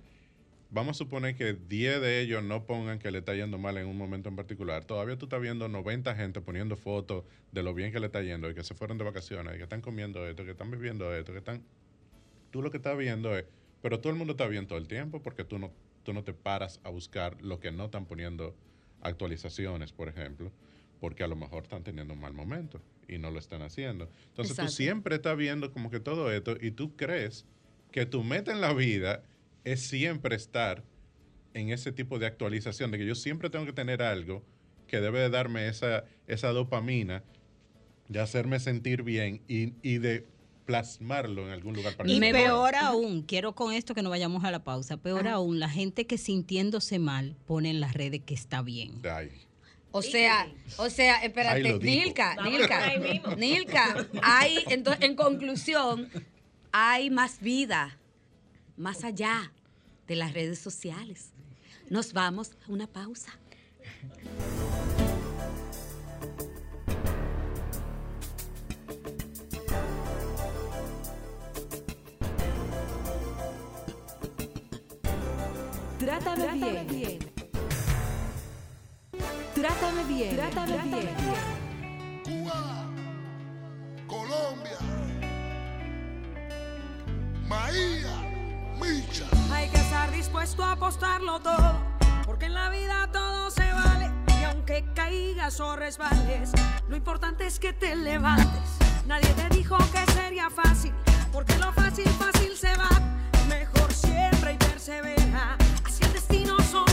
vamos 0.72 0.96
a 0.96 0.98
suponer 0.98 1.37
que 1.37 1.52
10 1.52 2.00
de 2.00 2.20
ellos 2.22 2.42
no 2.42 2.64
pongan 2.64 2.98
que 2.98 3.11
le 3.11 3.18
está 3.18 3.35
yendo 3.35 3.58
mal 3.58 3.76
en 3.76 3.87
un 3.87 3.96
momento 3.96 4.30
en 4.30 4.37
particular. 4.37 4.85
Todavía 4.85 5.16
tú 5.18 5.26
estás 5.26 5.40
viendo 5.40 5.68
90 5.68 6.14
gente 6.16 6.40
poniendo 6.40 6.76
fotos 6.76 7.24
de 7.52 7.62
lo 7.62 7.74
bien 7.74 7.92
que 7.92 8.00
le 8.00 8.06
está 8.06 8.22
yendo 8.22 8.50
y 8.50 8.54
que 8.54 8.64
se 8.64 8.74
fueron 8.74 8.96
de 8.96 9.04
vacaciones, 9.04 9.54
y 9.54 9.58
que 9.58 9.64
están 9.64 9.82
comiendo 9.82 10.26
esto, 10.26 10.44
que 10.44 10.52
están 10.52 10.70
viviendo 10.70 11.14
esto, 11.14 11.32
que 11.32 11.38
están... 11.38 11.62
Tú 12.50 12.62
lo 12.62 12.70
que 12.70 12.78
estás 12.78 12.96
viendo 12.96 13.37
es... 13.37 13.44
Pero 13.82 14.00
todo 14.00 14.12
el 14.12 14.18
mundo 14.18 14.32
está 14.32 14.46
bien 14.46 14.66
todo 14.66 14.78
el 14.78 14.88
tiempo 14.88 15.22
porque 15.22 15.44
tú 15.44 15.58
no, 15.58 15.70
tú 16.04 16.14
no 16.14 16.24
te 16.24 16.32
paras 16.32 16.80
a 16.85 16.90
buscar 16.90 17.40
lo 17.42 17.61
que 17.61 17.70
no 17.70 17.87
están 17.87 18.06
poniendo 18.06 18.56
actualizaciones, 19.02 19.92
por 19.92 20.08
ejemplo, 20.08 20.50
porque 21.00 21.22
a 21.22 21.26
lo 21.26 21.37
mejor 21.37 21.64
están 21.64 21.82
teniendo 21.82 22.14
un 22.14 22.20
mal 22.20 22.32
momento 22.32 22.80
y 23.08 23.18
no 23.18 23.30
lo 23.30 23.38
están 23.38 23.61
haciendo. 23.61 24.08
Entonces 24.28 24.52
Exacto. 24.52 24.70
tú 24.70 24.76
siempre 24.76 25.16
estás 25.16 25.37
viendo 25.37 25.70
como 25.70 25.90
que 25.90 26.00
todo 26.00 26.32
esto 26.32 26.56
y 26.58 26.70
tú 26.70 26.96
crees 26.96 27.44
que 27.90 28.06
tu 28.06 28.24
meta 28.24 28.52
en 28.52 28.61
la 28.61 28.72
vida 28.72 29.22
es 29.64 29.81
siempre 29.87 30.37
estar 30.37 30.83
en 31.55 31.70
ese 31.70 31.92
tipo 31.92 32.18
de 32.18 32.27
actualización, 32.27 32.90
de 32.90 32.98
que 32.98 33.07
yo 33.07 33.14
siempre 33.14 33.51
tengo 33.51 33.66
que 33.66 33.72
tener 33.72 34.03
algo 34.03 34.42
que 34.87 35.01
debe 35.01 35.20
de 35.20 35.31
darme 35.31 35.68
esa, 35.68 36.05
esa 36.27 36.48
dopamina, 36.48 37.22
de 38.09 38.20
hacerme 38.20 38.61
sentir 38.61 39.03
bien 39.03 39.42
y, 39.48 39.75
y 39.83 39.98
de 39.98 40.27
plasmarlo 40.66 41.46
en 41.46 41.53
algún 41.53 41.75
lugar 41.75 41.92
Y 41.94 41.96
particular. 41.96 42.33
Me 42.33 42.38
peor 42.38 42.75
aún, 42.77 43.22
quiero 43.22 43.55
con 43.55 43.72
esto 43.72 43.94
que 43.94 44.03
no 44.03 44.11
vayamos 44.11 44.44
a 44.44 44.51
la 44.51 44.64
pausa, 44.64 44.96
peor 44.96 45.27
Ajá. 45.27 45.37
aún, 45.37 45.59
la 45.59 45.68
gente 45.68 46.07
que 46.07 46.18
sintiéndose 46.18 46.98
mal 46.98 47.37
pone 47.46 47.70
en 47.70 47.81
las 47.81 47.94
redes 47.94 48.22
que 48.25 48.35
está 48.35 48.62
bien. 48.62 49.01
Ay, 49.11 49.31
O 49.90 50.03
sea, 50.03 50.48
o 50.79 50.88
sea, 50.88 51.22
espérate. 51.25 51.79
Nilka, 51.79 52.37
Nilka. 52.44 53.37
Nilka, 53.37 54.07
hay, 54.22 54.59
entonces, 54.68 55.05
en 55.05 55.16
conclusión, 55.16 56.09
hay 56.70 57.11
más 57.11 57.40
vida, 57.40 57.98
más 58.83 59.05
allá 59.05 59.53
de 60.09 60.16
las 60.16 60.35
redes 60.35 60.59
sociales. 60.59 61.31
Nos 61.88 62.12
vamos 62.12 62.51
a 62.66 62.73
una 62.73 62.87
pausa. 62.87 63.33
Trátame 75.99 76.85
bien. 76.85 77.18
Trátame 79.55 80.05
bien. 80.05 80.37
Trátame 80.37 80.79
bien. 80.79 82.23
Cuba, 82.25 82.90
Colombia, 84.09 84.79
estar 90.03 90.17
dispuesto 90.17 90.65
a 90.65 90.73
apostarlo 90.73 91.38
todo, 91.41 91.81
porque 92.27 92.47
en 92.47 92.55
la 92.55 92.71
vida 92.71 93.09
todo 93.12 93.51
se 93.51 93.73
vale. 93.73 94.11
Y 94.41 94.45
aunque 94.45 94.85
caigas 94.95 95.61
o 95.61 95.77
resbales, 95.77 96.51
lo 96.88 96.97
importante 96.97 97.47
es 97.47 97.61
que 97.61 97.73
te 97.73 97.95
levantes. 97.95 98.79
Nadie 99.07 99.29
te 99.35 99.49
dijo 99.55 99.77
que 99.93 100.12
sería 100.12 100.51
fácil, 100.51 100.93
porque 101.33 101.57
lo 101.59 101.73
fácil, 101.73 102.09
fácil 102.19 102.57
se 102.57 102.75
va. 102.77 102.91
Mejor 103.49 103.93
siempre 103.93 104.55
y 104.55 104.57
persevera, 104.57 105.57
así 105.85 106.03
el 106.03 106.12
destino 106.12 106.57
sonreirá. 106.59 106.91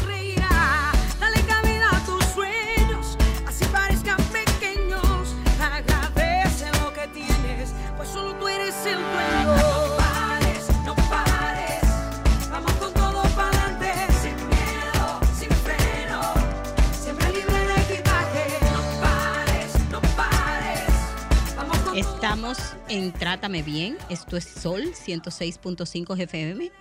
En 22.89 23.13
Trátame 23.13 23.61
Bien, 23.61 23.97
esto 24.09 24.35
es 24.35 24.45
Sol 24.45 24.93
106.5 24.93 26.19
FM 26.19 26.71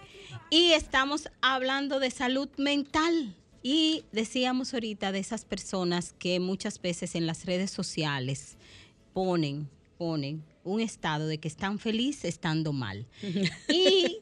y 0.50 0.72
estamos 0.72 1.28
hablando 1.42 2.00
de 2.00 2.10
salud 2.10 2.48
mental. 2.56 3.34
Y 3.62 4.04
decíamos 4.12 4.72
ahorita 4.72 5.12
de 5.12 5.18
esas 5.18 5.44
personas 5.44 6.14
que 6.18 6.40
muchas 6.40 6.80
veces 6.80 7.14
en 7.14 7.26
las 7.26 7.44
redes 7.44 7.70
sociales 7.70 8.56
ponen, 9.12 9.68
ponen 9.98 10.44
un 10.64 10.80
estado 10.80 11.26
de 11.26 11.38
que 11.38 11.48
están 11.48 11.78
felices 11.78 12.24
estando 12.24 12.72
mal. 12.72 13.06
Y 13.68 14.18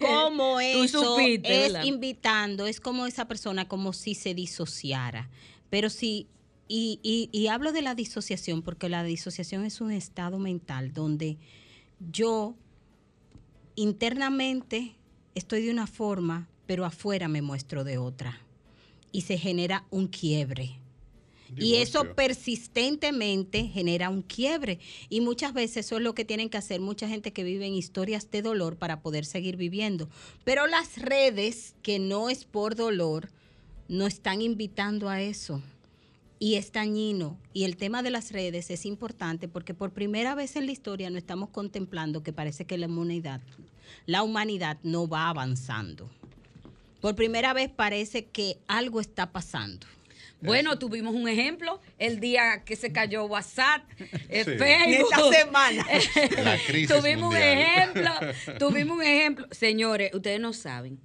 como 0.00 0.58
eso 0.58 1.16
supiste, 1.16 1.66
es 1.66 1.72
¿verdad? 1.72 1.84
invitando, 1.86 2.66
es 2.66 2.80
como 2.80 3.06
esa 3.06 3.28
persona 3.28 3.68
como 3.68 3.92
si 3.92 4.14
se 4.14 4.34
disociara. 4.34 5.30
Pero 5.70 5.90
si, 5.90 6.26
y, 6.68 6.98
y- 7.02 7.28
y 7.32 7.46
hablo 7.48 7.72
de 7.72 7.82
la 7.82 7.94
disociación 7.94 8.62
porque 8.62 8.88
la 8.88 9.04
disociación 9.04 9.64
es 9.64 9.80
un 9.80 9.92
estado 9.92 10.38
mental 10.38 10.92
donde 10.92 11.38
yo 12.12 12.56
internamente 13.76 14.96
estoy 15.34 15.62
de 15.62 15.70
una 15.70 15.86
forma, 15.86 16.48
pero 16.66 16.84
afuera 16.84 17.28
me 17.28 17.42
muestro 17.42 17.84
de 17.84 17.98
otra. 17.98 18.40
Y 19.12 19.22
se 19.22 19.38
genera 19.38 19.86
un 19.90 20.08
quiebre. 20.08 20.80
Y 21.56 21.76
eso 21.76 22.00
persistentemente 22.16 23.68
genera 23.68 24.10
un 24.10 24.22
quiebre. 24.22 24.80
Y 25.08 25.20
muchas 25.20 25.54
veces 25.54 25.86
eso 25.86 25.96
es 25.96 26.02
lo 26.02 26.12
que 26.14 26.24
tienen 26.24 26.48
que 26.50 26.58
hacer 26.58 26.80
mucha 26.80 27.08
gente 27.08 27.32
que 27.32 27.44
vive 27.44 27.66
en 27.66 27.74
historias 27.74 28.28
de 28.32 28.42
dolor 28.42 28.76
para 28.76 29.00
poder 29.00 29.24
seguir 29.24 29.56
viviendo. 29.56 30.08
Pero 30.44 30.66
las 30.66 30.98
redes, 30.98 31.76
que 31.82 32.00
no 32.00 32.28
es 32.30 32.44
por 32.44 32.74
dolor, 32.74 33.30
no 33.88 34.06
están 34.08 34.42
invitando 34.42 35.08
a 35.08 35.22
eso. 35.22 35.62
Y 36.38 36.56
es 36.56 36.72
dañino. 36.72 37.38
Y 37.52 37.64
el 37.64 37.76
tema 37.76 38.02
de 38.02 38.10
las 38.10 38.32
redes 38.32 38.70
es 38.70 38.84
importante 38.84 39.48
porque 39.48 39.74
por 39.74 39.92
primera 39.92 40.34
vez 40.34 40.56
en 40.56 40.66
la 40.66 40.72
historia 40.72 41.10
no 41.10 41.18
estamos 41.18 41.48
contemplando 41.48 42.22
que 42.22 42.32
parece 42.32 42.66
que 42.66 42.76
la 42.76 42.86
humanidad, 42.86 43.40
la 44.04 44.22
humanidad 44.22 44.78
no 44.82 45.08
va 45.08 45.28
avanzando. 45.28 46.10
Por 47.00 47.14
primera 47.14 47.52
vez 47.52 47.70
parece 47.70 48.26
que 48.26 48.58
algo 48.66 49.00
está 49.00 49.32
pasando. 49.32 49.86
Bueno, 50.40 50.78
tuvimos 50.78 51.14
un 51.14 51.28
ejemplo 51.28 51.80
el 51.98 52.20
día 52.20 52.62
que 52.64 52.76
se 52.76 52.92
cayó 52.92 53.24
WhatsApp, 53.24 53.82
eh, 54.28 54.44
Sí. 54.44 54.58
Facebook. 54.58 55.10
Esta 55.12 55.44
semana. 55.44 55.86
La 56.44 56.58
crisis 56.58 56.94
tuvimos 56.94 57.34
un 57.34 57.40
ejemplo, 57.40 58.10
tuvimos 58.58 58.98
un 58.98 59.02
ejemplo. 59.02 59.46
Señores, 59.50 60.12
ustedes 60.14 60.38
no 60.40 60.52
saben 60.52 61.00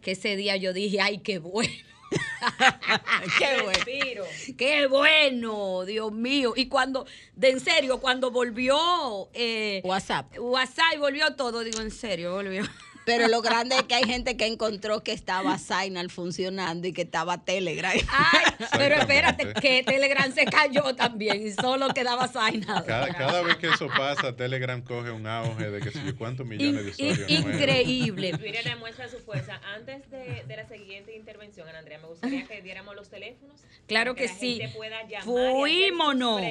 que 0.00 0.12
ese 0.12 0.36
día 0.36 0.56
yo 0.56 0.72
dije, 0.72 1.00
ay, 1.00 1.18
qué 1.18 1.40
bueno. 1.40 1.72
qué 3.38 3.62
bueno. 3.62 4.24
Qué 4.56 4.86
bueno, 4.86 5.84
Dios 5.84 6.12
mío. 6.12 6.52
Y 6.56 6.68
cuando, 6.68 7.06
de 7.34 7.50
en 7.50 7.60
serio, 7.60 8.00
cuando 8.00 8.30
volvió 8.30 9.28
eh, 9.34 9.80
WhatsApp. 9.84 10.38
WhatsApp 10.38 10.94
y 10.94 10.98
volvió 10.98 11.34
todo, 11.34 11.64
digo, 11.64 11.80
en 11.80 11.90
serio, 11.90 12.32
volvió. 12.32 12.64
Pero 13.06 13.28
lo 13.28 13.40
grande 13.40 13.76
es 13.76 13.84
que 13.84 13.94
hay 13.94 14.02
gente 14.02 14.36
que 14.36 14.46
encontró 14.46 15.04
que 15.04 15.12
estaba 15.12 15.58
Signal 15.58 16.10
funcionando 16.10 16.88
y 16.88 16.92
que 16.92 17.02
estaba 17.02 17.44
Telegram. 17.44 17.92
Ay, 17.92 18.66
pero 18.72 18.96
espérate, 18.96 19.54
que 19.54 19.84
Telegram 19.84 20.32
se 20.32 20.44
cayó 20.44 20.96
también 20.96 21.46
y 21.46 21.52
solo 21.52 21.88
quedaba 21.94 22.26
Signal. 22.26 22.84
Cada, 22.84 23.14
cada, 23.14 23.42
vez 23.42 23.58
que 23.58 23.68
eso 23.68 23.86
pasa, 23.86 24.34
Telegram 24.34 24.82
coge 24.82 25.12
un 25.12 25.28
auge 25.28 25.70
de 25.70 25.80
que 25.80 25.92
sé 25.92 26.16
cuántos 26.16 26.44
millones 26.44 26.84
de 26.84 26.90
usuarios. 26.90 27.30
In, 27.30 27.36
in, 27.46 27.52
increíble. 27.52 28.32
Demuestra 28.64 29.08
su 29.08 29.20
fuerza. 29.20 29.60
Antes 29.76 30.10
de, 30.10 30.42
de, 30.44 30.56
la 30.56 30.68
siguiente 30.68 31.14
intervención, 31.14 31.68
Andrea, 31.68 31.98
me 32.00 32.08
gustaría 32.08 32.44
que 32.44 32.60
diéramos 32.60 32.96
los 32.96 33.08
teléfonos. 33.08 33.60
Claro 33.86 34.16
que, 34.16 34.22
que 34.22 34.28
la 34.28 34.34
sí. 34.34 34.58
Gente 34.60 34.76
pueda 34.76 35.02
llamar 35.06 35.24
Fuímonos. 35.24 36.42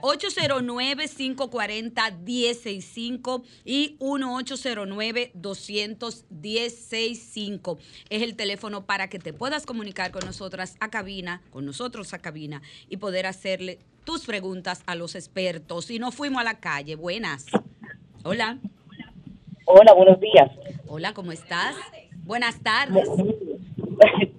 809 0.00 1.08
540 1.08 2.10
1065 2.12 3.44
y 3.64 3.98
1809 4.00 5.32
200 5.34 5.81
809-510-65. 5.88 7.78
Es 8.10 8.22
el 8.22 8.36
teléfono 8.36 8.84
para 8.86 9.08
que 9.08 9.18
te 9.18 9.32
puedas 9.32 9.66
comunicar 9.66 10.10
con 10.10 10.24
nosotras 10.24 10.76
a 10.80 10.90
cabina, 10.90 11.42
con 11.50 11.66
nosotros 11.66 12.14
a 12.14 12.18
cabina 12.18 12.62
y 12.88 12.98
poder 12.98 13.26
hacerle 13.26 13.78
tus 14.04 14.26
preguntas 14.26 14.82
a 14.86 14.94
los 14.94 15.14
expertos. 15.14 15.90
Y 15.90 15.98
no 15.98 16.12
fuimos 16.12 16.40
a 16.40 16.44
la 16.44 16.60
calle. 16.60 16.96
Buenas. 16.96 17.46
Hola. 18.24 18.58
Hola, 19.66 19.92
buenos 19.94 20.20
días. 20.20 20.50
Hola, 20.86 21.12
¿cómo 21.14 21.32
estás? 21.32 21.76
Buenas 22.24 22.62
tardes. 22.62 23.08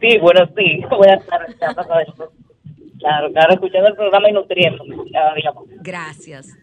Sí, 0.02 0.18
buenos 0.20 0.50
sí. 0.58 0.82
Buenas 0.90 1.26
tardes. 1.26 1.56
Claro, 3.00 3.32
claro, 3.34 3.54
escuchando 3.54 3.88
el 3.90 3.96
programa 3.96 4.30
y 4.30 4.34
nutriéndome. 4.34 4.96
Gracias. 5.82 6.58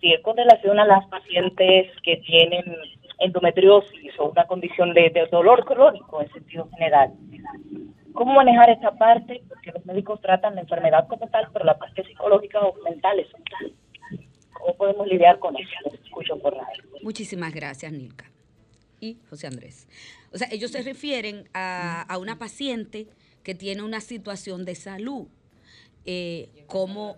Sí, 0.00 0.12
es 0.12 0.20
con 0.22 0.36
relación 0.36 0.78
a 0.78 0.86
las 0.86 1.06
pacientes 1.06 1.90
que 2.02 2.16
tienen 2.18 2.64
endometriosis 3.18 4.18
o 4.18 4.30
una 4.30 4.46
condición 4.46 4.92
de, 4.94 5.28
dolor 5.30 5.64
crónico 5.64 6.22
en 6.22 6.32
sentido 6.32 6.68
general. 6.70 7.12
¿Cómo 8.12 8.34
manejar 8.34 8.70
esta 8.70 8.92
parte? 8.92 9.42
Porque 9.48 9.72
los 9.72 9.84
médicos 9.86 10.20
tratan 10.20 10.54
la 10.54 10.62
enfermedad 10.62 11.06
como 11.08 11.26
tal, 11.28 11.48
pero 11.52 11.64
la 11.64 11.76
parte 11.78 12.04
psicológica 12.04 12.60
o 12.60 12.74
mental 12.82 13.18
es 13.18 13.28
otra. 13.28 13.58
¿Cómo 14.52 14.76
podemos 14.76 15.06
lidiar 15.06 15.38
con 15.38 15.56
eso? 15.56 15.70
Los 15.84 15.94
escucho 15.94 16.38
por 16.38 16.54
radio. 16.54 16.84
Muchísimas 17.02 17.52
gracias, 17.52 17.92
Nilka. 17.92 18.30
Y 19.00 19.18
José 19.28 19.48
Andrés. 19.48 19.88
O 20.32 20.38
sea, 20.38 20.48
ellos 20.50 20.70
se 20.70 20.82
refieren 20.82 21.48
a, 21.52 22.02
a 22.02 22.18
una 22.18 22.38
paciente 22.38 23.08
que 23.42 23.54
tiene 23.54 23.82
una 23.82 24.00
situación 24.00 24.64
de 24.64 24.74
salud. 24.74 25.26
Eh, 26.06 26.64
¿cómo, 26.66 27.16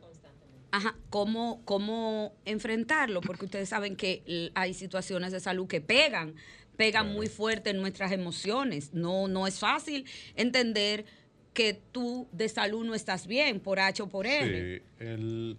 ajá, 0.77 0.97
cómo, 1.11 1.62
¿Cómo 1.65 2.35
enfrentarlo? 2.45 3.21
Porque 3.21 3.47
ustedes 3.47 3.69
saben 3.69 3.97
que 3.97 4.51
hay 4.55 4.75
situaciones 4.75 5.33
de 5.33 5.41
salud 5.41 5.67
que 5.67 5.81
pegan, 5.81 6.35
pegan 6.77 7.12
muy 7.12 7.29
fuerte 7.29 7.71
en 7.71 7.79
nuestras 7.79 8.12
emociones. 8.12 8.93
No, 8.93 9.29
no 9.29 9.47
es 9.47 9.59
fácil 9.59 10.05
entender 10.35 11.07
que 11.55 11.73
tú 11.93 12.29
de 12.33 12.49
salud 12.49 12.85
no 12.85 12.95
estás 12.95 13.27
bien 13.27 13.61
por 13.61 13.81
H 13.81 14.03
o 14.03 14.09
por 14.09 14.27
R. 14.27 14.81
Sí, 14.81 14.85
el- 14.99 15.57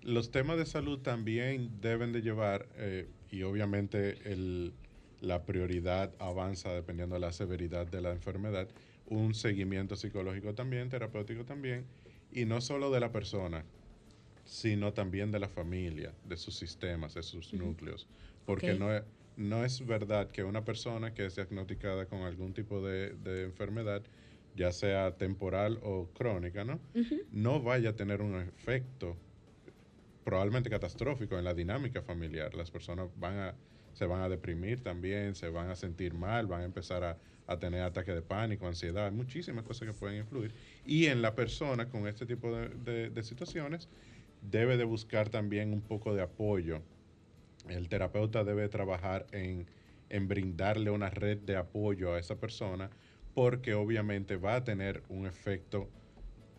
los 0.00 0.30
temas 0.30 0.56
de 0.56 0.66
salud 0.66 1.00
también 1.00 1.80
deben 1.80 2.12
de 2.12 2.22
llevar, 2.22 2.66
eh, 2.76 3.08
y 3.30 3.42
obviamente 3.42 4.32
el- 4.32 4.72
la 5.20 5.44
prioridad 5.44 6.12
avanza 6.18 6.72
dependiendo 6.72 7.14
de 7.14 7.20
la 7.20 7.32
severidad 7.32 7.86
de 7.86 8.00
la 8.00 8.12
enfermedad, 8.12 8.68
un 9.06 9.34
seguimiento 9.34 9.96
psicológico 9.96 10.54
también, 10.54 10.88
terapéutico 10.88 11.44
también, 11.44 11.84
y 12.32 12.46
no 12.46 12.60
solo 12.62 12.90
de 12.90 13.00
la 13.00 13.12
persona, 13.12 13.64
sino 14.44 14.92
también 14.94 15.30
de 15.32 15.40
la 15.40 15.48
familia, 15.48 16.14
de 16.22 16.36
sus 16.36 16.56
sistemas, 16.56 17.14
de 17.14 17.22
sus 17.22 17.54
núcleos, 17.54 18.08
porque 18.44 18.74
no, 18.74 18.94
es, 18.94 19.04
no 19.36 19.64
es 19.64 19.84
verdad 19.86 20.30
que 20.30 20.44
una 20.44 20.64
persona 20.64 21.14
que 21.14 21.26
es 21.26 21.36
diagnosticada 21.36 22.06
con 22.08 22.22
algún 22.22 22.54
tipo 22.54 22.82
de, 22.82 23.14
de 23.16 23.44
enfermedad, 23.44 24.04
ya 24.54 24.70
sea 24.72 25.16
temporal 25.16 25.78
o 25.82 26.12
crónica, 26.12 26.64
¿no? 26.64 26.80
no 27.30 27.60
vaya 27.62 27.90
a 27.90 27.96
tener 27.96 28.22
un 28.22 28.36
efecto 28.40 29.20
probablemente 30.22 30.70
catastrófico 30.70 31.38
en 31.38 31.44
la 31.44 31.54
dinámica 31.54 32.02
familiar. 32.02 32.54
Las 32.54 32.70
personas 32.70 33.08
van 33.16 33.38
a 33.38 33.58
se 33.92 34.06
van 34.06 34.22
a 34.22 34.28
deprimir 34.28 34.82
también, 34.82 35.36
se 35.36 35.48
van 35.50 35.70
a 35.70 35.76
sentir 35.76 36.14
mal, 36.14 36.48
van 36.48 36.62
a 36.62 36.64
empezar 36.64 37.04
a, 37.04 37.20
a 37.46 37.60
tener 37.60 37.80
ataques 37.82 38.12
de 38.12 38.22
pánico, 38.22 38.66
ansiedad, 38.66 39.12
muchísimas 39.12 39.62
cosas 39.64 39.86
que 39.86 39.94
pueden 39.94 40.18
influir. 40.18 40.52
Y 40.82 41.06
en 41.06 41.22
la 41.22 41.36
persona 41.36 41.88
con 41.88 42.08
este 42.08 42.26
tipo 42.26 42.52
de, 42.56 42.70
de- 42.70 43.10
de 43.10 43.22
situaciones 43.22 43.88
debe 44.50 44.76
de 44.76 44.84
buscar 44.84 45.28
también 45.28 45.72
un 45.72 45.80
poco 45.80 46.14
de 46.14 46.22
apoyo. 46.22 46.82
El 47.68 47.88
terapeuta 47.88 48.44
debe 48.44 48.68
trabajar 48.68 49.26
en, 49.32 49.66
en 50.10 50.28
brindarle 50.28 50.90
una 50.90 51.10
red 51.10 51.38
de 51.38 51.56
apoyo 51.56 52.14
a 52.14 52.18
esa 52.18 52.36
persona 52.36 52.90
porque 53.34 53.74
obviamente 53.74 54.36
va 54.36 54.56
a 54.56 54.64
tener 54.64 55.02
un 55.08 55.26
efecto 55.26 55.88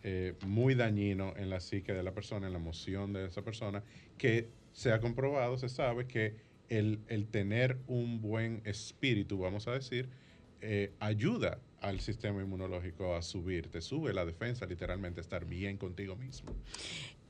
eh, 0.02 0.34
muy 0.46 0.74
dañino 0.74 1.34
en 1.36 1.50
la 1.50 1.60
psique 1.60 1.92
de 1.92 2.02
la 2.02 2.12
persona, 2.12 2.46
en 2.46 2.52
la 2.52 2.58
emoción 2.58 3.12
de 3.12 3.26
esa 3.26 3.42
persona, 3.42 3.82
que 4.18 4.50
se 4.72 4.92
ha 4.92 5.00
comprobado, 5.00 5.56
se 5.56 5.68
sabe 5.68 6.06
que 6.06 6.36
el, 6.68 7.00
el 7.08 7.26
tener 7.28 7.78
un 7.86 8.20
buen 8.20 8.60
espíritu, 8.64 9.38
vamos 9.38 9.66
a 9.68 9.72
decir, 9.72 10.10
eh, 10.60 10.92
ayuda 11.00 11.60
al 11.80 12.00
sistema 12.00 12.42
inmunológico 12.42 13.14
a 13.14 13.22
subir, 13.22 13.68
te 13.68 13.80
sube 13.80 14.12
la 14.12 14.24
defensa, 14.24 14.66
literalmente, 14.66 15.20
estar 15.20 15.44
bien 15.44 15.76
contigo 15.76 16.16
mismo. 16.16 16.54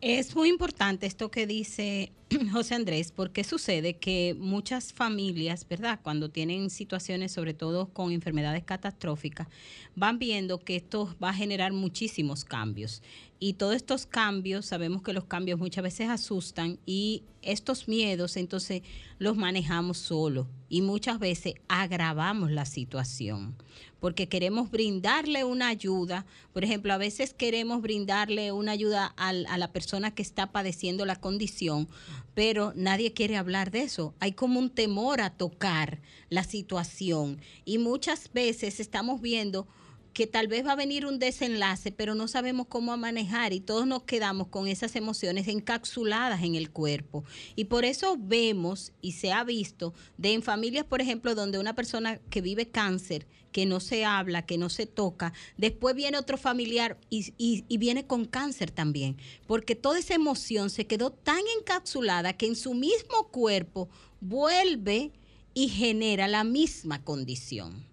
Es 0.02 0.36
muy 0.36 0.50
importante 0.50 1.06
esto 1.06 1.30
que 1.30 1.46
dice 1.46 2.12
José 2.52 2.74
Andrés, 2.74 3.12
porque 3.12 3.44
sucede 3.44 3.96
que 3.96 4.36
muchas 4.38 4.92
familias, 4.92 5.66
¿verdad? 5.66 6.00
Cuando 6.02 6.28
tienen 6.28 6.68
situaciones, 6.68 7.32
sobre 7.32 7.54
todo 7.54 7.88
con 7.88 8.12
enfermedades 8.12 8.62
catastróficas, 8.62 9.48
van 9.94 10.18
viendo 10.18 10.58
que 10.58 10.76
esto 10.76 11.16
va 11.22 11.30
a 11.30 11.34
generar 11.34 11.72
muchísimos 11.72 12.44
cambios. 12.44 13.02
Y 13.38 13.54
todos 13.54 13.76
estos 13.76 14.06
cambios, 14.06 14.64
sabemos 14.64 15.02
que 15.02 15.12
los 15.12 15.24
cambios 15.24 15.58
muchas 15.58 15.84
veces 15.84 16.08
asustan 16.08 16.78
y 16.86 17.22
estos 17.42 17.86
miedos 17.86 18.36
entonces 18.36 18.82
los 19.18 19.36
manejamos 19.36 19.98
solo 19.98 20.48
y 20.70 20.80
muchas 20.80 21.18
veces 21.18 21.54
agravamos 21.68 22.50
la 22.50 22.64
situación 22.64 23.54
porque 24.00 24.28
queremos 24.28 24.70
brindarle 24.70 25.44
una 25.44 25.68
ayuda. 25.68 26.26
Por 26.52 26.64
ejemplo, 26.64 26.92
a 26.92 26.98
veces 26.98 27.34
queremos 27.34 27.82
brindarle 27.82 28.52
una 28.52 28.72
ayuda 28.72 29.06
al- 29.16 29.46
a 29.46 29.58
la 29.58 29.72
persona 29.72 30.14
que 30.14 30.22
está 30.22 30.52
padeciendo 30.52 31.04
la 31.06 31.16
condición, 31.16 31.88
pero 32.34 32.72
nadie 32.76 33.12
quiere 33.12 33.36
hablar 33.36 33.70
de 33.70 33.82
eso. 33.82 34.14
Hay 34.20 34.32
como 34.32 34.58
un 34.60 34.70
temor 34.70 35.20
a 35.20 35.30
tocar 35.30 36.00
la 36.30 36.44
situación 36.44 37.40
y 37.64 37.78
muchas 37.78 38.32
veces 38.32 38.80
estamos 38.80 39.20
viendo 39.20 39.66
que 40.16 40.26
tal 40.26 40.48
vez 40.48 40.64
va 40.66 40.72
a 40.72 40.76
venir 40.76 41.04
un 41.04 41.18
desenlace, 41.18 41.92
pero 41.92 42.14
no 42.14 42.26
sabemos 42.26 42.68
cómo 42.68 42.96
manejar 42.96 43.52
y 43.52 43.60
todos 43.60 43.86
nos 43.86 44.04
quedamos 44.04 44.48
con 44.48 44.66
esas 44.66 44.96
emociones 44.96 45.46
encapsuladas 45.46 46.42
en 46.42 46.54
el 46.54 46.70
cuerpo. 46.70 47.22
Y 47.54 47.64
por 47.64 47.84
eso 47.84 48.16
vemos 48.18 48.94
y 49.02 49.12
se 49.12 49.30
ha 49.30 49.44
visto 49.44 49.92
de 50.16 50.32
en 50.32 50.42
familias, 50.42 50.86
por 50.86 51.02
ejemplo, 51.02 51.34
donde 51.34 51.58
una 51.58 51.74
persona 51.74 52.18
que 52.30 52.40
vive 52.40 52.70
cáncer, 52.70 53.26
que 53.52 53.66
no 53.66 53.78
se 53.78 54.06
habla, 54.06 54.46
que 54.46 54.56
no 54.56 54.70
se 54.70 54.86
toca, 54.86 55.34
después 55.58 55.94
viene 55.94 56.16
otro 56.16 56.38
familiar 56.38 56.98
y, 57.10 57.34
y- 57.36 57.76
viene 57.76 58.06
con 58.06 58.24
cáncer 58.24 58.70
también, 58.70 59.18
porque 59.46 59.74
toda 59.74 59.98
esa 59.98 60.14
emoción 60.14 60.70
se 60.70 60.86
quedó 60.86 61.10
tan 61.10 61.40
encapsulada 61.60 62.32
que 62.38 62.46
en 62.46 62.56
su 62.56 62.72
mismo 62.72 63.28
cuerpo 63.30 63.90
vuelve 64.22 65.12
y 65.52 65.68
genera 65.68 66.26
la 66.26 66.42
misma 66.42 67.04
condición 67.04 67.84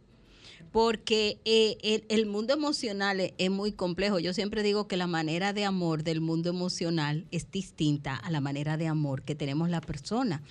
porque 0.73 1.37
eh, 1.45 1.77
el, 1.83 2.03
el 2.09 2.25
mundo 2.25 2.51
emocional 2.51 3.19
es, 3.19 3.33
es 3.37 3.51
muy 3.51 3.71
complejo. 3.71 4.17
Yo 4.17 4.33
siempre 4.33 4.63
digo 4.63 4.87
que 4.87 4.97
la 4.97 5.05
manera 5.05 5.53
de 5.53 5.65
amor 5.65 6.03
del 6.03 6.19
mundo 6.19 6.49
emocional 6.49 7.25
es 7.29 7.49
distinta 7.51 8.15
a 8.15 8.31
la 8.31 8.41
manera 8.41 8.75
de 8.75 8.87
amor 8.87 9.21
que 9.21 9.35
tenemos 9.35 9.69
la 9.69 9.81
persona. 9.81 10.41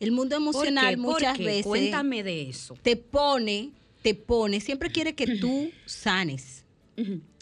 El 0.00 0.10
mundo 0.10 0.34
¿Por 0.34 0.42
emocional 0.42 0.96
muchas 0.96 1.38
qué? 1.38 1.44
veces 1.44 1.66
Cuéntame 1.66 2.24
de 2.24 2.50
eso. 2.50 2.76
te 2.82 2.96
pone, 2.96 3.70
te 4.02 4.14
pone, 4.16 4.60
siempre 4.60 4.90
quiere 4.90 5.14
que 5.14 5.36
tú 5.40 5.70
sanes. 5.86 6.59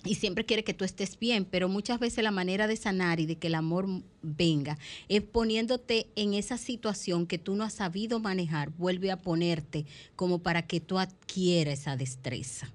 Y 0.05 0.15
siempre 0.15 0.45
quiere 0.45 0.63
que 0.63 0.75
tú 0.75 0.85
estés 0.85 1.19
bien, 1.19 1.45
pero 1.45 1.69
muchas 1.69 1.99
veces 1.99 2.23
la 2.23 2.31
manera 2.31 2.67
de 2.67 2.77
sanar 2.77 3.19
y 3.19 3.27
de 3.27 3.37
que 3.37 3.49
el 3.49 3.57
amor 3.57 3.89
venga 4.23 4.79
es 5.09 5.23
poniéndote 5.23 6.07
en 6.15 6.35
esa 6.35 6.57
situación 6.57 7.27
que 7.27 7.39
tú 7.39 7.57
no 7.57 7.65
has 7.65 7.75
sabido 7.75 8.21
manejar, 8.21 8.71
vuelve 8.71 9.11
a 9.11 9.21
ponerte 9.21 9.87
como 10.15 10.39
para 10.39 10.67
que 10.67 10.81
tú 10.81 10.99
adquieras 10.99 11.81
esa 11.81 11.97
destreza. 11.97 12.73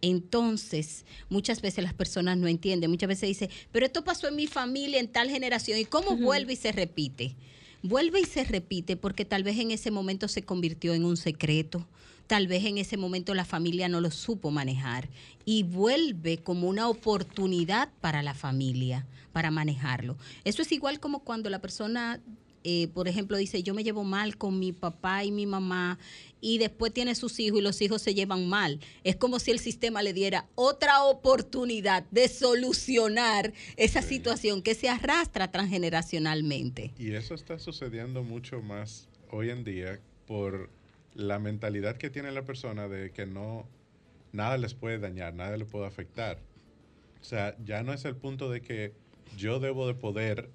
Entonces, 0.00 1.06
muchas 1.30 1.62
veces 1.62 1.82
las 1.82 1.94
personas 1.94 2.36
no 2.36 2.46
entienden, 2.46 2.90
muchas 2.90 3.08
veces 3.08 3.28
dicen, 3.28 3.48
pero 3.72 3.86
esto 3.86 4.04
pasó 4.04 4.28
en 4.28 4.36
mi 4.36 4.46
familia, 4.46 5.00
en 5.00 5.08
tal 5.08 5.30
generación, 5.30 5.78
¿y 5.78 5.86
cómo 5.86 6.16
vuelve 6.16 6.52
y 6.52 6.56
se 6.56 6.72
repite? 6.72 7.36
Vuelve 7.82 8.20
y 8.20 8.24
se 8.24 8.44
repite 8.44 8.96
porque 8.96 9.24
tal 9.24 9.44
vez 9.44 9.58
en 9.58 9.70
ese 9.70 9.90
momento 9.90 10.28
se 10.28 10.42
convirtió 10.42 10.92
en 10.92 11.06
un 11.06 11.16
secreto, 11.16 11.86
tal 12.26 12.46
vez 12.46 12.64
en 12.64 12.78
ese 12.78 12.96
momento 12.96 13.34
la 13.34 13.44
familia 13.44 13.88
no 13.88 14.00
lo 14.00 14.10
supo 14.10 14.50
manejar 14.50 15.08
y 15.44 15.62
vuelve 15.62 16.38
como 16.38 16.68
una 16.68 16.88
oportunidad 16.88 17.90
para 18.00 18.22
la 18.22 18.34
familia 18.34 19.06
para 19.32 19.50
manejarlo. 19.50 20.16
Eso 20.44 20.62
es 20.62 20.72
igual 20.72 21.00
como 21.00 21.20
cuando 21.20 21.50
la 21.50 21.60
persona, 21.60 22.20
eh, 22.62 22.88
por 22.94 23.08
ejemplo, 23.08 23.36
dice, 23.36 23.62
yo 23.62 23.74
me 23.74 23.82
llevo 23.82 24.04
mal 24.04 24.38
con 24.38 24.58
mi 24.58 24.72
papá 24.72 25.24
y 25.24 25.32
mi 25.32 25.44
mamá 25.44 25.98
y 26.40 26.58
después 26.58 26.92
tiene 26.92 27.14
sus 27.14 27.40
hijos 27.40 27.58
y 27.58 27.62
los 27.62 27.80
hijos 27.82 28.00
se 28.00 28.14
llevan 28.14 28.48
mal. 28.48 28.78
Es 29.02 29.16
como 29.16 29.38
si 29.38 29.50
el 29.50 29.58
sistema 29.58 30.02
le 30.02 30.12
diera 30.12 30.46
otra 30.54 31.02
oportunidad 31.04 32.04
de 32.10 32.28
solucionar 32.28 33.52
esa 33.76 34.02
situación 34.02 34.62
que 34.62 34.74
se 34.74 34.88
arrastra 34.88 35.50
transgeneracionalmente. 35.50 36.92
Y 36.98 37.12
eso 37.12 37.34
está 37.34 37.58
sucediendo 37.58 38.22
mucho 38.22 38.62
más 38.62 39.08
hoy 39.30 39.50
en 39.50 39.64
día 39.64 40.00
por 40.26 40.70
la 41.14 41.38
mentalidad 41.38 41.96
que 41.96 42.10
tiene 42.10 42.32
la 42.32 42.44
persona 42.44 42.88
de 42.88 43.12
que 43.12 43.26
no 43.26 43.68
nada 44.32 44.58
les 44.58 44.74
puede 44.74 44.98
dañar, 44.98 45.34
nada 45.34 45.56
les 45.56 45.68
puede 45.68 45.86
afectar. 45.86 46.38
O 47.20 47.24
sea, 47.24 47.56
ya 47.64 47.82
no 47.82 47.92
es 47.92 48.04
el 48.04 48.16
punto 48.16 48.50
de 48.50 48.60
que 48.60 48.92
yo 49.36 49.60
debo 49.60 49.86
de 49.86 49.94
poder 49.94 50.50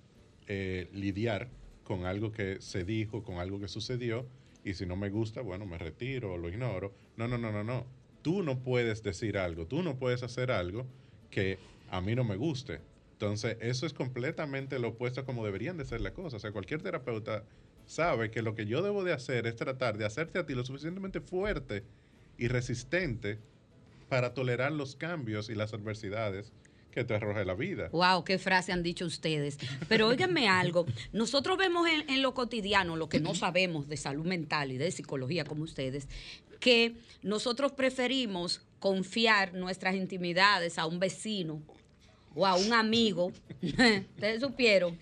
eh, 0.47 0.89
lidiar 0.93 1.49
con 1.83 2.05
algo 2.05 2.31
que 2.31 2.61
se 2.61 2.83
dijo, 2.83 3.23
con 3.23 3.37
algo 3.37 3.59
que 3.59 3.67
sucedió, 3.67 4.27
y 4.63 4.73
si 4.73 4.85
no 4.85 4.95
me 4.95 5.09
gusta, 5.09 5.41
bueno, 5.41 5.65
me 5.65 5.77
retiro 5.77 6.37
lo 6.37 6.49
ignoro. 6.49 6.93
No, 7.17 7.27
no, 7.27 7.37
no, 7.37 7.51
no, 7.51 7.63
no. 7.63 7.85
Tú 8.21 8.43
no 8.43 8.59
puedes 8.59 9.01
decir 9.01 9.37
algo, 9.37 9.65
tú 9.65 9.81
no 9.81 9.97
puedes 9.97 10.21
hacer 10.23 10.51
algo 10.51 10.85
que 11.31 11.57
a 11.89 12.01
mí 12.01 12.15
no 12.15 12.23
me 12.23 12.35
guste. 12.35 12.81
Entonces, 13.13 13.57
eso 13.61 13.85
es 13.85 13.93
completamente 13.93 14.79
lo 14.79 14.89
opuesto 14.89 15.21
a 15.21 15.25
como 15.25 15.45
deberían 15.45 15.77
de 15.77 15.85
ser 15.85 16.01
las 16.01 16.11
cosas. 16.11 16.35
O 16.35 16.39
sea, 16.39 16.51
cualquier 16.51 16.81
terapeuta 16.81 17.43
sabe 17.89 18.29
que 18.29 18.43
lo 18.43 18.53
que 18.53 18.67
yo 18.67 18.83
debo 18.83 19.03
de 19.03 19.13
hacer 19.13 19.47
es 19.47 19.55
tratar 19.55 19.97
de 19.97 20.05
hacerte 20.05 20.37
a 20.37 20.45
ti 20.45 20.53
lo 20.53 20.63
suficientemente 20.63 21.21
fuerte 21.21 21.83
y 22.37 22.47
resistente 22.47 23.39
para 24.09 24.35
tolerar 24.35 24.71
los 24.71 24.95
cambios 24.95 25.49
y 25.49 25.55
las 25.55 25.73
adversidades 25.73 26.53
que 26.91 27.03
te 27.03 27.15
arroja 27.15 27.43
la 27.43 27.55
vida. 27.55 27.89
Wow, 27.91 28.23
qué 28.23 28.37
frase 28.37 28.71
han 28.71 28.83
dicho 28.83 29.05
ustedes. 29.05 29.57
Pero 29.87 30.07
óiganme 30.07 30.47
algo, 30.47 30.85
nosotros 31.13 31.57
vemos 31.57 31.87
en, 31.89 32.07
en 32.07 32.21
lo 32.21 32.35
cotidiano, 32.35 32.95
lo 32.95 33.09
que 33.09 33.19
no 33.19 33.33
sabemos 33.33 33.87
de 33.87 33.97
salud 33.97 34.25
mental 34.25 34.71
y 34.71 34.77
de 34.77 34.91
psicología 34.91 35.43
como 35.43 35.63
ustedes, 35.63 36.07
que 36.59 36.93
nosotros 37.23 37.71
preferimos 37.71 38.61
confiar 38.79 39.55
nuestras 39.55 39.95
intimidades 39.95 40.77
a 40.77 40.85
un 40.85 40.99
vecino 40.99 41.59
o 42.35 42.45
a 42.45 42.55
un 42.55 42.71
amigo, 42.71 43.31
ustedes 43.61 44.41
supieron, 44.41 44.95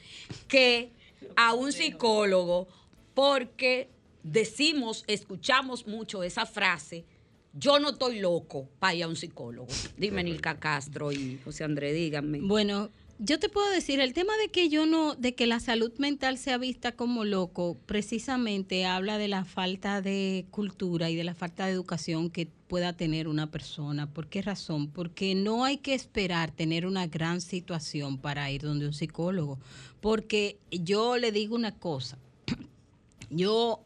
que 0.48 0.92
a 1.36 1.54
un 1.54 1.72
psicólogo, 1.72 2.68
porque 3.14 3.90
decimos, 4.24 5.04
escuchamos 5.08 5.88
mucho 5.88 6.24
esa 6.24 6.46
frase, 6.46 7.06
yo 7.54 7.80
no 7.80 7.90
estoy 7.90 8.20
loco 8.20 8.68
para 8.80 8.94
ir 8.94 9.04
a 9.04 9.08
un 9.08 9.16
psicólogo. 9.16 9.68
Dime, 9.98 10.24
Nilka 10.24 10.60
Castro 10.60 11.12
y 11.12 11.40
José 11.44 11.64
Andrés, 11.64 11.96
díganme. 11.96 12.40
Bueno, 12.42 12.90
yo 13.20 13.40
te 13.40 13.50
puedo 13.50 13.70
decir, 13.72 14.00
el 14.00 14.14
tema 14.14 14.34
de 14.38 14.50
que 14.50 14.70
yo 14.70 14.86
no, 14.86 15.16
de 15.16 15.34
que 15.34 15.48
la 15.48 15.60
salud 15.60 15.92
mental 15.98 16.38
sea 16.38 16.58
vista 16.58 16.92
como 16.92 17.26
loco, 17.26 17.78
precisamente 17.86 18.86
habla 18.86 19.18
de 19.18 19.28
la 19.28 19.44
falta 19.44 20.02
de 20.02 20.46
cultura 20.52 21.10
y 21.10 21.16
de 21.16 21.24
la 21.24 21.34
falta 21.34 21.66
de 21.66 21.72
educación 21.72 22.30
que 22.30 22.46
pueda 22.68 22.94
tener 22.94 23.28
una 23.28 23.50
persona. 23.50 24.14
¿Por 24.14 24.28
qué 24.28 24.44
razón? 24.44 24.92
Porque 24.92 25.34
no 25.34 25.66
hay 25.66 25.78
que 25.78 25.96
esperar 25.96 26.52
tener 26.52 26.86
una 26.86 27.08
gran 27.08 27.42
situación 27.42 28.20
para 28.20 28.52
ir 28.52 28.62
donde 28.62 28.86
un 28.86 28.94
psicólogo. 28.94 29.58
Porque 30.00 30.60
yo 30.70 31.18
le 31.18 31.32
digo 31.32 31.56
una 31.56 31.74
cosa, 31.74 32.20
yo 33.32 33.84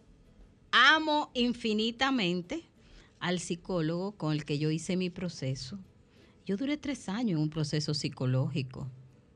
amo 0.71 1.31
infinitamente 1.33 2.63
al 3.19 3.39
psicólogo 3.39 4.11
con 4.13 4.33
el 4.33 4.43
que 4.43 4.59
yo 4.59 4.71
hice 4.71 4.97
mi 4.97 5.09
proceso. 5.09 5.79
Yo 6.45 6.57
duré 6.57 6.75
tres 6.75 7.07
años 7.07 7.37
en 7.37 7.43
un 7.43 7.49
proceso 7.49 7.93
psicológico, 7.93 8.89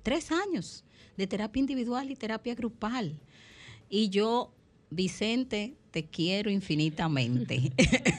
tres 0.06 0.32
años 0.32 0.84
de 1.18 1.26
terapia 1.26 1.60
individual 1.60 2.12
y 2.12 2.16
terapia 2.16 2.54
grupal. 2.54 3.20
Y 3.90 4.10
yo, 4.10 4.54
Vicente, 4.92 5.74
te 5.90 6.06
quiero 6.06 6.52
infinitamente. 6.52 7.72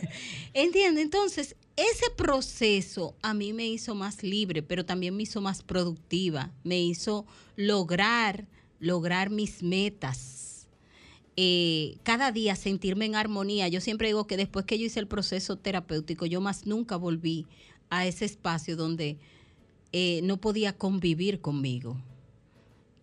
¿Entiendes? 0.53 1.05
Entonces, 1.05 1.55
ese 1.77 2.11
proceso 2.17 3.15
a 3.23 3.35
mí 3.35 3.53
me 3.53 3.69
hizo 3.69 3.95
más 3.95 4.25
libre, 4.25 4.63
pero 4.63 4.85
también 4.85 5.15
me 5.17 5.23
hizo 5.23 5.41
más 5.41 5.63
productiva, 5.63 6.51
me 6.65 6.81
hizo 6.81 7.25
lograr, 7.55 8.47
lograr 8.81 9.31
mis 9.31 9.63
metas. 9.63 10.67
eh, 11.37 11.99
cada 12.03 12.33
día 12.33 12.57
sentirme 12.57 13.05
en 13.05 13.15
armonía. 13.15 13.69
Yo 13.69 13.81
siempre 13.81 14.09
digo 14.09 14.27
que 14.27 14.37
después 14.39 14.65
que 14.65 14.79
yo 14.79 14.87
hice 14.87 14.99
el 15.01 15.07
proceso 15.07 15.57
terapéutico, 15.57 16.27
yo 16.27 16.41
más 16.41 16.67
nunca 16.67 16.97
volví 16.97 17.47
a 17.91 18.07
ese 18.07 18.25
espacio 18.25 18.75
donde 18.75 19.19
eh, 19.93 20.21
no 20.23 20.39
podía 20.39 20.77
convivir 20.77 21.41
conmigo. 21.41 21.97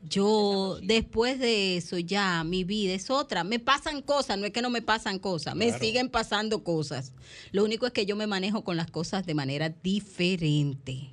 Yo 0.09 0.79
después 0.83 1.39
de 1.39 1.77
eso 1.77 1.97
ya 1.97 2.43
mi 2.43 2.65
vida 2.65 2.93
es 2.93 3.09
otra. 3.09 3.43
Me 3.43 3.59
pasan 3.59 4.01
cosas, 4.01 4.37
no 4.37 4.45
es 4.45 4.51
que 4.51 4.61
no 4.61 4.69
me 4.69 4.81
pasan 4.81 5.17
cosas, 5.17 5.55
me 5.55 5.71
siguen 5.71 6.09
pasando 6.09 6.63
cosas. 6.63 7.13
Lo 7.51 7.63
único 7.63 7.85
es 7.85 7.93
que 7.93 8.05
yo 8.05 8.15
me 8.15 8.27
manejo 8.27 8.63
con 8.63 8.75
las 8.75 8.91
cosas 8.91 9.25
de 9.25 9.33
manera 9.33 9.69
diferente. 9.69 11.09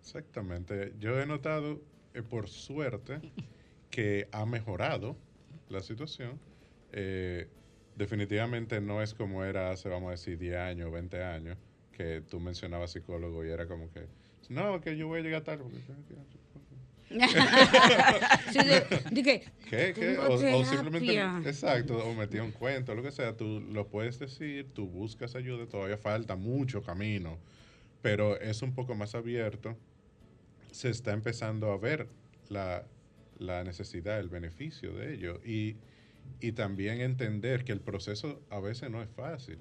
Exactamente. 0.00 0.94
Yo 0.98 1.20
he 1.20 1.26
notado, 1.26 1.80
eh, 2.12 2.22
por 2.22 2.48
suerte, 2.48 3.20
que 3.90 4.28
ha 4.32 4.44
mejorado 4.46 5.16
la 5.68 5.80
situación. 5.80 6.40
Eh, 6.92 7.48
definitivamente 7.96 8.80
no 8.80 9.02
es 9.02 9.14
como 9.14 9.44
era 9.44 9.70
hace, 9.70 9.88
vamos 9.88 10.08
a 10.08 10.10
decir, 10.12 10.38
10 10.38 10.56
años, 10.56 10.90
20 10.90 11.22
años, 11.22 11.58
que 11.92 12.20
tú 12.20 12.40
mencionabas 12.40 12.92
psicólogo 12.92 13.44
y 13.44 13.50
era 13.50 13.66
como 13.66 13.90
que, 13.92 14.06
no, 14.50 14.80
que 14.80 14.96
yo 14.96 15.06
voy 15.08 15.20
a 15.20 15.22
llegar 15.22 15.42
tarde. 15.42 15.62
porque 15.64 15.78
tengo 15.80 16.04
que 16.06 16.14
Sí, 18.52 18.58
de- 18.58 18.86
dije, 19.12 19.44
¿Qué? 19.70 19.92
¿Qué? 19.94 20.16
Tengo 20.16 20.22
O, 20.34 20.64
simplemente, 20.64 21.48
exacto, 21.48 21.98
o 21.98 22.14
metía 22.14 22.42
un 22.42 22.50
cuento, 22.50 22.94
lo 22.94 23.02
que 23.02 23.12
sea, 23.12 23.36
tú 23.36 23.60
lo 23.60 23.86
puedes 23.88 24.18
decir, 24.18 24.68
tú 24.74 24.88
buscas 24.88 25.34
ayuda, 25.36 25.66
todavía 25.66 25.96
falta 25.98 26.34
mucho 26.34 26.82
camino, 26.82 27.38
pero 28.02 28.40
es 28.40 28.62
un 28.62 28.74
poco 28.74 28.94
más 28.94 29.14
abierto, 29.14 29.76
se 30.72 30.90
está 30.90 31.12
empezando 31.12 31.70
a 31.72 31.78
ver 31.78 32.08
la, 32.48 32.84
la 33.38 33.62
necesidad, 33.64 34.18
el 34.18 34.28
beneficio 34.28 34.92
de 34.94 35.14
ello 35.14 35.40
y, 35.44 35.76
y 36.40 36.52
también 36.52 37.00
entender 37.00 37.64
que 37.64 37.72
el 37.72 37.80
proceso 37.80 38.42
a 38.50 38.58
veces 38.60 38.90
no 38.90 39.02
es 39.02 39.08
fácil. 39.10 39.58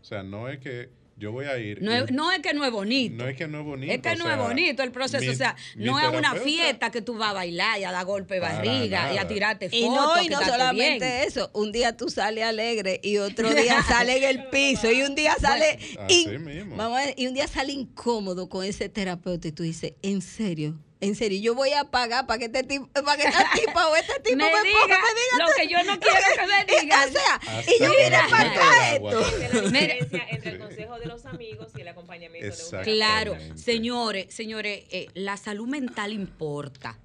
O 0.00 0.04
sea, 0.04 0.22
no 0.22 0.48
es 0.48 0.58
que 0.58 0.90
yo 1.20 1.30
voy 1.32 1.44
a 1.44 1.56
ir... 1.58 1.80
no, 1.82 1.92
y- 1.92 1.98
es, 1.98 2.10
no 2.10 2.32
es 2.32 2.40
que 2.40 2.52
no 2.54 2.64
es 2.64 2.72
bonito. 2.72 3.14
no 3.22 3.28
es 3.28 3.36
que 3.36 3.46
no 3.46 3.60
es 3.60 3.64
bonito. 3.64 3.92
Es 3.92 4.00
que 4.00 4.16
no 4.16 4.24
sea, 4.24 4.34
es 4.34 4.38
bonito 4.40 4.82
el 4.82 4.90
proceso, 4.90 5.20
mi- 5.22 5.28
o 5.28 5.34
sea, 5.34 5.54
no 5.76 6.00
es 6.00 6.08
una 6.08 6.34
fiesta 6.34 6.90
que 6.90 7.02
tú 7.02 7.16
vas 7.16 7.30
a 7.30 7.32
bailar 7.34 7.78
y 7.78 7.84
a 7.84 7.92
dar 7.92 8.04
golpe 8.04 8.34
de 8.34 8.40
barriga 8.40 9.12
y 9.14 9.18
a 9.18 9.28
tirarte 9.28 9.66
fotos. 9.68 9.78
Y 9.78 9.88
no, 9.88 10.22
y 10.22 10.28
no 10.28 10.40
solamente 10.40 11.04
bien. 11.06 11.28
eso, 11.28 11.50
un 11.54 11.70
día 11.72 11.96
tú 11.96 12.08
sales 12.08 12.42
alegre 12.44 12.98
y 13.02 13.18
otro 13.18 13.52
día 13.54 13.82
sale 13.86 14.16
en 14.16 14.24
el 14.38 14.48
piso 14.48 14.90
y 14.90 15.02
un 15.02 15.14
día 15.14 15.36
sale 15.40 15.78
Así 15.98 16.22
in- 16.28 16.44
mismo. 16.44 16.76
vamos 16.76 16.98
a 16.98 17.04
ver, 17.04 17.14
y 17.16 17.26
un 17.26 17.34
día 17.34 17.46
sale 17.46 17.72
incómodo 17.72 18.48
con 18.48 18.64
ese 18.64 18.88
terapeuta 18.88 19.46
y 19.48 19.52
tú 19.52 19.62
dices, 19.62 19.92
"¿En 20.02 20.22
serio? 20.22 20.78
En 21.02 21.14
serio, 21.14 21.40
yo 21.40 21.54
voy 21.54 21.72
a 21.72 21.84
pagar 21.84 22.26
para 22.26 22.38
que 22.38 22.44
este 22.46 22.62
tipo, 22.62 22.86
para 22.92 23.16
que 23.16 23.28
esta 23.28 23.50
tipa 23.54 23.88
o 23.88 23.96
este 23.96 24.20
tipo 24.24 24.36
Me 24.36 24.44
me, 24.44 24.50
ponga- 24.50 24.62
diga 24.62 24.98
me 24.98 25.20
diga 25.20 25.38
lo 25.38 25.54
que 25.56 25.68
yo 25.68 25.82
no 25.84 25.98
quiero 26.00 26.26
que 26.36 26.46
me 26.46 26.76
Y, 26.76 26.80
digan. 26.82 27.08
O 27.08 27.12
sea, 27.12 27.34
Hasta 27.36 27.72
y 27.72 27.78
yo 27.80 27.90
vine 27.90 28.18
para 28.30 28.50
acá 28.50 28.94
esto. 28.96 29.20
La 29.20 29.62
diferencia 29.62 30.26
entre 30.28 30.50
el 30.50 30.58
consejo 30.58 30.98
de 30.98 31.06
los 31.06 31.24
amigos 31.24 31.68
y 31.74 31.80
el 31.80 31.88
acompañamiento 31.88 32.54
de 32.54 32.76
un. 32.76 32.84
Claro, 32.84 33.36
señores, 33.54 34.26
señores, 34.34 34.84
eh, 34.90 35.06
la 35.14 35.36
salud 35.38 35.66
mental 35.68 36.12
importa. 36.12 36.98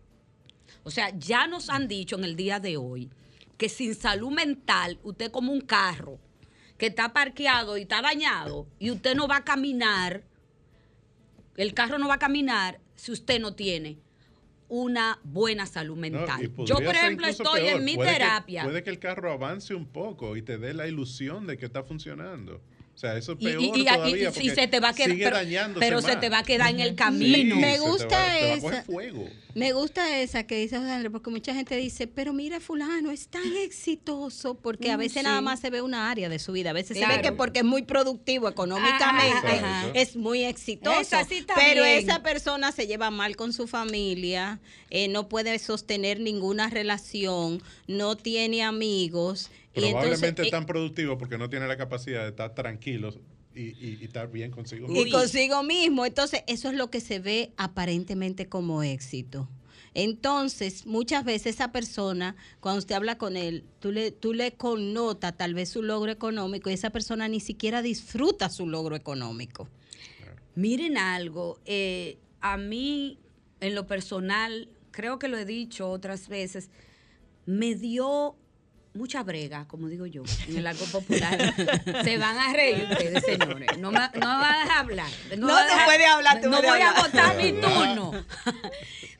O 0.83 0.91
sea, 0.91 1.11
ya 1.17 1.47
nos 1.47 1.69
han 1.69 1.87
dicho 1.87 2.17
en 2.17 2.25
el 2.25 2.35
día 2.35 2.59
de 2.59 2.75
hoy 2.77 3.09
que 3.57 3.69
sin 3.69 3.95
salud 3.95 4.29
mental, 4.31 4.99
usted 5.03 5.31
como 5.31 5.53
un 5.53 5.61
carro 5.61 6.19
que 6.77 6.87
está 6.87 7.13
parqueado 7.13 7.77
y 7.77 7.83
está 7.83 8.01
dañado 8.01 8.67
y 8.77 8.91
usted 8.91 9.15
no 9.15 9.27
va 9.29 9.37
a 9.37 9.43
caminar, 9.45 10.23
el 11.55 11.73
carro 11.73 11.97
no 11.97 12.09
va 12.09 12.15
a 12.15 12.19
caminar 12.19 12.79
si 13.05 13.11
usted 13.11 13.39
no 13.39 13.53
tiene 13.53 13.99
una 14.67 15.19
buena 15.23 15.67
salud 15.67 15.95
mental. 15.95 16.51
Yo, 16.65 16.77
por 16.77 16.95
ejemplo, 16.95 17.27
estoy 17.27 17.61
peor. 17.61 17.77
en 17.77 17.85
mi 17.85 17.93
Puede 17.95 18.09
que- 18.09 18.13
terapia. 18.15 18.63
puede 18.63 18.81
que 18.83 18.89
el 18.89 18.97
carro 18.97 19.31
avance 19.31 19.75
un 19.75 19.85
poco 19.85 20.35
y 20.35 20.41
te 20.41 20.57
dé 20.57 20.73
la 20.73 20.87
ilusión 20.87 21.45
de 21.45 21.55
que 21.55 21.67
está 21.67 21.83
funcionando. 21.83 22.61
O 22.95 22.97
sea, 22.97 23.17
eso 23.17 23.33
es 23.33 23.37
Y- 23.41 23.45
peor 23.45 23.61
y, 23.61 23.65
y- 23.65 23.67
y- 23.81 23.85
todavía 23.85 24.29
y 24.29 24.33
porque 24.33 24.55
se 24.55 24.67
te 24.67 24.79
va 24.79 24.89
a 24.89 24.93
quedar, 24.93 25.43
pero, 25.77 26.01
se 26.01 26.15
te 26.15 26.29
va 26.29 26.39
a 26.39 26.43
quedar 26.43 26.69
en 26.71 26.79
el 26.79 26.91
Sí, 26.91 26.95
camino. 26.95 27.55
Me 27.57 27.73
se 27.73 27.77
te 27.77 27.79
va- 27.83 27.89
gusta 27.89 28.07
te 28.07 28.15
va 28.15 28.21
a 28.23 28.53
esa. 28.77 28.83
fuego. 28.83 29.27
Me 29.53 29.71
gusta 29.73 30.19
esa 30.21 30.43
que 30.47 30.57
dice 30.57 30.77
José 30.77 30.91
Andrés, 30.91 31.11
porque 31.11 31.29
mucha 31.29 31.53
gente 31.53 31.75
dice, 31.75 32.07
pero 32.07 32.31
mira, 32.33 32.59
fulano 32.61 33.11
es 33.11 33.27
tan 33.27 33.43
exitoso, 33.63 34.55
porque 34.55 34.91
a 34.91 34.97
Mm, 34.97 34.99
veces 34.99 35.19
sí. 35.19 35.23
nada 35.23 35.41
más 35.41 35.59
se 35.59 35.69
ve 35.69 35.81
una 35.81 36.09
área 36.09 36.29
de 36.29 36.39
su 36.39 36.53
vida. 36.53 36.69
A 36.69 36.73
veces 36.73 36.97
se 36.97 37.05
ve 37.05 37.21
que 37.21 37.31
porque 37.33 37.59
es 37.59 37.65
muy 37.65 37.81
productivo 37.83 38.47
económicamente, 38.49 39.47
Ajá, 39.47 39.81
ajá. 39.81 39.91
es 39.93 40.15
muy 40.15 40.43
exitoso. 40.43 40.99
Esa 40.99 41.23
sí 41.25 41.35
está 41.35 41.53
pero 41.55 41.83
esa 41.85 42.21
persona 42.23 42.71
se 42.71 42.87
lleva 42.87 43.11
mal 43.11 43.35
con 43.35 43.51
su 43.53 43.67
familia, 43.67 44.59
eh, 44.89 45.07
no 45.09 45.27
puede 45.29 45.57
sostener 45.59 46.19
ninguna 46.21 46.69
relación, 46.69 47.61
no 47.87 48.15
tiene 48.15 48.63
amigos. 48.63 49.49
Y 49.75 49.81
Probablemente 49.81 50.27
entonces, 50.27 50.47
eh, 50.47 50.51
tan 50.51 50.65
productivo 50.65 51.17
porque 51.17 51.37
no 51.37 51.49
tiene 51.49 51.67
la 51.67 51.77
capacidad 51.77 52.23
de 52.23 52.29
estar 52.29 52.53
tranquilo 52.55 53.09
y, 53.53 53.61
y- 53.63 53.97
y 54.01 54.05
estar 54.05 54.31
bien 54.31 54.51
consigo 54.51 54.87
y 54.87 54.91
mismo. 54.91 55.19
consigo 55.19 55.63
mismo. 55.63 56.05
Entonces, 56.05 56.43
eso 56.47 56.69
es 56.69 56.75
lo 56.75 56.89
que 56.89 57.01
se 57.01 57.19
ve 57.19 57.51
aparentemente 57.57 58.47
como 58.47 58.83
éxito. 58.83 59.49
Entonces, 59.93 60.85
muchas 60.85 61.23
veces 61.23 61.55
esa 61.55 61.71
persona, 61.71 62.35
cuando 62.59 62.79
usted 62.79 62.95
habla 62.95 63.17
con 63.17 63.37
él, 63.37 63.63
tú 63.79 63.91
le, 63.93 64.11
tú 64.11 64.33
le 64.33 64.51
connota 64.51 65.31
tal 65.31 65.53
vez 65.53 65.69
su 65.69 65.81
logro 65.81 66.11
económico 66.11 66.69
y 66.69 66.73
esa 66.73 66.89
persona 66.89 67.27
ni 67.29 67.39
siquiera 67.39 67.81
disfruta 67.81 68.49
su 68.49 68.67
logro 68.67 68.95
económico. 68.97 69.69
Miren 70.55 70.97
algo, 70.97 71.59
eh, 71.65 72.17
a 72.41 72.57
mí 72.57 73.17
en 73.61 73.73
lo 73.75 73.87
personal, 73.87 74.69
creo 74.91 75.17
que 75.17 75.27
lo 75.29 75.37
he 75.37 75.45
dicho 75.45 75.89
otras 75.89 76.27
veces, 76.27 76.69
me 77.45 77.75
dio 77.75 78.35
mucha 78.95 79.21
brega, 79.23 79.67
como 79.67 79.87
digo 79.87 80.05
yo, 80.05 80.23
en 80.47 80.57
el 80.57 80.67
algo 80.67 80.85
popular. 80.85 81.53
Se 82.03 82.17
van 82.17 82.37
a 82.37 82.53
reír 82.53 82.87
ustedes, 82.89 83.23
señores. 83.23 83.77
No 83.77 83.91
me, 83.91 83.99
no 83.99 84.09
me 84.13 84.19
van 84.19 84.55
a 84.55 84.59
dejar 84.63 84.77
hablar. 84.79 85.09
No, 85.37 85.47
tú 85.47 85.53
dejar- 85.53 85.85
puedes 85.85 86.07
hablar, 86.07 86.41
tú 86.41 86.49
No 86.49 86.61
voy 86.61 86.79
a 86.79 86.89
hablar. 86.89 87.05
votar 87.11 87.37
mi 87.37 87.49
Hablar. 87.49 87.71
turno. 87.95 88.25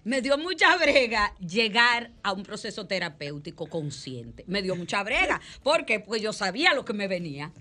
Me 0.03 0.21
dio 0.21 0.37
mucha 0.37 0.75
brega 0.77 1.33
llegar 1.39 2.11
a 2.21 2.31
un 2.31 2.43
proceso 2.43 2.85
terapéutico 2.85 3.67
consciente. 3.67 4.43
Me 4.47 4.61
dio 4.61 4.75
mucha 4.75 5.01
brega. 5.03 5.41
¿Por 5.63 5.83
qué? 5.85 5.99
Pues 5.99 6.21
yo 6.21 6.31
sabía 6.31 6.73
lo 6.73 6.85
que 6.85 6.93
me 6.93 7.07
venía. 7.07 7.51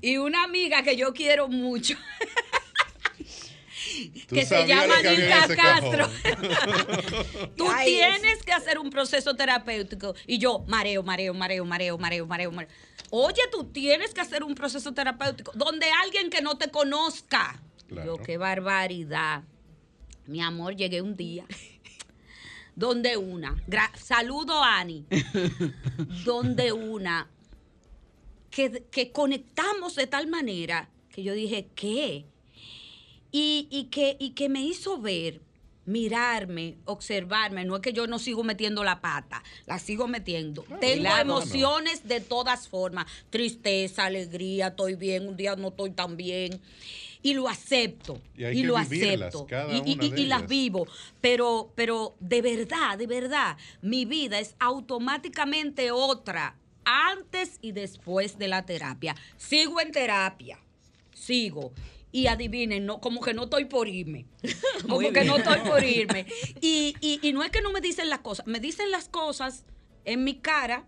Y 0.00 0.16
una 0.16 0.42
amiga 0.44 0.82
que 0.82 0.96
yo 0.96 1.12
quiero 1.12 1.48
mucho, 1.48 1.96
que 4.28 4.44
se 4.44 4.66
llama 4.66 5.00
ese 5.00 5.56
Castro. 5.56 6.08
Tú 7.56 7.66
Ay, 7.68 7.86
tienes 7.86 8.42
que 8.42 8.52
hacer 8.52 8.78
un 8.78 8.90
proceso 8.90 9.34
terapéutico. 9.34 10.14
Y 10.26 10.38
yo, 10.38 10.64
mareo, 10.66 11.02
mareo, 11.02 11.34
mareo, 11.34 11.64
mareo, 11.64 11.98
mareo, 11.98 12.26
mareo, 12.26 12.52
mareo. 12.52 12.70
Oye, 13.10 13.42
tú 13.52 13.64
tienes 13.64 14.12
que 14.12 14.20
hacer 14.20 14.42
un 14.42 14.54
proceso 14.54 14.92
terapéutico 14.92 15.52
donde 15.54 15.86
alguien 16.02 16.28
que 16.30 16.40
no 16.40 16.58
te 16.58 16.70
conozca. 16.70 17.60
Claro. 17.86 18.16
Yo, 18.16 18.22
qué 18.22 18.36
barbaridad. 18.36 19.44
Mi 20.26 20.42
amor, 20.42 20.74
llegué 20.74 21.02
un 21.02 21.16
día. 21.16 21.46
Donde 22.74 23.16
una, 23.16 23.54
gra- 23.66 23.94
saludo 23.96 24.62
Ani, 24.62 25.06
donde 26.26 26.74
una, 26.74 27.26
que, 28.50 28.84
que 28.90 29.12
conectamos 29.12 29.94
de 29.94 30.06
tal 30.06 30.26
manera 30.26 30.90
que 31.10 31.22
yo 31.22 31.32
dije, 31.32 31.68
¿qué? 31.74 32.26
Y, 33.38 33.68
y 33.70 33.84
que, 33.84 34.16
y 34.18 34.30
que 34.30 34.48
me 34.48 34.62
hizo 34.62 34.98
ver, 34.98 35.42
mirarme, 35.84 36.76
observarme. 36.86 37.66
No 37.66 37.76
es 37.76 37.82
que 37.82 37.92
yo 37.92 38.06
no 38.06 38.18
sigo 38.18 38.42
metiendo 38.44 38.82
la 38.82 39.02
pata, 39.02 39.42
la 39.66 39.78
sigo 39.78 40.08
metiendo. 40.08 40.62
Tengo 40.80 41.02
claro. 41.02 41.20
emociones 41.20 42.08
de 42.08 42.20
todas 42.22 42.66
formas, 42.66 43.04
tristeza, 43.28 44.06
alegría, 44.06 44.68
estoy 44.68 44.94
bien, 44.94 45.28
un 45.28 45.36
día 45.36 45.54
no 45.54 45.68
estoy 45.68 45.90
tan 45.90 46.16
bien. 46.16 46.58
Y 47.20 47.34
lo 47.34 47.46
acepto. 47.46 48.22
Y 48.34 48.38
que 48.38 48.54
lo 48.64 48.76
vivirlas, 48.88 49.34
acepto. 49.34 49.46
y, 49.70 49.90
y- 49.90 49.98
y- 50.00 50.20
y 50.22 50.26
las 50.26 50.46
vivo. 50.46 50.86
Pero, 51.20 51.72
pero 51.74 52.14
de 52.20 52.40
verdad, 52.40 52.96
de 52.96 53.06
verdad, 53.06 53.58
mi 53.82 54.06
vida 54.06 54.38
es 54.38 54.54
automáticamente 54.60 55.90
otra 55.90 56.56
antes 56.84 57.58
y 57.60 57.72
después 57.72 58.38
de 58.38 58.48
la 58.48 58.64
terapia. 58.64 59.14
Sigo 59.36 59.78
en 59.80 59.92
terapia 59.92 60.58
sigo. 61.12 61.72
Y 62.16 62.28
adivinen, 62.28 62.86
no, 62.86 62.98
como 63.00 63.20
que 63.20 63.34
no 63.34 63.44
estoy 63.44 63.66
por 63.66 63.88
irme. 63.88 64.24
Como 64.88 64.98
que 65.12 65.24
no 65.24 65.36
estoy 65.36 65.58
por 65.68 65.84
irme. 66.00 66.24
Y, 66.62 66.94
y- 67.02 67.20
y 67.22 67.32
no 67.34 67.42
es 67.44 67.50
que 67.50 67.60
no 67.60 67.72
me 67.72 67.82
dicen 67.82 68.08
las 68.08 68.20
cosas, 68.20 68.46
me 68.46 68.58
dicen 68.58 68.90
las 68.90 69.08
cosas 69.10 69.64
en 70.06 70.24
mi 70.24 70.36
cara, 70.36 70.86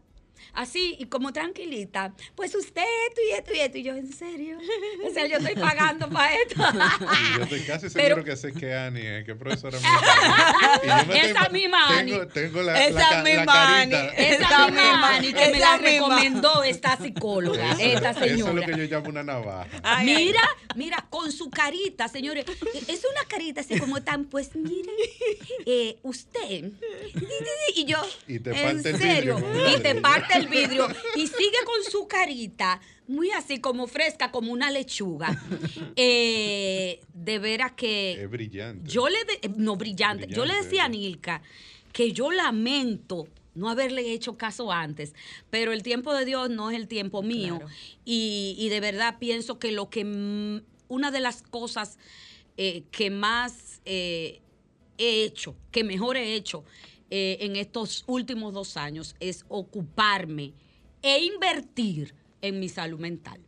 así 0.53 0.97
y 0.99 1.07
como 1.07 1.33
tranquilita. 1.33 2.15
Pues 2.35 2.55
usted, 2.55 2.83
esto 3.09 3.21
y 3.29 3.33
esto 3.35 3.55
y 3.55 3.59
esto. 3.61 3.79
Y 3.79 3.83
yo, 3.83 3.95
¿en 3.95 4.13
serio? 4.13 4.59
O 5.07 5.11
sea, 5.13 5.27
yo 5.27 5.37
estoy 5.39 5.55
pagando 5.55 6.09
para 6.09 6.35
esto. 6.35 6.63
Yo 7.37 7.43
estoy 7.45 7.61
casi 7.63 7.89
seguro 7.91 8.15
Pero- 8.17 8.25
que 8.25 8.37
sé 8.37 8.53
que 8.53 8.75
Ani 8.75 9.01
es, 9.01 9.25
que 9.25 9.35
profesora 9.35 9.79
mía. 10.83 11.05
Me 11.07 11.19
Esa 11.31 11.41
estoy- 11.43 11.53
misma 11.61 11.99
Ani. 11.99 12.11
Tengo, 12.13 12.27
tengo 12.29 12.63
la, 12.63 12.87
Esa 12.87 12.99
la, 12.99 13.11
la 13.11 13.23
misma 13.23 13.79
Ani. 13.81 13.91
carita. 13.93 14.15
Esa 14.17 14.69
misma 14.69 15.15
Ani 15.17 15.27
que 15.33 15.35
me 15.51 15.59
esa 15.59 15.59
la 15.59 15.79
misma. 15.79 15.91
recomendó 15.91 16.63
esta 16.63 16.97
psicóloga, 16.97 17.73
Eso- 17.73 17.81
esta 17.83 18.11
Eso 18.11 18.25
es 18.25 18.39
lo 18.39 18.47
señora. 18.47 18.67
que 18.67 18.79
yo 18.79 18.85
llamo 18.97 19.09
una 19.11 19.23
navaja. 19.23 19.69
mira, 20.03 20.43
mira, 20.77 21.07
con 21.11 21.31
su 21.33 21.51
carita, 21.51 22.09
señores. 22.09 22.45
Es 22.89 23.03
una 23.05 23.25
carita 23.29 23.61
así 23.61 23.79
como 23.79 24.03
tan, 24.03 24.25
pues 24.27 24.55
mire, 24.57 24.93
eh, 25.67 25.99
usted. 26.03 26.71
Y 27.75 27.85
yo, 27.85 27.99
Y 28.27 28.41
te 28.41 28.51
en 28.51 28.77
parte 28.77 28.91
el 28.91 28.97
serio, 28.99 29.37
vidrio 29.37 29.77
y 29.79 29.81
te 29.83 29.95
parte 29.97 30.39
el 30.39 30.49
vidrio 30.49 30.89
y 31.17 31.27
sigue 31.27 31.59
con 31.65 31.85
su 31.91 32.09
carita 32.09 32.81
muy 33.07 33.31
así 33.31 33.59
como 33.61 33.87
fresca, 33.87 34.31
como 34.31 34.53
una 34.53 34.71
lechuga. 34.71 35.41
Eh, 35.97 37.01
de 37.15 37.39
veras 37.39 37.73
que 37.73 38.23
Es 38.23 38.31
brillante. 38.31 38.89
yo 38.91 39.09
le 39.09 39.19
de- 39.25 39.39
eh, 39.43 39.51
no 39.57 39.77
brillante. 39.77 40.27
Yo 40.29 40.45
le 40.45 40.55
decía 40.55 40.85
a 40.85 40.87
ella. 40.87 40.99
Nilka 40.99 41.43
que 41.93 42.13
yo 42.13 42.31
lamento 42.31 43.29
no 43.55 43.69
haberle 43.71 44.13
hecho 44.13 44.37
caso 44.37 44.71
antes, 44.71 45.15
pero 45.51 45.73
el 45.73 45.83
tiempo 45.83 46.15
de 46.15 46.25
Dios 46.25 46.49
no 46.51 46.71
es 46.71 46.77
el 46.77 46.87
tiempo 46.87 47.23
mío 47.23 47.61
y, 48.05 48.55
y 48.59 48.69
de 48.69 48.79
verdad 48.81 49.17
pienso 49.19 49.59
que 49.59 49.73
lo 49.73 49.91
que 49.91 50.03
una 50.89 51.11
de 51.11 51.21
las 51.21 51.43
cosas 51.43 51.99
eh, 52.57 52.85
que 52.93 53.11
más 53.11 53.81
eh, 53.85 54.41
he 54.99 55.25
hecho, 55.25 55.57
que 55.73 55.83
mejor 55.83 56.17
he 56.17 56.35
hecho 56.35 56.65
eh, 57.11 57.39
en 57.41 57.57
estos 57.57 58.05
últimos 58.07 58.53
dos 58.53 58.77
años 58.77 59.17
es 59.21 59.45
ocuparme 59.49 60.53
e 61.03 61.25
invertir 61.25 62.15
en 62.43 62.61
mi 62.61 62.69
salud 62.69 62.99
mental. 62.99 63.41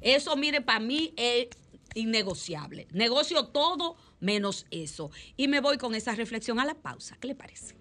Eso, 0.00 0.36
mire, 0.36 0.60
para 0.60 0.80
mí 0.80 1.12
es 1.16 1.48
innegociable. 1.94 2.88
Negocio 2.92 3.46
todo 3.46 3.96
menos 4.20 4.66
eso. 4.70 5.10
Y 5.36 5.48
me 5.48 5.60
voy 5.60 5.78
con 5.78 5.94
esa 5.94 6.14
reflexión 6.14 6.60
a 6.60 6.64
la 6.64 6.74
pausa. 6.74 7.16
¿Qué 7.20 7.28
le 7.28 7.34
parece? 7.34 7.74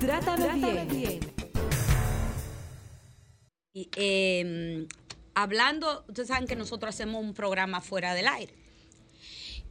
Trátame 0.00 0.84
bien. 0.84 1.18
Y, 1.20 1.35
eh, 3.96 4.86
hablando, 5.34 6.04
ustedes 6.08 6.28
saben 6.28 6.46
que 6.46 6.56
nosotros 6.56 6.94
hacemos 6.94 7.22
un 7.22 7.34
programa 7.34 7.80
fuera 7.80 8.14
del 8.14 8.26
aire. 8.26 8.54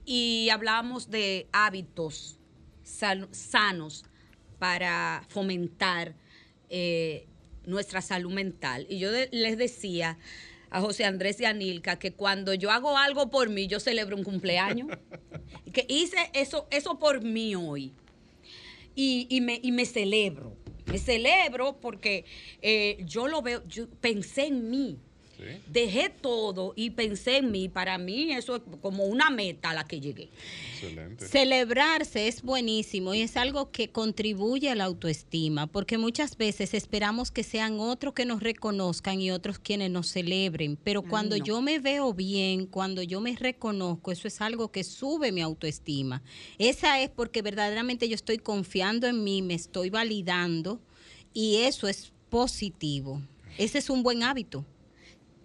Y 0.06 0.50
hablamos 0.52 1.10
de 1.10 1.48
hábitos 1.52 2.38
sanos 2.84 4.06
para 4.60 5.26
fomentar 5.30 6.16
eh, 6.70 7.28
nuestra 7.66 8.02
salud 8.02 8.32
mental. 8.32 8.86
Y 8.90 9.00
yo 9.00 9.10
les 9.32 9.58
decía 9.58 10.18
a 10.70 10.82
José 10.82 11.06
Andrés 11.06 11.40
y 11.40 11.46
a 11.46 11.54
Nilka 11.54 11.98
que 11.98 12.14
cuando 12.14 12.54
yo 12.54 12.70
hago 12.70 12.98
algo 12.98 13.30
por 13.30 13.50
mí, 13.50 13.68
yo 13.68 13.80
celebro 13.80 14.16
un 14.16 14.24
cumpleaños. 14.24 14.88
que 15.74 15.86
hice 15.90 16.18
eso, 16.34 16.68
eso 16.70 17.00
por 17.00 17.24
mí 17.24 17.56
hoy 17.56 17.94
y, 18.94 19.28
y 19.30 19.42
me, 19.42 19.60
y 19.62 19.72
me 19.72 19.86
celebro. 19.86 20.56
Me 20.86 21.00
celebro 21.00 21.80
porque 21.80 22.26
eh, 22.62 22.98
yo 23.06 23.28
lo 23.28 23.42
veo, 23.42 23.64
yo 23.68 23.90
pensé 24.02 24.48
en 24.48 24.70
mí. 24.70 25.00
Dejé 25.68 26.10
todo 26.10 26.74
y 26.76 26.92
pensé 26.92 27.38
en 27.38 27.52
mí. 27.52 27.70
Para 27.70 27.98
mí 27.98 28.32
eso 28.32 28.56
es 28.58 28.62
como 28.82 29.06
una 29.06 29.30
meta 29.30 29.72
a 29.72 29.74
la 29.74 29.86
que 29.86 30.00
llegué. 30.00 30.30
Excelente. 30.74 31.28
Celebrarse 31.28 32.28
es 32.28 32.42
buenísimo 32.42 33.14
y 33.14 33.22
es 33.22 33.38
algo 33.38 33.72
que 33.72 33.90
contribuye 33.90 34.70
a 34.70 34.76
la 34.76 34.86
autoestima, 34.86 35.68
porque 35.68 35.98
muchas 35.98 36.38
veces 36.38 36.74
esperamos 36.74 37.32
que 37.32 37.44
sean 37.44 37.80
otros 37.80 38.14
que 38.14 38.26
nos 38.26 38.42
reconozcan 38.42 39.22
y 39.22 39.32
otros 39.32 39.60
quienes 39.60 39.92
nos 39.92 40.08
celebren, 40.08 40.78
pero 40.84 41.02
cuando 41.02 41.38
no. 41.38 41.44
yo 41.44 41.62
me 41.62 41.80
veo 41.80 42.14
bien, 42.14 42.66
cuando 42.66 43.02
yo 43.02 43.22
me 43.22 43.36
reconozco, 43.36 44.12
eso 44.12 44.28
es 44.28 44.42
algo 44.42 44.72
que 44.72 44.84
sube 44.84 45.32
mi 45.32 45.42
autoestima. 45.42 46.22
Esa 46.58 47.02
es 47.02 47.10
porque 47.10 47.42
verdaderamente 47.42 48.08
yo 48.08 48.16
estoy 48.16 48.38
confiando 48.38 49.08
en 49.08 49.24
mí, 49.24 49.42
me 49.42 49.54
estoy 49.54 49.90
validando 49.90 50.80
y 51.34 51.58
eso 51.58 51.88
es 51.88 52.14
positivo. 52.30 53.22
Ese 53.58 53.78
es 53.78 53.90
un 53.90 54.04
buen 54.04 54.24
hábito. 54.24 54.66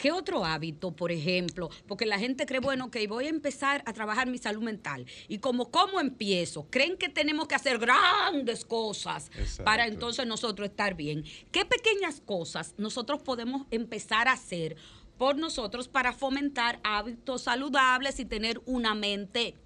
¿Qué 0.01 0.13
otro 0.13 0.47
hábito, 0.47 0.97
por 0.97 1.13
ejemplo? 1.13 1.69
Porque 1.87 2.07
la 2.07 2.19
gente 2.19 2.47
cree, 2.47 2.61
bueno, 2.61 2.91
que 2.91 3.07
voy 3.07 3.27
a 3.27 3.29
empezar 3.29 3.83
a 3.85 3.93
trabajar 3.93 4.29
mi 4.31 4.39
salud 4.39 4.63
mental. 4.63 5.05
Y 5.29 5.41
como, 5.41 5.71
¿cómo 5.71 6.01
empiezo? 6.01 6.67
Creen 6.71 6.97
que 6.97 7.11
tenemos 7.11 7.47
que 7.47 7.55
hacer 7.55 7.79
grandes 7.79 8.65
cosas 8.65 9.31
Exacto. 9.37 9.65
para 9.65 9.87
entonces 9.87 10.27
nosotros 10.27 10.71
estar 10.71 10.95
bien. 10.95 11.25
¿Qué 11.53 11.67
pequeñas 11.67 12.23
cosas 12.23 12.75
nosotros 12.79 13.21
podemos 13.21 13.67
empezar 13.71 14.27
a 14.27 14.33
hacer 14.33 14.77
por 15.19 15.37
nosotros 15.37 15.87
para 15.87 16.15
fomentar 16.15 16.81
hábitos 16.83 17.43
saludables 17.43 18.19
y 18.21 18.25
tener 18.25 18.59
una 18.65 18.95
mente 18.95 19.59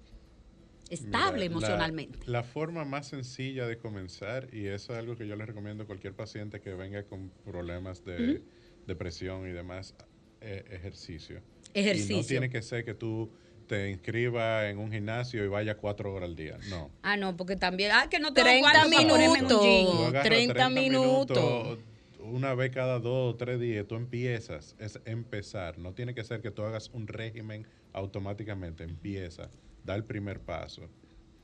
estable 0.89 1.43
Mira, 1.43 1.45
emocionalmente? 1.45 2.19
La, 2.25 2.43
forma 2.43 2.83
más 2.83 3.07
sencilla 3.07 3.67
de 3.67 3.77
comenzar, 3.77 4.53
y 4.53 4.67
eso 4.67 4.91
es 4.91 4.99
algo 4.99 5.15
que 5.15 5.29
yo 5.29 5.37
le 5.37 5.45
recomiendo 5.45 5.83
a 5.83 5.87
cualquier 5.87 6.13
paciente 6.13 6.59
que 6.59 6.73
venga 6.73 7.03
con 7.03 7.29
problemas 7.45 8.03
de 8.03 8.39
Ujú. 8.39 8.45
depresión 8.85 9.47
y 9.47 9.53
demás, 9.53 9.95
eh, 10.41 10.65
ejercicio. 10.71 11.41
Ejercicio. 11.73 12.17
Y 12.17 12.21
no 12.21 12.27
tiene 12.27 12.49
que 12.49 12.61
ser 12.61 12.85
que 12.85 12.93
tú 12.93 13.29
te 13.67 13.89
inscribas 13.89 14.65
en 14.65 14.77
un 14.77 14.91
gimnasio 14.91 15.43
y 15.43 15.47
vayas 15.47 15.77
cuatro 15.77 16.13
horas 16.13 16.29
al 16.29 16.35
día. 16.35 16.57
No. 16.69 16.91
Ah, 17.01 17.17
no, 17.17 17.35
porque 17.35 17.55
también, 17.55 17.91
ah, 17.93 18.07
que 18.09 18.19
no 18.19 18.33
tengo 18.33 18.45
30 18.45 18.61
cuarto 18.61 18.89
para 18.91 19.07
ponerme 19.07 19.13
en 19.15 19.21
un 19.21 19.33
minutos. 19.33 19.61
gym. 19.63 19.85
Tú 19.85 20.03
agarras 20.03 20.23
30 20.25 20.69
minutos. 20.69 21.79
Una 22.19 22.55
vez 22.55 22.71
cada 22.71 22.99
dos 22.99 23.33
o 23.33 23.37
tres 23.37 23.59
días, 23.59 23.85
tú 23.87 23.95
empiezas, 23.95 24.75
es 24.79 24.99
empezar. 25.05 25.77
No 25.77 25.93
tiene 25.93 26.15
que 26.15 26.23
ser 26.23 26.41
que 26.41 26.49
tú 26.49 26.63
hagas 26.63 26.89
un 26.93 27.07
régimen 27.07 27.67
automáticamente. 27.93 28.83
Empieza, 28.83 29.49
da 29.83 29.95
el 29.95 30.03
primer 30.03 30.39
paso. 30.39 30.83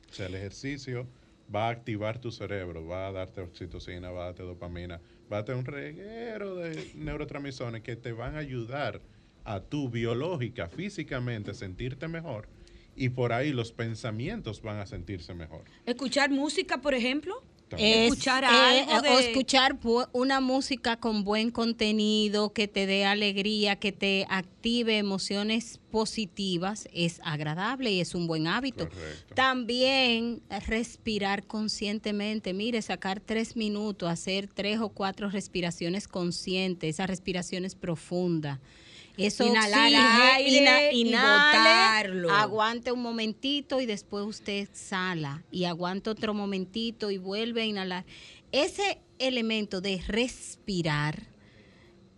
O 0.10 0.14
sea, 0.14 0.26
el 0.26 0.36
ejercicio 0.36 1.08
va 1.54 1.68
a 1.68 1.70
activar 1.70 2.20
tu 2.20 2.32
cerebro, 2.32 2.86
va 2.86 3.08
a 3.08 3.12
darte 3.12 3.42
oxitocina, 3.42 4.10
va 4.10 4.24
a 4.24 4.26
darte 4.26 4.44
dopamina, 4.44 5.00
va 5.32 5.38
a 5.38 5.42
darte 5.44 5.54
un 5.54 5.66
reguero 5.66 6.56
de 6.56 6.92
neurotransmisores 6.96 7.82
que 7.82 7.96
te 7.96 8.12
van 8.12 8.36
a 8.36 8.40
ayudar 8.40 9.02
a 9.44 9.62
tu 9.62 9.90
biológica, 9.90 10.68
físicamente, 10.68 11.54
sentirte 11.54 12.08
mejor. 12.08 12.48
Y 12.96 13.10
por 13.10 13.32
ahí 13.32 13.54
los 13.54 13.72
pensamientos 13.72 14.62
van 14.62 14.80
a 14.80 14.86
sentirse 14.86 15.34
mejor. 15.34 15.64
Escuchar 15.86 16.30
música, 16.30 16.82
por 16.82 16.94
ejemplo. 16.94 17.44
Es, 17.78 18.12
escuchar 18.12 18.44
eh, 18.44 18.48
algo 18.48 19.16
o 19.16 19.20
escuchar 19.20 19.78
una 20.14 20.40
música 20.40 20.98
con 20.98 21.24
buen 21.24 21.52
contenido 21.52 22.54
que 22.54 22.68
te 22.68 22.86
dé 22.86 23.06
alegría, 23.06 23.76
que 23.76 23.92
te 23.92 24.26
active 24.30 24.98
emociones 24.98 25.80
positivas, 25.92 26.88
es 26.94 27.20
agradable 27.24 27.92
y 27.92 28.02
es 28.02 28.16
un 28.16 28.28
buen 28.28 28.48
hábito. 28.48 28.90
Correcto. 28.90 29.36
También 29.36 30.42
respirar 30.68 31.46
conscientemente, 31.46 32.54
mire, 32.54 32.82
sacar 32.82 33.20
tres 33.20 33.56
minutos, 33.56 34.10
hacer 34.10 34.48
tres 34.48 34.80
o 34.80 34.90
cuatro 34.90 35.30
respiraciones 35.30 36.08
conscientes, 36.08 36.96
esas 36.96 37.08
respiraciones 37.08 37.76
profundas. 37.76 38.60
Eso 39.18 39.46
Inhalar 39.46 39.92
oxige- 39.92 40.36
aire 40.36 40.90
y 40.94 41.02
inhale, 41.02 42.30
aguante 42.32 42.92
un 42.92 43.02
momentito 43.02 43.82
y 43.82 43.86
después 43.86 44.26
usted 44.26 44.60
exhala 44.60 45.44
y 45.52 45.66
aguanta 45.66 46.12
otro 46.12 46.34
momentito 46.34 47.12
y 47.12 47.18
vuelve 47.18 47.62
a 47.64 47.66
inhalar. 47.66 48.06
Ese 48.52 49.00
elemento 49.20 49.82
de 49.82 50.02
respirar 50.08 51.28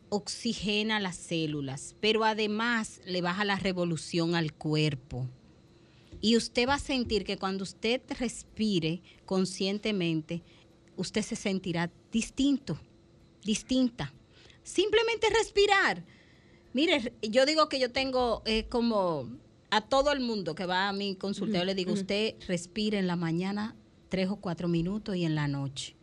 oxigena 0.10 1.00
las 1.00 1.16
células, 1.18 1.96
pero 2.00 2.24
además 2.24 3.02
le 3.06 3.22
baja 3.22 3.46
la 3.46 3.56
revolución 3.58 4.36
al 4.36 4.54
cuerpo. 4.54 5.28
Y 6.22 6.38
usted 6.38 6.68
va 6.70 6.76
a 6.76 6.80
sentir 6.80 7.26
que 7.26 7.38
cuando 7.38 7.64
usted 7.64 8.02
respire 8.20 9.02
conscientemente, 9.26 10.44
usted 10.96 11.22
se 11.22 11.36
sentirá 11.36 11.92
distinto, 12.12 12.80
distinta. 13.44 14.14
Simplemente 14.64 15.28
respirar. 15.30 16.06
Mire, 16.74 17.14
yo 17.22 17.46
digo 17.46 17.70
que 17.70 17.80
yo 17.80 17.92
tengo 17.92 18.42
eh, 18.46 18.66
como 18.68 19.30
a 19.70 19.82
todo 19.82 20.12
el 20.12 20.20
mundo 20.20 20.56
que 20.56 20.66
va 20.66 20.90
a 20.90 20.94
mi 20.94 21.16
consultorio, 21.16 21.66
le 21.66 21.76
digo, 21.76 21.94
usted 21.94 22.36
respire 22.48 22.98
en 23.00 23.08
la 23.08 23.16
mañana 23.16 23.76
tres 24.10 24.30
o 24.30 24.36
cuatro 24.36 24.68
minutos 24.68 25.16
y 25.16 25.26
en 25.26 25.36
la 25.36 25.48
noche. 25.48 25.96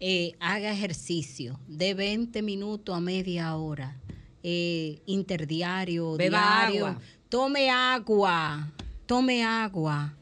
Eh, 0.00 0.32
haga 0.40 0.72
ejercicio 0.72 1.60
de 1.68 1.94
20 1.94 2.42
minutos 2.42 2.94
a 2.94 3.00
media 3.00 3.54
hora, 3.56 3.98
eh, 4.42 5.00
interdiario, 5.06 6.16
Beba 6.16 6.66
diario. 6.68 6.86
agua. 6.86 7.02
Tome 7.28 7.70
agua, 7.70 8.72
tome 9.06 9.44
agua. 9.44 10.14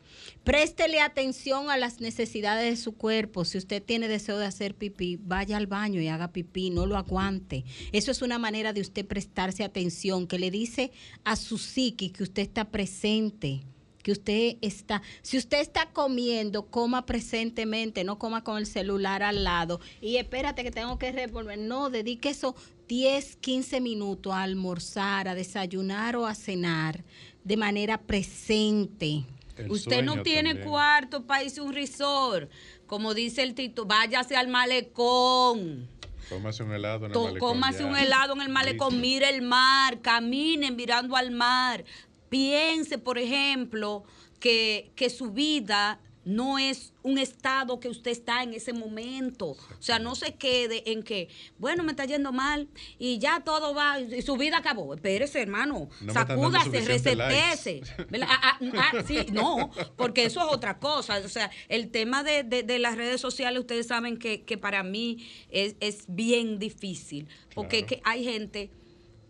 Préstele 0.48 1.02
atención 1.02 1.68
a 1.68 1.76
las 1.76 2.00
necesidades 2.00 2.70
de 2.70 2.82
su 2.82 2.96
cuerpo. 2.96 3.44
Si 3.44 3.58
usted 3.58 3.82
tiene 3.82 4.08
deseo 4.08 4.38
de 4.38 4.46
hacer 4.46 4.74
pipí, 4.74 5.18
vaya 5.20 5.58
al 5.58 5.66
baño 5.66 6.00
y 6.00 6.08
haga 6.08 6.32
pipí, 6.32 6.70
no 6.70 6.86
lo 6.86 6.96
aguante. 6.96 7.66
Eso 7.92 8.10
es 8.10 8.22
una 8.22 8.38
manera 8.38 8.72
de 8.72 8.80
usted 8.80 9.04
prestarse 9.04 9.62
atención, 9.62 10.26
que 10.26 10.38
le 10.38 10.50
dice 10.50 10.90
a 11.22 11.36
su 11.36 11.58
psiqui 11.58 12.08
que 12.08 12.22
usted 12.22 12.40
está 12.40 12.70
presente, 12.70 13.60
que 14.02 14.10
usted 14.10 14.56
está, 14.62 15.02
si 15.20 15.36
usted 15.36 15.60
está 15.60 15.90
comiendo, 15.92 16.70
coma 16.70 17.04
presentemente, 17.04 18.02
no 18.02 18.18
coma 18.18 18.42
con 18.42 18.56
el 18.56 18.64
celular 18.64 19.22
al 19.22 19.44
lado 19.44 19.82
y 20.00 20.16
espérate 20.16 20.64
que 20.64 20.70
tengo 20.70 20.98
que 20.98 21.12
revolver. 21.12 21.58
No, 21.58 21.90
dedique 21.90 22.30
esos 22.30 22.54
10, 22.88 23.36
15 23.36 23.82
minutos 23.82 24.32
a 24.32 24.44
almorzar, 24.44 25.28
a 25.28 25.34
desayunar 25.34 26.16
o 26.16 26.24
a 26.24 26.34
cenar 26.34 27.04
de 27.44 27.58
manera 27.58 28.00
presente. 28.00 29.26
El 29.58 29.70
Usted 29.70 30.02
no 30.02 30.22
tiene 30.22 30.50
también. 30.50 30.68
cuarto 30.68 31.26
para 31.26 31.42
irse 31.42 31.60
un 31.60 31.72
resort. 31.74 32.50
Como 32.86 33.12
dice 33.14 33.42
el 33.42 33.54
Tito, 33.54 33.84
váyase 33.86 34.36
al 34.36 34.48
malecón. 34.48 35.88
Cómase 36.28 36.62
un 36.62 36.72
helado 36.72 37.06
en 37.06 37.12
el 37.12 37.18
malecón. 37.18 37.38
cómase 37.38 37.84
un 37.84 37.96
helado 37.96 38.34
en 38.34 38.42
el 38.42 38.48
malecón, 38.50 39.00
mire 39.00 39.30
el 39.30 39.42
mar, 39.42 40.00
caminen 40.00 40.76
mirando 40.76 41.16
al 41.16 41.30
mar. 41.30 41.84
Piense, 42.28 42.98
por 42.98 43.18
ejemplo, 43.18 44.04
que, 44.38 44.90
que 44.94 45.10
su 45.10 45.32
vida 45.32 46.00
no 46.28 46.58
es 46.58 46.92
un 47.02 47.16
estado 47.16 47.80
que 47.80 47.88
usted 47.88 48.10
está 48.10 48.42
en 48.42 48.52
ese 48.52 48.74
momento. 48.74 49.46
O 49.52 49.56
sea, 49.80 49.98
no 49.98 50.14
se 50.14 50.34
quede 50.34 50.92
en 50.92 51.02
que, 51.02 51.28
bueno, 51.58 51.82
me 51.82 51.92
está 51.92 52.04
yendo 52.04 52.32
mal 52.32 52.68
y 52.98 53.18
ya 53.18 53.40
todo 53.42 53.74
va, 53.74 53.98
y 53.98 54.20
su 54.20 54.36
vida 54.36 54.58
acabó. 54.58 54.92
Espérese, 54.94 55.40
hermano, 55.40 55.88
No 56.02 56.12
sacúdase, 56.12 56.80
resetese. 56.82 57.80
Ah, 58.22 58.58
ah, 58.60 58.60
ah, 58.76 59.02
sí, 59.06 59.18
no, 59.32 59.70
porque 59.96 60.24
eso 60.26 60.40
es 60.40 60.46
otra 60.54 60.78
cosa. 60.78 61.18
O 61.24 61.28
sea, 61.28 61.50
el 61.68 61.90
tema 61.90 62.22
de, 62.22 62.42
de- 62.42 62.62
de 62.62 62.78
las 62.78 62.96
redes 62.96 63.20
sociales, 63.22 63.60
ustedes 63.60 63.86
saben 63.86 64.18
que, 64.18 64.42
que 64.42 64.58
para 64.58 64.82
mí 64.82 65.26
es, 65.50 65.76
es 65.80 66.04
bien 66.08 66.58
difícil, 66.58 67.26
porque 67.54 67.84
Claro. 67.84 67.86
que 67.86 68.00
hay 68.04 68.24
gente 68.24 68.70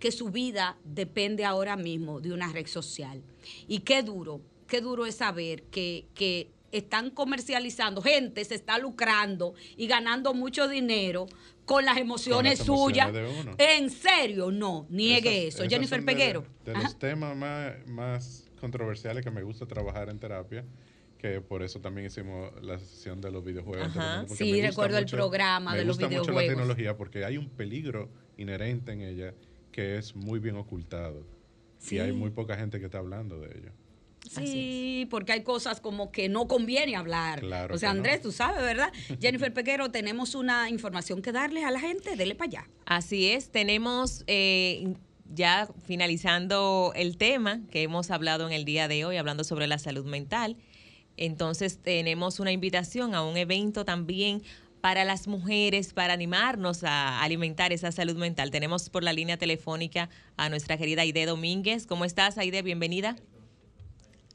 que 0.00 0.10
su 0.10 0.30
vida 0.30 0.76
depende 0.84 1.44
ahora 1.44 1.76
mismo 1.76 2.20
de 2.20 2.32
una 2.32 2.50
red 2.52 2.66
social. 2.66 3.22
Y 3.68 3.80
qué 3.80 4.02
duro, 4.02 4.40
qué 4.66 4.80
duro 4.80 5.06
es 5.06 5.14
saber 5.16 5.62
que, 5.64 6.06
que 6.14 6.50
están 6.72 7.10
comercializando, 7.10 8.02
gente 8.02 8.44
se 8.44 8.54
está 8.54 8.78
lucrando 8.78 9.54
y 9.76 9.86
ganando 9.86 10.34
mucho 10.34 10.68
dinero 10.68 11.26
con 11.64 11.84
las 11.84 11.98
emociones, 11.98 12.60
Con 12.62 12.76
las 12.76 12.80
suyas. 12.84 13.08
emociones. 13.14 13.54
En 13.58 13.90
serio, 13.90 14.50
no, 14.50 14.86
niegue 14.90 15.46
Esas- 15.48 15.54
eso. 15.54 15.62
esas 15.64 15.72
Jennifer 15.74 16.00
de- 16.00 16.06
Peguero. 16.06 16.44
De, 16.64 16.74
los 16.74 16.98
temas 16.98 17.36
más, 17.36 17.74
más 17.86 18.50
controversiales 18.60 19.22
que 19.24 19.30
me 19.30 19.42
gusta 19.42 19.66
trabajar 19.66 20.08
en 20.08 20.18
terapia, 20.18 20.64
que 21.18 21.40
por 21.40 21.62
eso 21.62 21.80
también 21.80 22.06
hicimos 22.06 22.50
la 22.62 22.78
sesión 22.78 23.20
de 23.20 23.30
los 23.30 23.44
videojuegos. 23.44 23.88
Ajá. 23.88 24.24
Sí, 24.28 24.52
me 24.52 24.62
recuerdo 24.68 24.98
el 24.98 25.06
programa 25.06 25.72
me 25.72 25.78
de 25.78 25.84
los 25.84 25.96
gusta 25.98 26.06
mucho 26.08 26.16
la 26.18 26.22
videojuegos. 26.22 26.48
tecnología 26.52 26.96
porque 26.96 27.24
hay 27.24 27.36
un 27.38 27.48
peligro 27.50 28.08
inherente 28.36 28.92
en 28.92 29.00
ella 29.02 29.34
que 29.72 29.96
es 29.98 30.14
muy 30.14 30.38
bien 30.38 30.56
ocultado. 30.56 31.24
Sí. 31.78 31.96
Y 31.96 31.98
hay 32.00 32.12
muy 32.12 32.30
poca 32.30 32.56
gente 32.56 32.78
que 32.80 32.86
está 32.86 32.98
hablando 32.98 33.40
de 33.40 33.48
ello. 33.58 33.72
Sí, 34.28 35.06
porque 35.10 35.32
hay 35.32 35.42
cosas 35.42 35.80
como 35.80 36.10
que 36.10 36.28
no 36.28 36.48
conviene 36.48 36.96
hablar. 36.96 37.40
Claro 37.40 37.74
o 37.74 37.78
sea, 37.78 37.92
no. 37.92 37.98
Andrés, 37.98 38.22
tú 38.22 38.32
sabes, 38.32 38.62
¿verdad? 38.62 38.92
Jennifer 39.20 39.52
Peguero, 39.52 39.90
tenemos 39.90 40.34
una 40.34 40.68
información 40.70 41.22
que 41.22 41.32
darle 41.32 41.64
a 41.64 41.70
la 41.70 41.80
gente. 41.80 42.16
Dele 42.16 42.34
para 42.34 42.48
allá. 42.48 42.70
Así 42.86 43.30
es, 43.30 43.50
tenemos 43.50 44.24
eh, 44.26 44.94
ya 45.34 45.68
finalizando 45.86 46.92
el 46.94 47.16
tema 47.16 47.60
que 47.70 47.82
hemos 47.82 48.10
hablado 48.10 48.46
en 48.46 48.52
el 48.52 48.64
día 48.64 48.88
de 48.88 49.04
hoy, 49.04 49.16
hablando 49.16 49.44
sobre 49.44 49.66
la 49.66 49.78
salud 49.78 50.04
mental. 50.04 50.56
Entonces 51.16 51.78
tenemos 51.82 52.38
una 52.38 52.52
invitación 52.52 53.14
a 53.14 53.24
un 53.24 53.36
evento 53.36 53.84
también 53.84 54.42
para 54.80 55.04
las 55.04 55.26
mujeres, 55.26 55.92
para 55.92 56.12
animarnos 56.12 56.84
a 56.84 57.20
alimentar 57.20 57.72
esa 57.72 57.90
salud 57.90 58.16
mental. 58.16 58.50
Tenemos 58.50 58.90
por 58.90 59.02
la 59.02 59.12
línea 59.12 59.36
telefónica 59.36 60.08
a 60.36 60.48
nuestra 60.48 60.76
querida 60.76 61.02
Aide 61.02 61.26
Domínguez. 61.26 61.86
¿Cómo 61.86 62.04
estás, 62.04 62.38
Aide? 62.38 62.62
Bienvenida. 62.62 63.16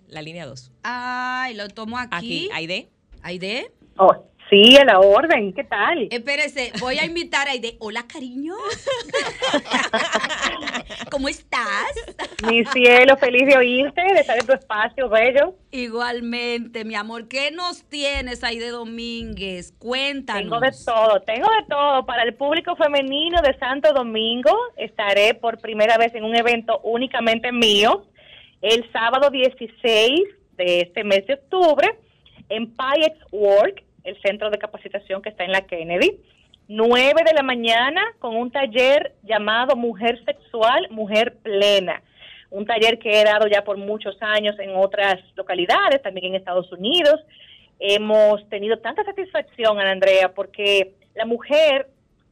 La 0.07 0.21
línea 0.21 0.45
2. 0.45 0.71
Ay, 0.83 1.55
lo 1.55 1.67
tomo 1.69 1.97
aquí. 1.97 2.15
Aquí, 2.15 2.49
Aide. 2.53 2.89
Aide. 3.21 3.71
Oh, 3.97 4.13
sí, 4.49 4.75
a 4.77 4.85
la 4.85 4.99
orden, 4.99 5.53
¿qué 5.53 5.63
tal? 5.63 6.07
Espérese, 6.11 6.71
voy 6.79 6.97
a 6.97 7.05
invitar 7.05 7.47
a 7.47 7.51
Aide. 7.51 7.77
Hola, 7.79 8.05
cariño. 8.07 8.53
¿Cómo 11.11 11.29
estás? 11.29 11.93
Mi 12.47 12.65
cielo, 12.65 13.17
feliz 13.17 13.47
de 13.47 13.57
oírte, 13.57 14.01
de 14.01 14.19
estar 14.19 14.37
en 14.37 14.45
tu 14.45 14.53
espacio, 14.53 15.09
bello. 15.09 15.55
Igualmente, 15.71 16.85
mi 16.85 16.95
amor. 16.95 17.27
¿Qué 17.27 17.51
nos 17.51 17.83
tienes, 17.83 18.43
Aide 18.43 18.69
Domínguez? 18.69 19.73
Cuéntanos. 19.79 20.43
Tengo 20.43 20.59
de 20.59 20.71
todo, 20.85 21.21
tengo 21.21 21.47
de 21.49 21.65
todo. 21.69 22.05
Para 22.05 22.23
el 22.23 22.35
público 22.35 22.75
femenino 22.75 23.41
de 23.41 23.57
Santo 23.57 23.93
Domingo, 23.93 24.51
estaré 24.77 25.33
por 25.33 25.59
primera 25.59 25.97
vez 25.97 26.13
en 26.15 26.23
un 26.23 26.35
evento 26.35 26.79
únicamente 26.83 27.51
mío, 27.51 28.05
el 28.63 28.89
sábado 28.93 29.29
16 29.29 30.21
de 30.55 30.79
este 30.79 31.03
mes 31.03 31.27
de 31.27 31.33
octubre, 31.33 31.99
en 32.47 32.73
Payets 32.73 33.19
Work, 33.31 33.83
el 34.05 34.19
centro 34.21 34.49
de 34.49 34.57
capacitación 34.57 35.21
que 35.21 35.29
está 35.29 35.43
en 35.43 35.51
la 35.51 35.67
Kennedy. 35.67 36.17
9 36.69 37.23
de 37.25 37.33
la 37.33 37.43
mañana 37.43 38.01
con 38.19 38.37
un 38.37 38.51
taller 38.51 39.15
llamado 39.23 39.75
Mujer 39.75 40.23
Sexual, 40.23 40.87
Mujer 40.91 41.35
Plena. 41.43 42.01
Un 42.51 42.65
taller 42.65 42.99
que 42.99 43.19
he 43.19 43.25
dado 43.25 43.47
ya 43.47 43.65
por 43.65 43.75
muchos 43.75 44.15
años 44.21 44.57
en 44.59 44.77
otras 44.77 45.19
localidades, 45.35 46.01
también 46.01 46.27
en 46.27 46.35
Estados 46.35 46.71
Unidos. 46.71 47.19
Hemos 47.79 48.47
tenido 48.47 48.79
tanta 48.79 49.03
satisfacción, 49.03 49.77
Ana 49.77 49.91
Andrea, 49.91 50.33
porque 50.33 50.93
la 51.15 51.25
mujer, 51.25 51.87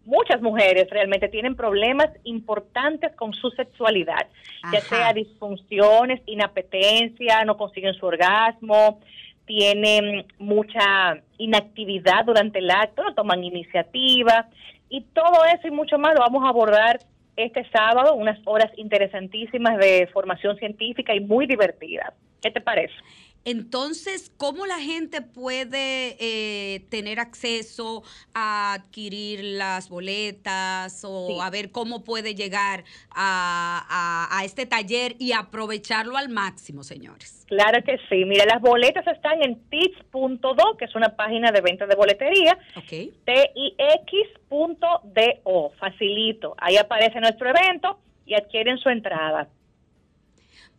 muchas 0.06 0.42
mujeres 0.42 0.90
realmente 0.90 1.30
tienen 1.30 1.56
problemas 1.56 2.10
importantes 2.24 3.16
con 3.16 3.34
su 3.34 3.50
sexualidad, 3.52 4.28
ya 4.72 4.82
sea 4.82 5.14
disfunciones, 5.14 6.22
inapetencia, 6.26 7.44
no 7.46 7.58
consiguen 7.58 7.94
su 7.94 8.06
orgasmo, 8.06 9.00
tienen 9.46 10.26
mucha 10.40 11.22
inactividad 11.38 12.26
durante 12.26 12.60
el 12.60 12.72
acto, 12.72 13.04
no 13.04 13.14
toman 13.14 13.44
iniciativa 13.44 14.48
y 14.90 15.02
todo 15.14 15.46
eso 15.54 15.68
y 15.68 15.72
mucho 15.72 15.98
más 15.98 16.14
lo 16.14 16.22
vamos 16.22 16.44
a 16.46 16.50
abordar 16.50 17.00
este 17.36 17.68
sábado, 17.70 18.14
unas 18.16 18.40
horas 18.46 18.72
interesantísimas 18.78 19.78
de 19.78 20.08
formación 20.14 20.58
científica 20.58 21.16
y 21.16 21.20
muy 21.22 21.48
divertidas. 21.48 22.14
¿Qué 22.42 22.52
te 22.52 22.62
parece? 22.62 22.94
Entonces, 23.44 24.32
¿cómo 24.38 24.66
la 24.68 24.80
gente 24.80 25.22
puede 25.22 26.16
eh, 26.20 26.82
tener 26.90 27.20
acceso 27.20 28.04
a 28.34 28.74
adquirir 28.74 29.44
las 29.44 29.90
boletas 29.90 31.04
o 31.04 31.28
Sí. 31.28 31.38
a 31.42 31.50
ver 31.50 31.72
cómo 31.72 32.04
puede 32.04 32.36
llegar 32.36 32.84
a, 33.10 33.86
a- 33.90 34.38
a 34.40 34.46
este 34.46 34.66
taller 34.66 35.16
y 35.20 35.32
aprovecharlo 35.32 36.18
al 36.18 36.30
máximo, 36.30 36.84
señores? 36.84 37.46
Claro 37.48 37.84
que 37.84 37.98
sí. 38.10 38.24
Mira, 38.26 38.46
las 38.46 38.62
boletas 38.62 39.06
están 39.08 39.42
en 39.44 39.60
tix.do, 39.70 40.78
que 40.78 40.86
es 40.86 40.96
una 40.96 41.16
página 41.16 41.52
de 41.52 41.62
venta 41.62 41.86
de 41.88 41.96
boletería, 41.96 42.58
Ok. 42.78 43.12
tix.do, 44.50 45.72
facilito. 45.80 46.56
Ahí 46.58 46.78
aparece 46.78 47.20
nuestro 47.20 47.50
evento 47.50 48.00
y 48.26 48.36
adquieren 48.36 48.78
su 48.78 48.90
entrada. 48.90 49.50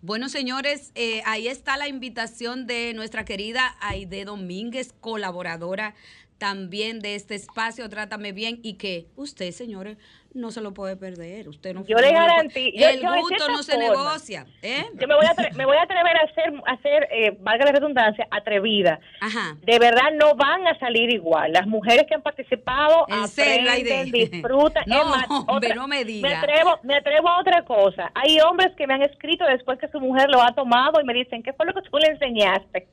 Bueno, 0.04 0.28
señores, 0.28 0.90
eh, 0.96 1.22
ahí 1.26 1.46
está 1.46 1.76
la 1.76 1.86
invitación 1.86 2.66
de 2.66 2.92
nuestra 2.92 3.24
querida 3.24 3.76
Aide 3.80 4.24
Domínguez, 4.24 4.92
colaboradora 5.00 5.94
también 6.42 6.98
de 6.98 7.14
este 7.14 7.36
espacio, 7.36 7.88
Trátame 7.88 8.32
Bien, 8.32 8.58
y 8.64 8.74
que 8.74 9.06
usted, 9.14 9.52
señores, 9.52 9.96
no 10.34 10.50
se 10.50 10.60
lo 10.60 10.74
puede 10.74 10.96
perder. 10.96 11.48
Usted 11.48 11.72
no 11.72 11.84
Yo 11.84 11.98
le 11.98 12.10
garantizo- 12.10 12.72
El 12.74 13.00
yo 13.00 13.14
gusto 13.14 13.48
no 13.48 13.62
se 13.62 13.74
forma, 13.74 13.88
negocia. 13.88 14.46
¿eh? 14.60 14.86
Yo 14.94 15.06
me 15.06 15.14
voy 15.14 15.26
a, 15.26 15.34
me 15.56 15.66
voy 15.66 15.76
a 15.76 15.82
atrever 15.82 16.16
a 16.16 16.34
ser, 16.34 16.52
a 16.66 16.76
ser 16.82 17.08
eh, 17.12 17.36
valga 17.38 17.66
la 17.66 17.72
redundancia, 17.72 18.26
atrevida. 18.28 18.98
Ajá. 19.20 19.56
De 19.62 19.78
verdad 19.78 20.10
no 20.18 20.34
van 20.34 20.66
a 20.66 20.76
salir 20.80 21.10
igual. 21.10 21.52
Las 21.52 21.68
mujeres 21.68 22.06
que 22.08 22.14
han 22.16 22.22
participado 22.22 23.06
En 23.08 23.22
aprenden, 23.22 24.10
disfrutan. 24.10 24.82
No, 24.86 25.04
más, 25.04 25.26
hombre, 25.46 25.74
no 25.76 25.86
me 25.86 26.04
diga. 26.04 26.28
Me 26.28 26.34
atrevo, 26.34 26.80
me 26.82 26.96
atrevo 26.96 27.28
a 27.28 27.40
otra 27.40 27.64
cosa. 27.64 28.10
Hay 28.16 28.40
hombres 28.40 28.72
que 28.76 28.88
me 28.88 28.94
han 28.94 29.02
escrito 29.02 29.44
después 29.44 29.78
que 29.78 29.86
su 29.88 30.00
mujer 30.00 30.28
lo 30.28 30.42
ha 30.42 30.52
tomado 30.56 31.00
y 31.00 31.04
me 31.04 31.14
dicen, 31.14 31.42
¿qué 31.44 31.52
fue 31.52 31.66
lo 31.66 31.72
que 31.74 31.82
tú 31.82 31.98
le 31.98 32.08
enseñaste? 32.08 32.88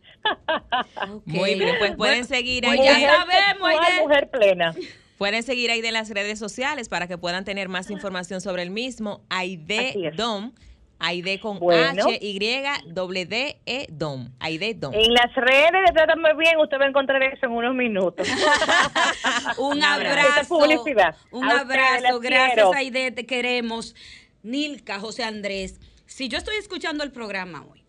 Muy 1.25 1.55
bien, 1.55 1.75
pues 1.79 1.95
pueden 1.95 2.25
seguir 2.25 2.65
ahí. 2.65 2.77
Pues 2.77 2.89
ya 2.89 2.93
Mujer 2.95 3.09
sabemos, 3.09 3.69
sexual, 3.69 4.01
mujer 4.01 4.29
plena. 4.29 4.75
Pueden 5.17 5.43
seguir 5.43 5.69
ahí 5.71 5.81
de 5.81 5.91
las 5.91 6.09
redes 6.09 6.39
sociales 6.39 6.87
para 6.87 7.07
que 7.07 7.17
puedan 7.17 7.43
tener 7.43 7.67
más 7.67 7.89
información 7.89 8.39
sobre 8.41 8.63
el 8.63 8.69
mismo. 8.69 9.21
Aide. 9.29 10.13
Dom. 10.15 10.53
Aide 10.99 11.39
con 11.39 11.59
Bueno. 11.59 12.03
H, 12.05 12.19
Y, 12.21 12.39
W, 12.87 13.25
D, 13.25 13.57
E, 13.65 13.87
Dom. 13.89 14.29
Aide 14.39 14.73
Dom. 14.73 14.93
En 14.93 15.13
las 15.13 15.33
redes 15.33 15.71
de 15.87 15.93
Trátame 15.93 16.33
Bien 16.35 16.57
usted 16.57 16.77
va 16.77 16.85
a 16.85 16.87
encontrar 16.89 17.23
eso 17.23 17.45
en 17.45 17.51
unos 17.53 17.73
minutos. 17.73 18.27
Un 19.57 19.81
abrazo. 19.83 20.47
publicidad. 20.59 21.15
Un 21.31 21.45
A 21.45 21.61
abrazo. 21.61 22.19
Gracias, 22.19 22.55
quiero. 22.55 22.73
Aide. 22.73 23.11
Te 23.11 23.25
queremos. 23.25 23.95
Nilka, 24.43 24.99
José 24.99 25.23
Andrés. 25.23 25.79
Si 26.05 26.27
yo 26.27 26.37
estoy 26.37 26.55
escuchando 26.57 27.03
el 27.03 27.11
programa 27.11 27.65
hoy 27.71 27.83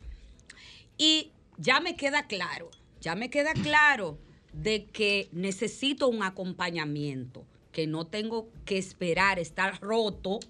y 0.99 1.33
ya 1.61 1.79
me 1.81 1.95
queda 1.95 2.27
claro, 2.27 2.71
ya 3.01 3.15
me 3.15 3.29
queda 3.29 3.53
claro 3.53 4.19
de 4.53 4.87
que 4.87 5.29
necesito 5.33 6.09
un 6.09 6.23
acompañamiento, 6.23 7.45
que 7.71 7.87
no 7.87 8.07
tengo 8.07 8.49
que 8.65 8.79
esperar 8.79 9.39
estar 9.39 9.79
roto, 9.81 10.41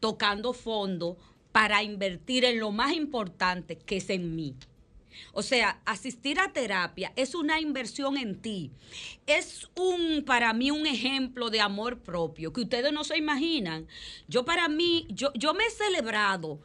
tocando 0.00 0.52
fondo 0.52 1.16
para 1.52 1.84
invertir 1.84 2.44
en 2.44 2.58
lo 2.58 2.72
más 2.72 2.92
importante 2.94 3.76
que 3.78 3.98
es 3.98 4.10
en 4.10 4.34
mí. 4.34 4.56
O 5.32 5.42
sea, 5.42 5.80
asistir 5.84 6.40
a 6.40 6.52
terapia 6.52 7.12
es 7.14 7.36
una 7.36 7.60
inversión 7.60 8.16
en 8.18 8.40
ti. 8.42 8.72
Es 9.26 9.70
un, 9.76 10.24
para 10.24 10.52
mí, 10.52 10.72
un 10.72 10.86
ejemplo 10.86 11.50
de 11.50 11.60
amor 11.60 12.00
propio 12.00 12.52
que 12.52 12.62
ustedes 12.62 12.92
no 12.92 13.04
se 13.04 13.16
imaginan. 13.16 13.86
Yo 14.26 14.44
para 14.44 14.68
mí, 14.68 15.06
yo, 15.10 15.32
yo 15.34 15.54
me 15.54 15.64
he 15.64 15.70
celebrado 15.70 16.60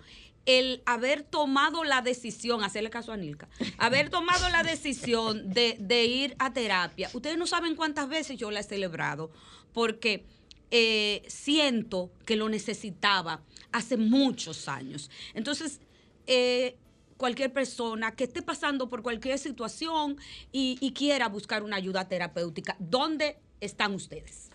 el 0.45 0.81
haber 0.85 1.23
tomado 1.23 1.83
la 1.83 2.01
decisión, 2.01 2.63
hacerle 2.63 2.89
caso 2.89 3.11
a 3.11 3.17
Nilka, 3.17 3.47
haber 3.77 4.09
tomado 4.09 4.49
la 4.49 4.63
decisión 4.63 5.51
de, 5.53 5.77
de 5.79 6.05
ir 6.05 6.35
a 6.39 6.53
terapia. 6.53 7.09
Ustedes 7.13 7.37
no 7.37 7.45
saben 7.47 7.75
cuántas 7.75 8.09
veces 8.09 8.37
yo 8.37 8.49
la 8.51 8.61
he 8.61 8.63
celebrado, 8.63 9.31
porque 9.73 10.25
eh, 10.71 11.23
siento 11.27 12.11
que 12.25 12.35
lo 12.35 12.49
necesitaba 12.49 13.41
hace 13.71 13.97
muchos 13.97 14.67
años. 14.67 15.09
Entonces, 15.33 15.79
eh, 16.27 16.77
cualquier 17.17 17.51
persona 17.51 18.15
que 18.15 18.23
esté 18.23 18.41
pasando 18.41 18.87
por 18.87 19.03
cualquier 19.03 19.37
situación 19.39 20.17
y, 20.51 20.77
y 20.79 20.91
quiera 20.93 21.27
buscar 21.27 21.63
una 21.63 21.75
ayuda 21.75 22.07
terapéutica, 22.07 22.75
¿dónde 22.79 23.37
están 23.59 23.93
ustedes? 23.93 24.49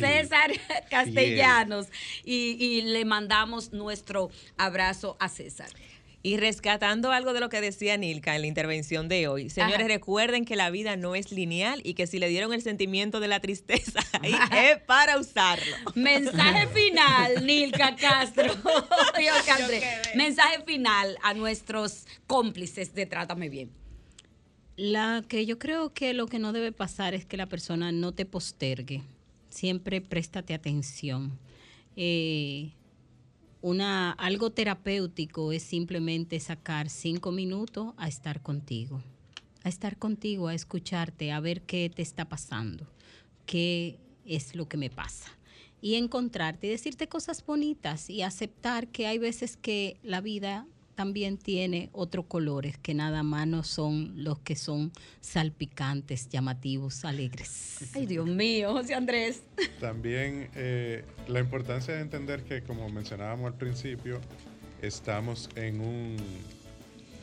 César 0.00 0.50
Castellanos. 0.90 1.86
Y, 2.24 2.56
y 2.58 2.82
le 2.82 3.04
mandamos 3.04 3.72
nuestro 3.72 4.30
abrazo 4.56 5.16
a 5.20 5.28
César. 5.28 5.68
Y 6.22 6.38
rescatando 6.38 7.12
algo 7.12 7.32
de 7.32 7.40
lo 7.40 7.48
que 7.48 7.60
decía 7.60 7.96
Nilka 7.96 8.34
en 8.34 8.40
la 8.40 8.46
intervención 8.48 9.08
de 9.08 9.28
hoy, 9.28 9.48
señores, 9.48 9.76
Ajá. 9.78 9.86
recuerden 9.88 10.44
que 10.44 10.56
la 10.56 10.70
vida 10.70 10.96
no 10.96 11.14
es 11.14 11.30
lineal 11.30 11.80
y 11.84 11.94
que 11.94 12.08
si 12.08 12.18
le 12.18 12.28
dieron 12.28 12.52
el 12.52 12.62
sentimiento 12.62 13.20
de 13.20 13.28
la 13.28 13.38
tristeza, 13.38 14.00
ahí 14.22 14.34
es 14.52 14.78
para 14.78 15.18
usarlo. 15.20 15.76
Mensaje 15.94 16.66
final, 16.74 17.46
Nilka 17.46 17.94
Castro. 17.94 18.52
y 19.20 19.26
José 19.28 19.50
Andrés. 19.52 19.84
Mensaje 20.16 20.64
final 20.66 21.16
a 21.22 21.32
nuestros 21.34 22.06
cómplices 22.26 22.92
de 22.94 23.06
Trátame 23.06 23.48
Bien. 23.48 23.70
La 24.76 25.24
que 25.26 25.46
yo 25.46 25.58
creo 25.58 25.94
que 25.94 26.12
lo 26.12 26.26
que 26.26 26.38
no 26.38 26.52
debe 26.52 26.72
pasar 26.72 27.14
es 27.14 27.24
que 27.24 27.36
la 27.36 27.46
persona 27.46 27.92
no 27.92 28.12
te 28.12 28.26
postergue. 28.26 29.02
Siempre 29.48 30.00
préstate 30.00 30.52
atención. 30.54 31.38
Eh, 31.96 32.72
una, 33.62 34.12
algo 34.12 34.50
terapéutico 34.50 35.52
es 35.52 35.62
simplemente 35.62 36.38
sacar 36.40 36.88
cinco 36.88 37.32
minutos 37.32 37.94
a 37.96 38.08
estar 38.08 38.42
contigo. 38.42 39.02
A 39.64 39.68
estar 39.68 39.96
contigo, 39.96 40.48
a 40.48 40.54
escucharte, 40.54 41.32
a 41.32 41.40
ver 41.40 41.62
qué 41.62 41.90
te 41.92 42.02
está 42.02 42.28
pasando, 42.28 42.86
qué 43.46 43.98
es 44.24 44.54
lo 44.54 44.68
que 44.68 44.76
me 44.76 44.90
pasa. 44.90 45.30
Y 45.80 45.94
encontrarte 45.94 46.68
y 46.68 46.70
decirte 46.70 47.08
cosas 47.08 47.44
bonitas 47.44 48.08
y 48.08 48.22
aceptar 48.22 48.88
que 48.88 49.06
hay 49.06 49.18
veces 49.18 49.56
que 49.56 49.98
la 50.02 50.20
vida 50.20 50.66
también 50.96 51.36
tiene 51.38 51.90
otros 51.92 52.24
colores 52.26 52.76
que 52.78 52.94
nada 52.94 53.22
más 53.22 53.46
no 53.46 53.62
son 53.62 54.24
los 54.24 54.38
que 54.40 54.56
son 54.56 54.90
salpicantes, 55.20 56.28
llamativos, 56.30 57.04
alegres. 57.04 57.92
Ay, 57.94 58.06
Dios 58.06 58.26
mío, 58.26 58.72
José 58.72 58.94
Andrés. 58.94 59.42
También 59.78 60.48
eh, 60.56 61.04
la 61.28 61.38
importancia 61.40 61.94
de 61.94 62.00
entender 62.00 62.42
que, 62.42 62.62
como 62.62 62.88
mencionábamos 62.88 63.52
al 63.52 63.58
principio, 63.58 64.20
estamos 64.82 65.48
en 65.54 65.80
un, 65.80 66.16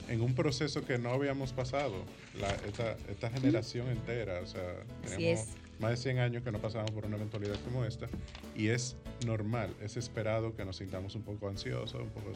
en 0.08 0.22
un 0.22 0.36
proceso 0.36 0.86
que 0.86 0.98
no 0.98 1.10
habíamos 1.12 1.52
pasado, 1.52 1.96
la- 2.40 2.54
esta, 2.68 2.96
esta 3.10 3.30
generación 3.32 3.88
entera. 3.90 4.40
O 4.42 4.46
sea, 4.48 4.62
Así 5.04 5.16
tenemos 5.18 5.40
es. 5.42 5.48
más 5.80 5.92
de 5.92 5.98
100 5.98 6.20
años 6.20 6.44
que 6.44 6.52
no 6.52 6.60
pasamos 6.60 6.92
por 6.92 7.06
una 7.06 7.16
eventualidad 7.18 7.56
como 7.66 7.84
esta 7.86 8.08
y 8.56 8.68
es 8.68 8.96
normal, 9.26 9.74
es 9.82 9.98
esperado 9.98 10.56
que 10.56 10.64
nos 10.64 10.78
sintamos 10.78 11.16
un 11.16 11.24
poco 11.24 11.48
ansiosos, 11.48 12.00
un 12.02 12.10
poco 12.10 12.34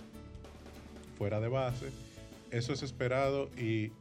fuera 1.18 1.39
de 1.39 1.47
base. 1.47 1.88
Eso 2.51 2.74
es 2.74 2.84
esperado 2.84 3.49
y, 3.57 3.91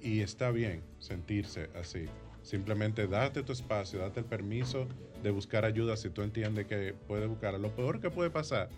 y 0.00 0.20
está 0.20 0.50
bien 0.50 0.82
sentirse 0.98 1.68
así. 1.78 2.06
Simplemente 2.42 3.06
date 3.06 3.42
tu 3.42 3.52
espacio, 3.52 3.98
date 3.98 4.20
el 4.20 4.26
permiso 4.26 4.86
de 5.22 5.30
buscar 5.30 5.64
ayuda 5.64 5.96
si 5.96 6.10
tú 6.10 6.22
entiendes 6.22 6.66
que 6.66 6.94
puedes 7.06 7.28
buscarla. 7.28 7.58
Lo 7.58 7.70
peor 7.70 8.00
que 8.00 8.10
puede 8.10 8.30
pasar, 8.30 8.68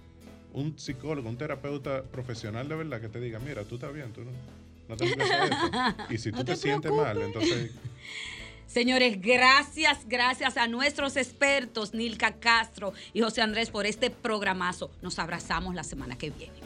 un 0.53 0.79
psicólogo, 0.79 1.29
un 1.29 1.37
terapeuta 1.37 2.03
profesional 2.05 2.69
de 2.69 2.77
verdad 2.77 3.01
que 3.01 3.09
te 3.09 3.21
diga, 3.21 3.39
mira, 3.39 3.65
tú 3.65 3.75
estás 3.75 3.93
bien, 3.93 4.13
tú 4.13 4.23
no, 4.25 4.31
no 4.89 4.97
te 4.97 5.05
esto". 5.05 5.19
Y 6.11 6.19
si 6.19 6.31
tú 6.31 6.39
No 6.39 6.45
te, 6.45 6.53
te 6.53 6.59
sientes 6.59 6.93
mal, 6.93 7.21
entonces 7.21 7.73
Señores, 8.67 9.21
gracias, 9.21 10.07
gracias 10.07 10.57
a 10.57 10.67
nuestros 10.67 11.17
expertos, 11.17 11.95
Nilka 11.95 12.33
Castro 12.35 12.93
y 13.15 13.21
José 13.21 13.41
Andrés, 13.41 13.71
por 13.71 13.87
este 13.87 14.11
programazo. 14.11 14.91
Nos 15.03 15.19
abrazamos 15.19 15.75
la 15.75 15.85
semana 15.85 16.19
que 16.19 16.31
viene. 16.31 16.66